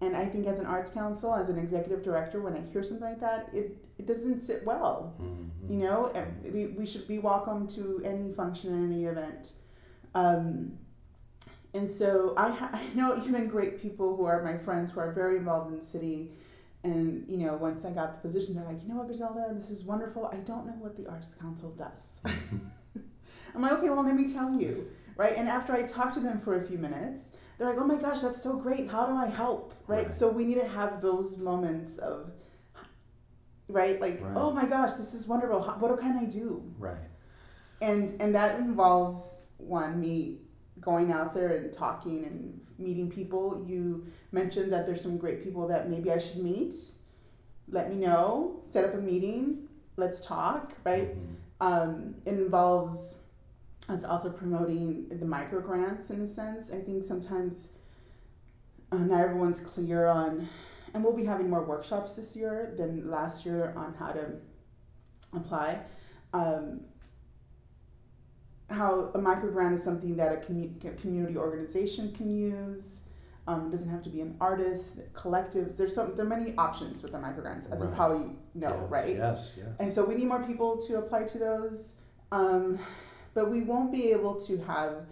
And 0.00 0.14
I 0.14 0.26
think 0.26 0.46
as 0.46 0.58
an 0.58 0.66
arts 0.66 0.90
council, 0.90 1.34
as 1.34 1.48
an 1.48 1.58
executive 1.58 2.02
director, 2.04 2.42
when 2.42 2.54
I 2.54 2.60
hear 2.70 2.82
something 2.82 3.06
like 3.06 3.20
that, 3.20 3.48
it, 3.54 3.78
it 3.98 4.06
doesn't 4.06 4.44
sit 4.44 4.64
well. 4.66 5.14
Mhm. 5.20 5.70
You 5.70 5.78
know, 5.78 6.12
we, 6.52 6.66
we 6.66 6.84
should 6.86 7.08
be 7.08 7.18
welcome 7.18 7.66
to 7.68 8.02
any 8.04 8.32
function, 8.32 8.84
any 8.84 9.06
event. 9.06 9.52
Um, 10.14 10.72
and 11.72 11.90
so 11.90 12.34
I, 12.36 12.50
ha- 12.50 12.70
I 12.74 12.82
know 12.94 13.22
even 13.26 13.48
great 13.48 13.80
people 13.80 14.16
who 14.16 14.24
are 14.26 14.42
my 14.42 14.58
friends 14.58 14.92
who 14.92 15.00
are 15.00 15.12
very 15.12 15.38
involved 15.38 15.72
in 15.72 15.78
the 15.80 15.84
city. 15.84 16.30
And, 16.86 17.24
you 17.28 17.38
know, 17.38 17.54
once 17.56 17.84
I 17.84 17.90
got 17.90 18.08
the 18.22 18.28
position, 18.28 18.54
they're 18.54 18.64
like, 18.72 18.82
you 18.82 18.88
know 18.88 18.96
what, 19.00 19.06
Griselda, 19.08 19.42
this 19.58 19.70
is 19.70 19.82
wonderful. 19.84 20.22
I 20.32 20.36
don't 20.50 20.66
know 20.68 20.76
what 20.84 20.96
the 20.96 21.06
Arts 21.08 21.34
Council 21.40 21.70
does. 21.84 22.00
I'm 23.54 23.62
like, 23.62 23.72
okay, 23.72 23.90
well, 23.90 24.04
let 24.04 24.14
me 24.14 24.32
tell 24.32 24.50
you, 24.60 24.70
right? 25.16 25.34
And 25.36 25.48
after 25.48 25.72
I 25.72 25.82
talk 25.82 26.14
to 26.14 26.20
them 26.20 26.40
for 26.40 26.52
a 26.62 26.66
few 26.66 26.78
minutes, 26.78 27.20
they're 27.56 27.68
like, 27.68 27.78
oh 27.80 27.86
my 27.86 27.96
gosh, 27.96 28.20
that's 28.20 28.42
so 28.42 28.52
great. 28.56 28.88
How 28.94 29.06
do 29.06 29.14
I 29.14 29.26
help? 29.26 29.74
Right? 29.86 30.08
Right. 30.08 30.16
So 30.16 30.28
we 30.28 30.44
need 30.44 30.60
to 30.60 30.68
have 30.68 31.00
those 31.00 31.38
moments 31.38 31.98
of, 31.98 32.30
right? 33.68 34.00
Like, 34.00 34.20
Right. 34.22 34.32
oh 34.36 34.52
my 34.52 34.66
gosh, 34.66 34.94
this 34.94 35.14
is 35.14 35.26
wonderful. 35.26 35.62
How, 35.62 35.72
what 35.78 35.98
can 35.98 36.16
I 36.18 36.24
do? 36.24 36.62
Right. 36.78 36.96
and 37.80 38.14
and 38.22 38.34
that 38.34 38.58
involves 38.60 39.40
one 39.58 40.00
me 40.00 40.38
going 40.86 41.12
out 41.12 41.34
there 41.34 41.48
and 41.56 41.72
talking 41.72 42.24
and 42.24 42.58
meeting 42.78 43.10
people. 43.10 43.62
You 43.68 44.06
mentioned 44.32 44.72
that 44.72 44.86
there's 44.86 45.02
some 45.02 45.18
great 45.18 45.42
people 45.44 45.66
that 45.68 45.90
maybe 45.90 46.10
i 46.12 46.18
should 46.18 46.42
meet. 46.42 46.74
Let 47.68 47.90
me 47.90 47.96
know. 47.96 48.62
Set 48.72 48.84
up 48.84 48.94
a 48.94 48.98
meeting. 48.98 49.68
Let's 49.96 50.20
talk 50.24 50.72
right? 50.84 51.08
Mhm. 51.16 51.34
um, 51.68 52.14
it 52.24 52.34
involves 52.34 53.16
us 53.88 54.04
also 54.04 54.30
promoting 54.30 55.08
the 55.08 55.26
micro 55.26 55.60
grants 55.60 56.10
in 56.10 56.20
a 56.20 56.28
sense. 56.28 56.70
I 56.70 56.80
think 56.80 57.04
sometimes 57.04 57.68
uh, 58.92 58.98
not 58.98 59.20
everyone's 59.20 59.60
clear 59.60 60.06
on 60.06 60.48
and 60.94 61.02
we'll 61.02 61.16
be 61.16 61.24
having 61.24 61.50
more 61.50 61.64
workshops 61.64 62.14
this 62.16 62.36
year 62.36 62.72
than 62.78 63.10
last 63.10 63.44
year 63.44 63.74
on 63.76 63.94
how 63.98 64.12
to 64.12 64.26
apply. 65.34 65.80
Um, 66.32 66.80
how 68.70 69.10
a 69.14 69.18
micro 69.18 69.50
grant 69.50 69.76
is 69.78 69.84
something 69.84 70.16
that 70.16 70.32
a 70.32 70.36
commu- 70.36 71.00
community 71.00 71.36
organization 71.36 72.12
can 72.12 72.36
use. 72.36 73.00
Um, 73.48 73.68
it 73.68 73.70
doesn't 73.70 73.88
have 73.88 74.02
to 74.02 74.10
be 74.10 74.20
an 74.20 74.36
artist, 74.40 74.98
collectives. 75.14 75.76
There's 75.76 75.94
some. 75.94 76.16
There 76.16 76.26
are 76.26 76.28
many 76.28 76.54
options 76.58 77.02
with 77.04 77.12
the 77.12 77.18
micro 77.20 77.42
grants, 77.42 77.68
as 77.68 77.78
you 77.80 77.86
Right. 77.86 77.94
probably 77.96 78.36
know, 78.54 78.76
Yes, 78.82 78.90
right? 78.90 79.16
Yes, 79.16 79.52
yes. 79.56 79.66
And 79.78 79.94
so 79.94 80.04
we 80.04 80.16
need 80.16 80.26
more 80.26 80.42
people 80.42 80.78
to 80.78 80.98
apply 80.98 81.24
to 81.24 81.38
those. 81.38 81.92
Um, 82.32 82.80
but 83.34 83.48
we 83.50 83.62
won't 83.62 83.92
be 83.92 84.10
able 84.10 84.34
to 84.40 84.56
have 84.58 85.06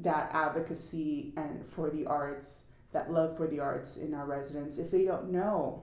that 0.00 0.30
advocacy 0.32 1.34
and 1.36 1.62
for 1.66 1.90
the 1.90 2.06
arts, 2.06 2.60
that 2.92 3.12
love 3.12 3.36
for 3.36 3.46
the 3.46 3.60
arts 3.60 3.98
in 3.98 4.14
our 4.14 4.24
residents 4.24 4.78
if 4.78 4.90
they 4.90 5.04
don't 5.04 5.30
know 5.30 5.82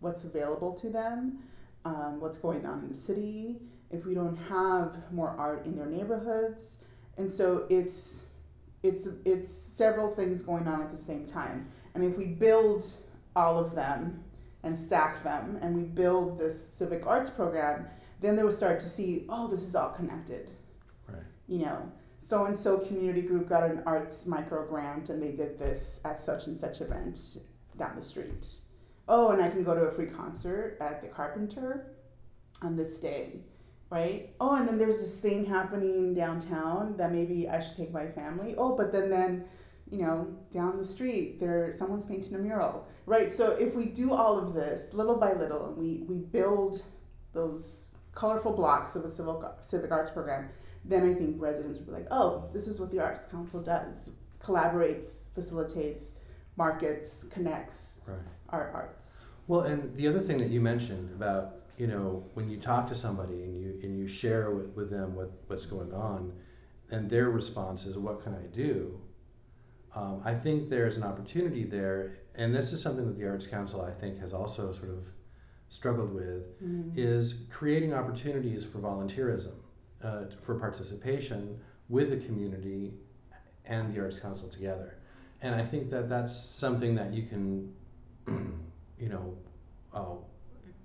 what's 0.00 0.24
available 0.24 0.72
to 0.74 0.88
them, 0.88 1.40
um, 1.84 2.18
what's 2.18 2.38
going 2.38 2.64
on 2.64 2.78
in 2.84 2.88
the 2.88 2.96
city, 2.96 3.60
if 3.92 4.06
we 4.06 4.14
don't 4.14 4.36
have 4.48 4.96
more 5.12 5.34
art 5.38 5.66
in 5.66 5.76
their 5.76 5.86
neighborhoods. 5.86 6.78
And 7.16 7.30
so 7.30 7.66
it's 7.68 8.24
it's 8.82 9.06
it's 9.24 9.52
several 9.52 10.14
things 10.14 10.42
going 10.42 10.66
on 10.66 10.80
at 10.80 10.90
the 10.90 11.02
same 11.02 11.26
time. 11.26 11.68
And 11.94 12.02
if 12.02 12.16
we 12.16 12.24
build 12.24 12.86
all 13.36 13.58
of 13.58 13.74
them 13.74 14.24
and 14.62 14.78
stack 14.78 15.22
them 15.22 15.58
and 15.60 15.76
we 15.76 15.82
build 15.82 16.38
this 16.38 16.58
civic 16.76 17.06
arts 17.06 17.30
program, 17.30 17.86
then 18.20 18.36
they 18.36 18.42
will 18.42 18.52
start 18.52 18.80
to 18.80 18.86
see, 18.86 19.26
oh, 19.28 19.48
this 19.48 19.62
is 19.62 19.74
all 19.74 19.90
connected. 19.90 20.50
Right. 21.08 21.22
You 21.46 21.58
know, 21.58 21.92
so 22.24 22.46
and 22.46 22.58
so 22.58 22.78
community 22.78 23.22
group 23.22 23.48
got 23.48 23.64
an 23.64 23.82
arts 23.84 24.26
micro 24.26 24.66
grant 24.66 25.10
and 25.10 25.22
they 25.22 25.32
did 25.32 25.58
this 25.58 26.00
at 26.04 26.20
such 26.20 26.46
and 26.46 26.56
such 26.56 26.80
event 26.80 27.18
down 27.76 27.96
the 27.96 28.02
street. 28.02 28.46
Oh, 29.08 29.30
and 29.30 29.42
I 29.42 29.50
can 29.50 29.64
go 29.64 29.74
to 29.74 29.82
a 29.82 29.92
free 29.92 30.06
concert 30.06 30.78
at 30.80 31.02
the 31.02 31.08
Carpenter 31.08 31.86
on 32.62 32.76
this 32.76 33.00
day, 33.00 33.40
right? 33.92 34.30
Oh, 34.40 34.56
and 34.56 34.66
then 34.66 34.78
there's 34.78 35.00
this 35.00 35.12
thing 35.16 35.44
happening 35.44 36.14
downtown 36.14 36.96
that 36.96 37.12
maybe 37.12 37.46
I 37.46 37.60
should 37.60 37.76
take 37.76 37.92
my 37.92 38.06
family. 38.06 38.54
Oh, 38.56 38.74
but 38.74 38.90
then 38.90 39.10
then, 39.10 39.44
you 39.90 39.98
know, 39.98 40.34
down 40.50 40.78
the 40.78 40.84
street 40.84 41.38
there 41.38 41.70
someone's 41.72 42.06
painting 42.06 42.34
a 42.34 42.38
mural, 42.38 42.88
right? 43.04 43.34
So 43.34 43.50
if 43.50 43.74
we 43.74 43.84
do 43.84 44.14
all 44.14 44.38
of 44.38 44.54
this 44.54 44.94
little 44.94 45.16
by 45.16 45.34
little 45.34 45.66
and 45.66 45.76
we 45.76 46.04
we 46.08 46.16
build 46.16 46.82
those 47.34 47.88
colorful 48.14 48.52
blocks 48.52 48.96
of 48.96 49.04
a 49.04 49.10
civil 49.10 49.44
civic 49.60 49.90
arts 49.90 50.10
program, 50.10 50.48
then 50.86 51.02
I 51.10 51.14
think 51.14 51.36
residents 51.38 51.78
will 51.78 51.86
be 51.86 51.92
like, 51.92 52.08
oh, 52.10 52.48
this 52.54 52.66
is 52.66 52.80
what 52.80 52.90
the 52.90 53.00
Arts 53.00 53.30
Council 53.30 53.60
does: 53.60 54.08
collaborates, 54.42 55.24
facilitates, 55.34 56.12
markets, 56.56 57.24
connects 57.30 58.00
Right. 58.06 58.16
our 58.48 58.70
arts. 58.70 59.24
Well, 59.46 59.60
and 59.60 59.94
the 59.96 60.08
other 60.08 60.20
thing 60.20 60.38
that 60.38 60.48
you 60.48 60.60
mentioned 60.62 61.10
about 61.14 61.61
you 61.78 61.86
know 61.86 62.24
when 62.34 62.48
you 62.50 62.58
talk 62.58 62.88
to 62.88 62.94
somebody 62.94 63.42
and 63.44 63.60
you 63.60 63.80
and 63.82 63.98
you 63.98 64.06
share 64.06 64.50
with, 64.50 64.74
with 64.76 64.90
them 64.90 65.14
what 65.14 65.30
what's 65.46 65.66
going 65.66 65.92
on, 65.92 66.32
and 66.90 67.10
their 67.10 67.30
response 67.30 67.86
is, 67.86 67.96
"What 67.98 68.22
can 68.22 68.34
I 68.34 68.46
do?" 68.54 69.00
Um, 69.94 70.20
I 70.24 70.34
think 70.34 70.70
there's 70.70 70.96
an 70.96 71.02
opportunity 71.02 71.64
there, 71.64 72.12
and 72.34 72.54
this 72.54 72.72
is 72.72 72.82
something 72.82 73.06
that 73.06 73.18
the 73.18 73.26
Arts 73.28 73.46
Council 73.46 73.82
I 73.82 73.90
think 73.92 74.18
has 74.20 74.32
also 74.32 74.72
sort 74.72 74.88
of 74.90 75.04
struggled 75.68 76.12
with, 76.14 76.60
Mm. 76.62 76.92
is 76.96 77.44
creating 77.50 77.92
opportunities 77.94 78.64
for 78.64 78.78
volunteerism, 78.78 79.54
uh, 80.02 80.24
for 80.42 80.58
participation 80.58 81.58
with 81.88 82.10
the 82.10 82.18
community 82.26 82.94
and 83.64 83.94
the 83.94 84.00
Arts 84.00 84.18
Council 84.18 84.48
together. 84.48 84.94
And 85.42 85.54
I 85.54 85.64
think 85.64 85.90
that 85.90 86.08
that's 86.08 86.34
something 86.36 86.94
that 86.94 87.12
you 87.12 87.22
can, 87.26 87.74
you 88.98 89.08
know, 89.08 89.36
uh, 89.92 90.14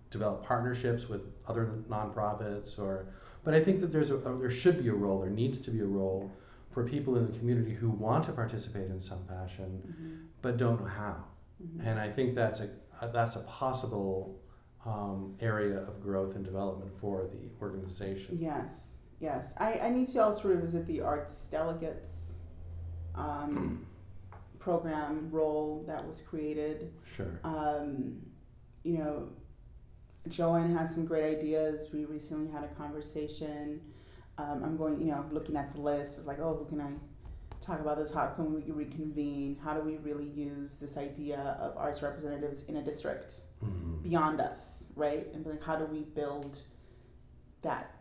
develop 0.10 0.46
partnerships 0.46 1.08
with 1.10 1.22
other 1.48 1.84
nonprofits 1.90 2.80
or 2.80 3.08
but 3.44 3.54
I 3.54 3.62
think 3.64 3.80
that 3.82 3.88
there's 3.92 4.12
a, 4.12 4.18
there 4.18 4.50
should 4.52 4.82
be 4.84 4.90
a 4.90 4.94
role 4.94 5.20
there 5.22 5.30
needs 5.30 5.60
to 5.62 5.72
be 5.72 5.82
a 5.82 5.86
role 5.86 6.32
for 6.72 6.84
people 6.88 7.16
in 7.18 7.30
the 7.32 7.38
community 7.38 7.74
who 7.74 7.90
want 7.90 8.26
to 8.26 8.32
participate 8.32 8.90
in 8.90 9.00
some 9.02 9.26
fashion 9.26 9.82
Mm-hmm. 9.88 10.16
but 10.42 10.58
don't 10.58 10.80
know 10.82 10.88
how 10.88 11.24
Mhm. 11.64 11.88
and 11.88 12.00
I 12.00 12.10
think 12.10 12.36
that's 12.36 12.60
a 12.62 12.70
uh, 13.02 13.08
that's 13.12 13.36
a 13.36 13.40
possible 13.42 14.40
um, 14.86 15.36
area 15.42 15.78
of 15.80 16.02
growth 16.02 16.36
and 16.36 16.46
development 16.46 16.92
for 17.02 17.28
the 17.34 17.50
organization 17.62 18.38
Yes, 18.40 18.98
yes. 19.20 19.54
I, 19.58 19.80
I 19.80 19.90
need 19.90 20.08
to 20.10 20.20
also 20.20 20.48
revisit 20.50 20.86
the 20.88 21.02
arts 21.02 21.48
delegates 21.48 22.32
um, 23.16 23.86
program 24.60 25.30
role 25.32 25.84
that 25.88 26.06
was 26.08 26.22
created. 26.22 26.92
sure 27.16 27.40
Um, 27.44 28.22
you 28.84 28.98
know, 29.00 29.30
Joanne 30.30 30.76
has 30.76 30.94
some 30.94 31.06
great 31.06 31.38
ideas. 31.38 31.90
We 31.94 32.06
recently 32.06 32.52
had 32.52 32.64
a 32.64 32.68
conversation. 32.70 33.82
Um, 34.38 34.62
I'm 34.64 34.78
going, 34.78 35.00
you 35.00 35.08
know, 35.12 35.26
looking 35.32 35.56
at 35.56 35.74
the 35.74 35.82
list 35.82 36.20
of 36.20 36.26
like, 36.26 36.40
oh, 36.40 36.56
who 36.56 36.66
can 36.66 36.82
I 36.82 36.92
talk 37.66 37.80
about 37.80 37.98
this? 37.98 38.14
How 38.14 38.28
can 38.28 38.54
we 38.54 38.72
reconvene? 38.72 39.58
How 39.64 39.74
do 39.74 39.82
we 39.82 39.98
really 39.98 40.28
use 40.30 40.76
this 40.76 40.98
idea 40.98 41.58
of 41.60 41.76
arts 41.78 42.02
representatives 42.02 42.64
in 42.68 42.78
a 42.78 42.84
district 42.84 43.42
Mhm. 43.64 44.04
beyond 44.04 44.40
us, 44.40 44.86
right? 44.96 45.28
And 45.34 45.46
like, 45.46 45.64
how 45.64 45.76
do 45.76 45.86
we 45.86 46.02
build 46.02 46.60
that 47.64 47.96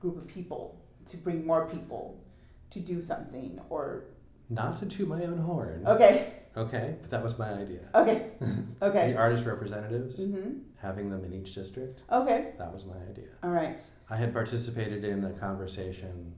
group 0.00 0.16
of 0.18 0.26
people 0.26 0.80
to 1.08 1.16
bring 1.16 1.46
more 1.46 1.66
people 1.66 2.22
to 2.70 2.80
do 2.80 3.00
something? 3.00 3.60
Or 3.70 4.04
not 4.50 4.78
to 4.80 4.86
toot 4.86 5.06
my 5.08 5.22
own 5.24 5.38
horn 5.38 5.84
okay, 5.86 6.32
okay 6.56 6.96
but 7.00 7.08
that 7.12 7.22
was 7.22 7.38
my 7.38 7.52
idea 7.52 7.82
okay, 7.94 8.30
okay. 8.82 9.12
the 9.12 9.16
artist 9.16 9.46
representatives 9.46 10.16
Mm-hmm. 10.16 10.58
Having 10.80 11.10
them 11.10 11.24
in 11.24 11.32
each 11.32 11.54
district 11.54 12.02
Okay. 12.10 12.52
that 12.58 12.72
was 12.72 12.84
my 12.84 12.96
idea 13.10 13.28
All 13.42 13.50
right. 13.50 13.82
I 14.08 14.16
had 14.16 14.32
participated 14.32 15.04
in 15.04 15.24
a 15.24 15.30
conversation 15.32 16.34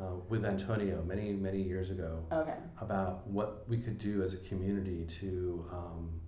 uh, 0.00 0.16
with 0.28 0.44
Antonio 0.44 1.02
many, 1.06 1.32
many 1.32 1.62
years 1.62 1.90
ago 1.90 2.22
Okay. 2.32 2.56
about 2.80 3.26
what 3.28 3.64
we 3.68 3.78
could 3.78 3.98
do 3.98 4.22
as 4.22 4.34
a 4.34 4.38
community 4.38 5.06
to 5.20 5.64
um, 5.72 6.20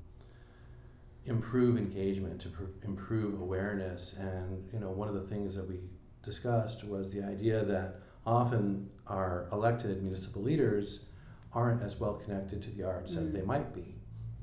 improve 1.26 1.76
engagement, 1.76 2.40
to 2.40 2.48
pr- 2.48 2.64
improve 2.84 3.40
awareness. 3.40 4.14
And, 4.18 4.66
you 4.72 4.80
know, 4.80 4.90
one 4.90 5.08
of 5.08 5.14
the 5.14 5.26
things 5.26 5.54
that 5.56 5.68
we 5.68 5.80
discussed 6.22 6.84
was 6.84 7.12
the 7.12 7.22
idea 7.22 7.64
that 7.64 7.96
often 8.24 8.88
our 9.06 9.48
elected 9.52 10.02
municipal 10.02 10.42
leaders 10.42 11.04
aren't 11.52 11.82
as 11.82 11.98
well 12.00 12.14
connected 12.14 12.62
to 12.62 12.70
the 12.70 12.84
arts 12.84 13.14
as 13.16 13.28
Mm. 13.28 13.32
they 13.32 13.42
might 13.42 13.74
be 13.74 13.96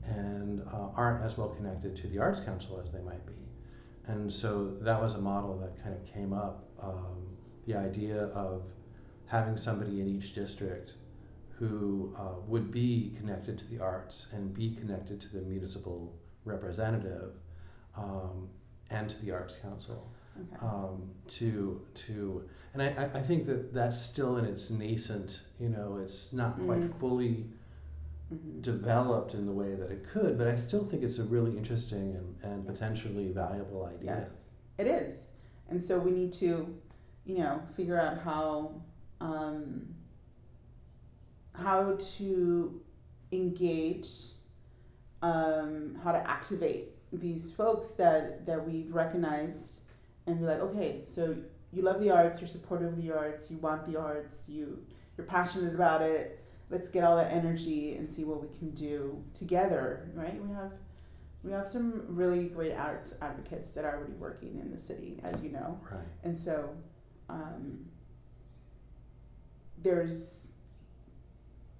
and 0.09 0.61
uh, 0.71 0.89
aren't 0.95 1.23
as 1.23 1.37
well 1.37 1.49
connected 1.49 1.95
to 1.97 2.07
the 2.07 2.19
Arts 2.19 2.39
Council 2.41 2.79
as 2.83 2.91
they 2.91 3.01
might 3.01 3.25
be. 3.25 3.33
And 4.07 4.31
so 4.31 4.71
that 4.81 5.01
was 5.01 5.15
a 5.15 5.19
model 5.19 5.57
that 5.59 5.81
kind 5.83 5.95
of 5.95 6.05
came 6.05 6.31
up 6.33 6.65
um, 6.81 7.35
the 7.65 7.75
idea 7.75 8.25
of 8.27 8.63
having 9.27 9.57
somebody 9.57 10.01
in 10.01 10.07
each 10.07 10.33
district 10.35 10.93
who 11.57 12.13
uh, 12.17 12.39
would 12.47 12.71
be 12.71 13.13
connected 13.17 13.57
to 13.57 13.65
the 13.65 13.79
arts 13.79 14.27
and 14.33 14.53
be 14.53 14.75
connected 14.75 15.19
to 15.21 15.29
the 15.33 15.41
municipal 15.41 16.13
representative 16.43 17.31
um, 17.97 18.49
and 18.91 19.09
to 19.09 19.19
the 19.25 19.31
Arts 19.31 19.55
Council 19.61 20.11
Okay. 20.37 20.65
um, 20.65 21.09
to 21.29 21.81
to 21.93 22.43
and 22.73 22.83
I, 22.83 23.09
I- 23.13 23.21
think 23.21 23.45
that 23.47 23.73
that's 23.73 23.97
still 23.97 24.35
in 24.35 24.43
its 24.43 24.69
nascent 24.69 25.43
you 25.61 25.69
know 25.69 25.97
it's 26.03 26.33
not 26.33 26.57
quite 26.65 26.81
Mm. 26.81 26.99
fully 26.99 27.45
Mhm. 28.33 28.61
developed 28.61 29.33
in 29.35 29.45
the 29.45 29.51
way 29.51 29.75
that 29.75 29.91
it 29.91 30.03
could 30.07 30.37
but 30.37 30.47
I 30.47 30.55
still 30.55 30.85
think 30.85 31.03
it's 31.03 31.19
a 31.19 31.23
really 31.23 31.57
interesting 31.57 32.15
and, 32.15 32.35
and 32.41 32.65
Yes. 32.65 32.73
potentially 32.73 33.31
valuable 33.31 33.85
idea 33.85 34.15
Yes, 34.21 34.49
it 34.77 34.87
is. 34.87 35.27
And 35.69 35.81
so 35.81 35.97
we 35.99 36.11
need 36.11 36.31
to, 36.33 36.75
you 37.25 37.37
know, 37.39 37.61
figure 37.75 37.99
out 37.99 38.19
how 38.19 38.81
um, 39.21 39.95
how 41.53 41.97
to 42.17 42.81
engage, 43.31 44.09
um, 45.21 45.97
how 46.03 46.11
to 46.11 46.29
activate 46.29 46.89
these 47.13 47.51
folks 47.51 47.91
that 47.91 48.45
that 48.45 48.67
we've 48.67 48.93
recognized, 48.93 49.79
and 50.27 50.39
be 50.39 50.45
like, 50.45 50.59
okay, 50.59 51.01
so 51.05 51.35
you 51.71 51.81
love 51.81 51.99
the 52.01 52.11
arts, 52.11 52.39
you're 52.41 52.47
supportive 52.47 52.89
of 52.89 53.01
the 53.01 53.11
arts, 53.11 53.49
you 53.49 53.57
want 53.57 53.85
the 53.91 53.97
arts, 53.99 54.43
you 54.47 54.85
you're 55.17 55.25
passionate 55.27 55.73
about 55.73 56.01
it. 56.01 56.39
Let's 56.69 56.89
get 56.89 57.03
all 57.03 57.15
that 57.17 57.31
energy 57.31 57.95
and 57.95 58.09
see 58.09 58.23
what 58.23 58.41
we 58.41 58.57
can 58.57 58.71
do 58.71 59.23
together, 59.37 60.09
right? 60.15 60.41
We 60.41 60.53
have 60.53 60.71
we 61.43 61.51
have 61.51 61.67
some 61.67 62.03
really 62.07 62.45
great 62.45 62.73
arts 62.73 63.13
advocates 63.21 63.69
that 63.71 63.85
are 63.85 63.97
already 63.97 64.13
working 64.13 64.59
in 64.59 64.71
the 64.71 64.81
city, 64.81 65.19
as 65.23 65.41
you 65.43 65.51
know. 65.51 65.79
right 65.91 66.01
And 66.23 66.37
so 66.37 66.71
um, 67.29 67.85
there's, 69.77 70.47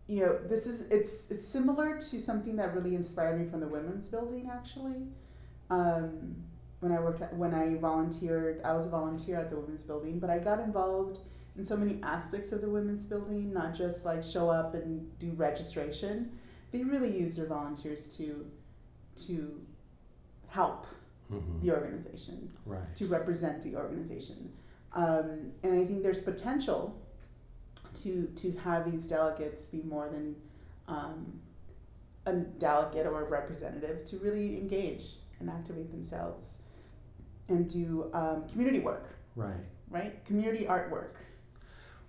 you 0.08 0.24
know, 0.24 0.38
this 0.48 0.68
is 0.68 0.82
it's 0.92 1.30
it's 1.32 1.48
similar 1.48 2.00
to 2.00 2.22
something 2.22 2.56
that 2.58 2.76
really 2.76 2.94
inspired 2.94 3.42
me 3.42 3.50
from 3.50 3.60
the 3.60 3.68
women's 3.68 4.08
building 4.08 4.50
actually. 4.52 5.08
Um, 5.72 6.36
when 6.80 6.92
I 6.92 7.00
worked 7.00 7.22
at, 7.22 7.36
when 7.36 7.56
I 7.56 7.76
volunteered, 7.76 8.62
I 8.64 8.74
was 8.74 8.86
a 8.86 8.90
volunteer 8.90 9.38
at 9.38 9.50
the 9.50 9.56
women's 9.58 9.82
building, 9.82 10.20
but 10.20 10.30
I 10.30 10.38
got 10.38 10.60
involved 10.60 11.18
in 11.58 11.66
so 11.66 11.78
many 11.78 12.02
aspects 12.04 12.52
of 12.52 12.62
the 12.62 12.70
women's 12.70 13.06
building, 13.06 13.54
not 13.54 13.74
just 13.74 14.06
like 14.06 14.24
show 14.24 14.50
up 14.50 14.74
and 14.74 15.18
do 15.20 15.32
registration. 15.32 16.38
They 16.72 16.84
really 16.84 17.18
use 17.18 17.36
their 17.38 17.46
volunteers 17.48 18.16
to 18.18 18.46
to 19.28 19.62
help 20.48 20.86
Mhm. 21.32 21.62
the 21.62 21.72
organization 21.72 22.52
right 22.66 22.94
to 22.96 23.06
represent 23.08 23.62
the 23.64 23.76
organization. 23.76 24.52
Um, 24.94 25.52
and 25.64 25.74
I 25.82 25.86
think 25.86 26.04
there's 26.04 26.22
potential 26.22 27.00
to 28.04 28.28
to 28.36 28.52
have 28.58 28.90
these 28.92 29.08
delegates 29.08 29.68
be 29.68 29.82
more 29.84 30.10
than 30.10 30.36
um, 30.88 31.40
a 32.26 32.34
delegate 32.36 33.08
or 33.08 33.22
a 33.22 33.30
representative 33.30 34.06
to 34.06 34.18
really 34.20 34.60
engage 34.60 35.18
and 35.40 35.50
activate 35.50 35.90
themselves 35.92 36.58
and 37.48 37.70
do 37.70 38.10
um, 38.14 38.48
community 38.50 38.80
work, 38.80 39.16
right 39.36 39.64
right? 39.90 40.24
Community 40.26 40.66
artwork. 40.66 41.16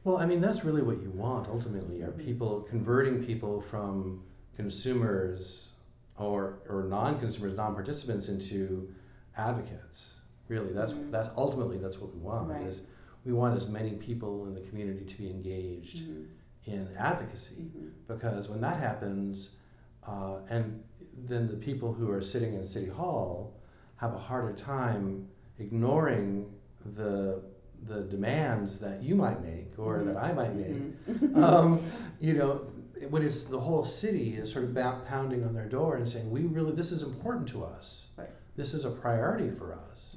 Well, 0.07 0.19
I 0.19 0.25
mean, 0.25 0.41
that's 0.41 0.65
really 0.65 0.83
what 0.83 1.03
you 1.03 1.11
want 1.11 1.49
ultimately 1.49 2.01
are 2.03 2.13
Mhm. 2.13 2.19
people 2.19 2.61
converting 2.61 3.25
people 3.25 3.61
from 3.61 4.23
consumers 4.55 5.73
or, 6.17 6.61
or 6.69 6.85
non 6.85 7.19
consumers, 7.19 7.57
non 7.57 7.75
participants 7.75 8.29
into 8.29 8.89
advocates. 9.37 10.21
Really, 10.47 10.73
that's, 10.73 10.93
Mhm. 10.93 11.11
that's 11.11 11.29
ultimately 11.37 11.79
that's 11.79 12.01
what 12.01 12.15
we 12.15 12.21
want 12.21 12.51
Right. 12.51 12.69
is 12.69 12.83
we 13.25 13.33
want 13.33 13.57
as 13.57 13.69
many 13.69 13.97
people 13.97 14.47
in 14.47 14.55
the 14.55 14.61
community 14.61 15.05
to 15.05 15.19
be 15.19 15.29
engaged 15.29 16.07
Mhm. 16.09 16.27
in 16.67 16.89
advocacy 16.97 17.63
Mhm. 17.63 17.91
because 18.07 18.49
when 18.49 18.61
that 18.61 18.77
happens, 18.77 19.57
uh, 20.05 20.39
and 20.49 20.85
then 21.27 21.49
the 21.49 21.57
people 21.57 21.95
who 21.95 22.09
are 22.13 22.23
sitting 22.23 22.55
in 22.55 22.65
City 22.65 22.87
Hall 22.87 23.55
have 23.97 24.15
a 24.15 24.19
harder 24.19 24.53
time 24.53 25.27
ignoring 25.59 26.55
the 26.95 27.43
the 27.87 28.03
demands 28.03 28.79
that 28.81 29.03
you 29.03 29.15
might 29.15 29.43
make 29.43 29.73
or 29.79 30.03
that 30.03 30.17
I 30.17 30.33
might 30.33 30.55
make. 30.55 31.07
Mhm. 31.07 31.37
Um, 31.43 31.81
you 32.21 32.35
know, 32.35 32.63
when 33.11 33.23
it's 33.23 33.45
the 33.45 33.61
whole 33.61 33.85
city 33.85 34.37
is 34.37 34.51
sort 34.53 34.65
of 34.65 34.75
pounding 35.07 35.45
on 35.45 35.55
their 35.55 35.69
door 35.69 35.97
and 35.97 36.09
saying, 36.09 36.31
"We 36.31 36.43
really, 36.43 36.73
this 36.73 36.93
is 36.93 37.03
important 37.03 37.49
to 37.51 37.65
us. 37.65 38.09
Right. 38.17 38.31
This 38.57 38.75
is 38.75 38.85
a 38.85 38.91
priority 38.91 39.51
for 39.51 39.75
us." 39.91 40.17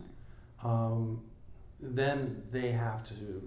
Um, 0.64 1.22
then 1.80 2.44
they 2.52 2.72
have 2.72 3.04
to 3.10 3.44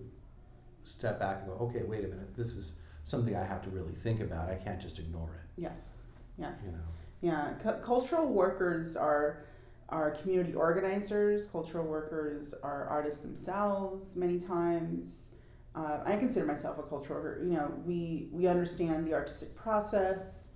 step 0.84 1.18
back 1.18 1.38
and 1.42 1.46
go, 1.48 1.54
"Okay, 1.66 1.82
wait 1.82 2.04
a 2.04 2.08
minute. 2.08 2.34
This 2.36 2.52
is 2.52 2.74
something 3.04 3.34
I 3.34 3.44
have 3.44 3.62
to 3.62 3.70
really 3.70 3.94
think 3.94 4.20
about. 4.20 4.48
I 4.50 4.54
can't 4.56 4.80
just 4.80 4.98
ignore 4.98 5.30
it." 5.34 5.60
yes, 5.62 6.02
yes. 6.38 6.60
You 6.66 6.72
know. 6.72 6.78
Yeah, 7.20 7.52
cu- 7.62 7.80
cultural 7.82 8.26
workers 8.26 8.96
are 8.96 9.44
are 9.88 10.10
community 10.12 10.54
organizers. 10.54 11.46
Cultural 11.46 11.84
workers 11.86 12.54
are 12.62 12.86
artists 12.88 13.20
themselves. 13.20 14.16
Many 14.16 14.38
times, 14.40 15.28
uh, 15.74 15.98
I 16.04 16.16
consider 16.16 16.46
myself 16.46 16.78
a 16.78 16.82
cultural 16.82 17.20
worker. 17.22 17.42
You 17.44 17.50
know, 17.52 17.72
we 17.84 18.28
we 18.32 18.46
understand 18.46 19.06
the 19.06 19.14
artistic 19.14 19.54
process. 19.56 20.48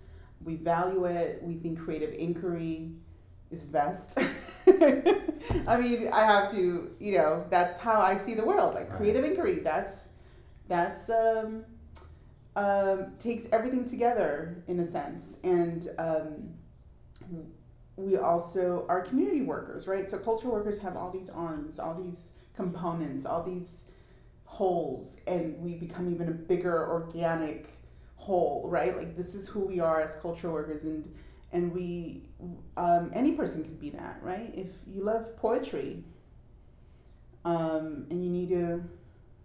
We 0.45 0.57
value 0.57 1.05
it. 1.07 1.41
We 1.43 1.55
think 1.57 1.79
creative 1.79 2.13
inquiry 2.15 2.93
is 3.51 3.63
best. 3.63 4.13
I 4.67 5.77
mean, 5.79 6.09
I 6.13 6.25
have 6.25 6.51
to. 6.53 6.91
You 6.99 7.19
know, 7.19 7.45
that's 7.51 7.79
how 7.79 8.01
I 8.01 8.19
see 8.19 8.35
the 8.35 8.45
world. 8.45 8.75
Like 8.75 8.89
Right. 8.91 8.97
creative 8.99 9.25
inquiry. 9.25 9.61
That's 9.61 10.09
that's 10.69 11.09
um, 11.11 11.65
um, 12.57 13.13
takes 13.19 13.45
everything 13.53 13.89
together 13.89 14.63
in 14.67 14.81
a 14.81 14.87
sense 14.91 15.37
and 15.45 15.91
um, 15.99 16.51
we 17.97 18.17
also 18.17 18.85
are 18.89 19.01
community 19.01 19.43
workers 19.43 19.87
right 19.87 20.11
so 20.11 20.19
cultural 20.19 20.53
workers 20.53 20.81
have 20.81 20.97
all 20.97 21.11
these 21.11 21.31
arms 21.31 21.79
all 21.79 21.95
these 21.95 22.31
components 22.55 23.25
all 23.25 23.43
these 23.43 23.83
holes 24.45 25.17
and 25.27 25.59
we 25.59 25.75
become 25.75 26.13
even 26.13 26.29
a 26.29 26.33
bigger 26.33 26.89
organic 26.91 27.69
whole 28.17 28.69
right 28.69 28.97
like 28.97 29.17
this 29.17 29.35
is 29.35 29.49
who 29.49 29.61
we 29.61 29.81
are 29.81 30.01
as 30.01 30.15
cultural 30.17 30.53
workers 30.53 30.85
and 30.85 31.13
and 31.53 31.73
we 31.73 32.23
um, 32.77 33.11
any 33.15 33.33
person 33.33 33.65
can 33.65 33.77
be 33.77 33.91
that, 33.91 34.19
right? 34.23 34.53
If 34.55 34.69
you 34.87 35.03
love 35.03 35.37
poetry, 35.37 36.05
um, 37.45 38.07
and 38.11 38.23
you 38.23 38.31
need 38.31 38.49
to 38.51 38.85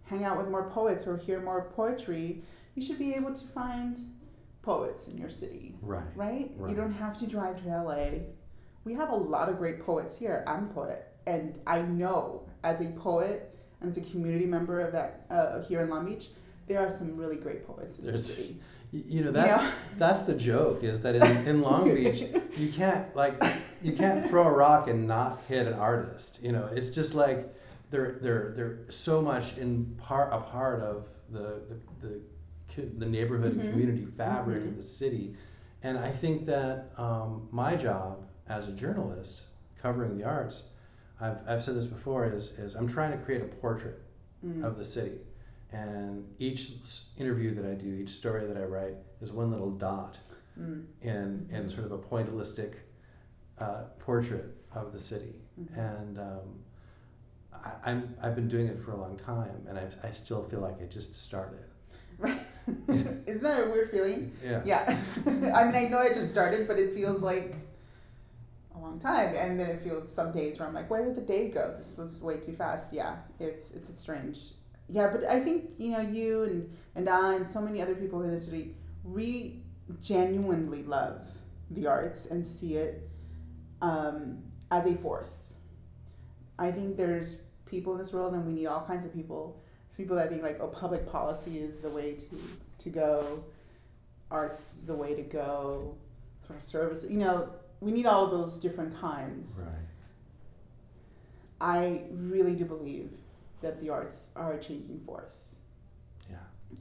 hang 0.04 0.24
out 0.24 0.36
with 0.36 0.48
more 0.48 0.68
poets 0.70 1.06
or 1.06 1.16
hear 1.16 1.40
more 1.40 1.70
poetry, 1.74 2.42
you 2.74 2.84
should 2.84 2.98
be 2.98 3.14
able 3.14 3.32
to 3.32 3.46
find 3.48 3.96
poets 4.62 5.08
in 5.08 5.16
your 5.16 5.30
city. 5.30 5.74
Right. 5.80 6.02
Right? 6.14 6.50
Right. 6.56 6.70
You 6.70 6.76
don't 6.76 6.92
have 6.92 7.18
to 7.20 7.26
drive 7.26 7.62
to 7.62 7.68
LA. 7.68 8.08
We 8.84 8.94
have 8.94 9.10
a 9.10 9.16
lot 9.16 9.48
of 9.48 9.58
great 9.58 9.84
poets 9.84 10.16
here. 10.16 10.42
I'm 10.46 10.64
a 10.64 10.72
poet, 10.72 11.08
and 11.26 11.58
I 11.66 11.82
know 11.82 12.48
as 12.64 12.80
a 12.80 12.86
poet 12.92 13.56
and 13.80 13.90
as 13.90 13.96
a 13.96 14.00
community 14.10 14.46
member 14.46 14.80
of 14.80 14.92
that 14.92 15.26
uh, 15.30 15.62
here 15.62 15.80
in 15.82 15.90
Long 15.90 16.04
Beach, 16.06 16.28
there 16.66 16.80
are 16.80 16.90
some 16.90 17.16
really 17.16 17.36
great 17.36 17.66
poets 17.66 17.98
in 17.98 18.06
There's- 18.06 18.26
the 18.28 18.34
city. 18.34 18.60
You 18.94 19.24
know 19.24 19.30
that's 19.32 19.62
know? 19.62 19.70
that's 19.96 20.22
the 20.24 20.34
joke 20.34 20.84
is 20.84 21.00
that 21.00 21.14
in, 21.14 21.22
in 21.46 21.62
Long 21.68 21.94
Beach 21.94 22.24
you 22.58 22.70
can't 22.70 23.16
like 23.16 23.42
you 23.82 23.92
can't 23.94 24.28
throw 24.28 24.42
a 24.46 24.52
rock 24.52 24.86
and 24.86 25.06
not 25.08 25.40
hit 25.48 25.66
an 25.66 25.72
artist. 25.72 26.40
You 26.42 26.52
know 26.52 26.66
it's 26.70 26.90
just 26.90 27.14
like 27.14 27.48
they're 27.90 28.18
they're 28.20 28.52
they're 28.54 28.78
so 28.90 29.22
much 29.22 29.56
in 29.56 29.94
part 29.96 30.30
a 30.30 30.40
part 30.40 30.82
of 30.82 31.06
the 31.30 31.62
the 32.02 32.20
the, 32.76 32.82
the 32.98 33.06
neighborhood 33.06 33.54
Mhm. 33.56 33.60
and 33.60 33.70
community 33.72 34.04
fabric 34.04 34.62
Mhm. 34.62 34.68
of 34.68 34.76
the 34.76 34.82
city, 34.82 35.36
and 35.82 35.96
I 35.98 36.10
think 36.10 36.44
that 36.44 36.90
um, 36.98 37.48
my 37.50 37.76
job 37.76 38.26
as 38.52 38.68
a 38.68 38.72
journalist 38.72 39.44
covering 39.80 40.16
the 40.18 40.24
arts, 40.24 40.64
I've, 41.20 41.38
I've 41.48 41.62
said 41.62 41.74
this 41.74 41.86
before 41.86 42.26
is 42.26 42.50
is 42.58 42.74
I'm 42.74 42.86
trying 42.88 43.12
to 43.12 43.18
create 43.24 43.42
a 43.42 43.46
portrait 43.46 43.98
Mm. 44.44 44.64
of 44.64 44.76
the 44.76 44.84
city. 44.84 45.18
And 45.70 46.26
each 46.40 46.72
interview 47.16 47.54
that 47.54 47.64
I 47.64 47.74
do, 47.74 47.86
each 48.02 48.08
story 48.10 48.44
that 48.44 48.56
I 48.56 48.64
write, 48.64 48.96
is 49.20 49.30
one 49.30 49.52
little 49.52 49.70
dot 49.70 50.18
Mm. 50.60 50.84
in, 51.00 51.48
in 51.52 51.70
sort 51.70 51.84
of 51.86 51.92
a 51.92 51.98
pointillistic 51.98 52.72
uh, 53.60 53.84
portrait 54.00 54.46
of 54.74 54.92
the 54.92 54.98
city. 54.98 55.36
Mhm. 55.60 55.78
And 55.78 56.18
um, 56.18 56.48
I, 57.54 57.70
I'm, 57.90 58.16
I've 58.20 58.34
been 58.34 58.48
doing 58.48 58.66
it 58.66 58.82
for 58.84 58.90
a 58.90 58.96
long 58.96 59.16
time, 59.16 59.64
and 59.68 59.78
I, 59.78 59.86
I 60.02 60.10
still 60.10 60.42
feel 60.42 60.58
like 60.60 60.82
I 60.82 60.86
just 60.86 61.14
started. 61.14 61.64
Right. 62.18 62.40
Isn't 62.88 63.42
that 63.44 63.64
a 63.66 63.70
weird 63.70 63.92
feeling? 63.92 64.32
Yeah. 64.44 64.60
Yeah. 64.64 64.98
I 65.26 65.30
mean, 65.64 65.76
I 65.76 65.84
know 65.88 65.98
I 65.98 66.12
just 66.12 66.32
started, 66.32 66.66
but 66.66 66.78
it 66.80 66.94
feels 66.94 67.22
like 67.22 67.54
a 68.74 68.78
long 68.78 68.98
time. 68.98 69.34
And 69.34 69.58
then 69.58 69.70
it 69.70 69.82
feels 69.82 70.12
some 70.12 70.32
days 70.32 70.58
where 70.58 70.68
I'm 70.68 70.74
like, 70.74 70.90
where 70.90 71.04
did 71.04 71.16
the 71.16 71.22
day 71.22 71.48
go? 71.48 71.74
This 71.78 71.96
was 71.96 72.22
way 72.22 72.38
too 72.38 72.54
fast. 72.54 72.92
Yeah, 72.92 73.16
it's 73.38 73.70
it's 73.72 73.88
a 73.88 73.94
strange. 73.94 74.38
Yeah, 74.88 75.10
but 75.12 75.24
I 75.24 75.40
think 75.40 75.70
you 75.78 75.92
know 75.92 76.00
you 76.00 76.42
and 76.44 76.76
and 76.94 77.08
I 77.08 77.34
and 77.34 77.48
so 77.48 77.60
many 77.60 77.80
other 77.80 77.94
people 77.94 78.22
in 78.22 78.30
the 78.30 78.40
city 78.40 78.74
we 79.04 79.62
genuinely 80.00 80.82
love 80.82 81.20
the 81.70 81.86
arts 81.86 82.26
and 82.26 82.46
see 82.46 82.76
it 82.76 83.08
um, 83.80 84.38
as 84.70 84.86
a 84.86 84.94
force. 84.96 85.54
I 86.58 86.70
think 86.70 86.96
there's 86.96 87.38
people 87.66 87.92
in 87.92 87.98
this 87.98 88.12
world, 88.12 88.34
and 88.34 88.46
we 88.46 88.52
need 88.52 88.66
all 88.66 88.84
kinds 88.84 89.04
of 89.04 89.12
people. 89.12 89.60
People 89.96 90.16
that 90.16 90.30
think 90.30 90.42
like, 90.42 90.60
oh, 90.60 90.68
public 90.68 91.10
policy 91.10 91.58
is 91.58 91.80
the 91.80 91.90
way 91.90 92.14
to 92.14 92.38
to 92.84 92.90
go, 92.90 93.44
arts 94.30 94.74
is 94.76 94.86
the 94.86 94.94
way 94.94 95.14
to 95.14 95.22
go, 95.22 95.94
sort 96.46 96.58
of 96.58 96.64
service. 96.64 97.04
You 97.08 97.18
know, 97.18 97.48
we 97.82 97.90
need 97.90 98.06
all 98.06 98.28
those 98.28 98.58
different 98.60 98.98
kinds. 98.98 99.50
Right. 99.58 99.68
I 101.60 102.02
really 102.10 102.54
do 102.54 102.64
believe 102.64 103.10
that 103.60 103.80
the 103.80 103.90
arts 103.90 104.28
are 104.36 104.52
a 104.52 104.62
changing 104.62 105.00
force. 105.04 105.56
Yeah. 106.30 106.36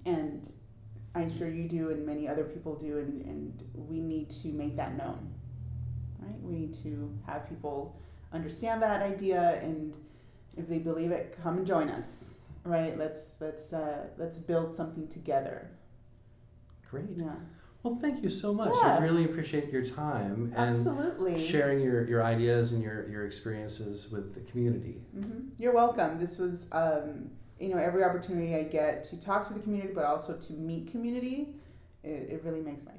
And 0.05 0.51
I'm 1.15 1.35
sure 1.37 1.49
you 1.49 1.67
do, 1.67 1.89
and 1.89 2.05
many 2.05 2.27
other 2.27 2.43
people 2.43 2.75
do, 2.75 2.99
and, 2.99 3.25
and 3.25 3.63
we 3.73 3.99
need 3.99 4.29
to 4.41 4.47
make 4.49 4.75
that 4.77 4.95
known. 4.95 5.33
Right? 6.19 6.39
We 6.41 6.53
need 6.53 6.83
to 6.83 7.11
have 7.25 7.49
people 7.49 7.99
understand 8.31 8.81
that 8.83 9.01
idea, 9.01 9.59
and 9.61 9.95
if 10.55 10.69
they 10.69 10.77
believe 10.77 11.11
it, 11.11 11.37
come 11.43 11.57
and 11.57 11.65
join 11.65 11.89
us. 11.89 12.25
Right? 12.63 12.95
Let's 12.97 13.21
let's 13.39 13.73
uh, 13.73 14.05
let's 14.17 14.37
build 14.37 14.75
something 14.75 15.07
together. 15.07 15.71
Great. 16.89 17.05
Yeah, 17.15 17.35
Well, 17.83 17.97
thank 17.99 18.21
you 18.21 18.29
so 18.29 18.53
much. 18.53 18.73
Yeah. 18.81 18.97
I 18.97 18.99
really 18.99 19.25
appreciate 19.25 19.71
your 19.71 19.83
time 19.83 20.53
and 20.55 20.77
absolutely. 20.77 21.47
sharing 21.47 21.81
your, 21.81 22.05
your 22.07 22.23
ideas 22.23 22.73
and 22.73 22.83
your, 22.83 23.09
your 23.09 23.25
experiences 23.25 24.11
with 24.11 24.35
the 24.35 24.41
community. 24.41 25.01
hmm 25.13 25.49
You're 25.57 25.73
welcome. 25.73 26.19
This 26.19 26.37
was, 26.37 26.65
um, 26.71 27.31
you 27.59 27.69
know, 27.69 27.77
every 27.77 28.03
opportunity 28.03 28.55
I 28.55 28.63
get 28.63 29.03
to 29.05 29.19
talk 29.19 29.47
to 29.47 29.53
the 29.53 29.59
community, 29.59 29.93
but 29.93 30.05
also 30.05 30.35
to 30.35 30.53
meet 30.53 30.91
community, 30.91 31.55
it, 32.03 32.29
it 32.29 32.41
really 32.43 32.61
makes 32.61 32.85
my. 32.85 32.91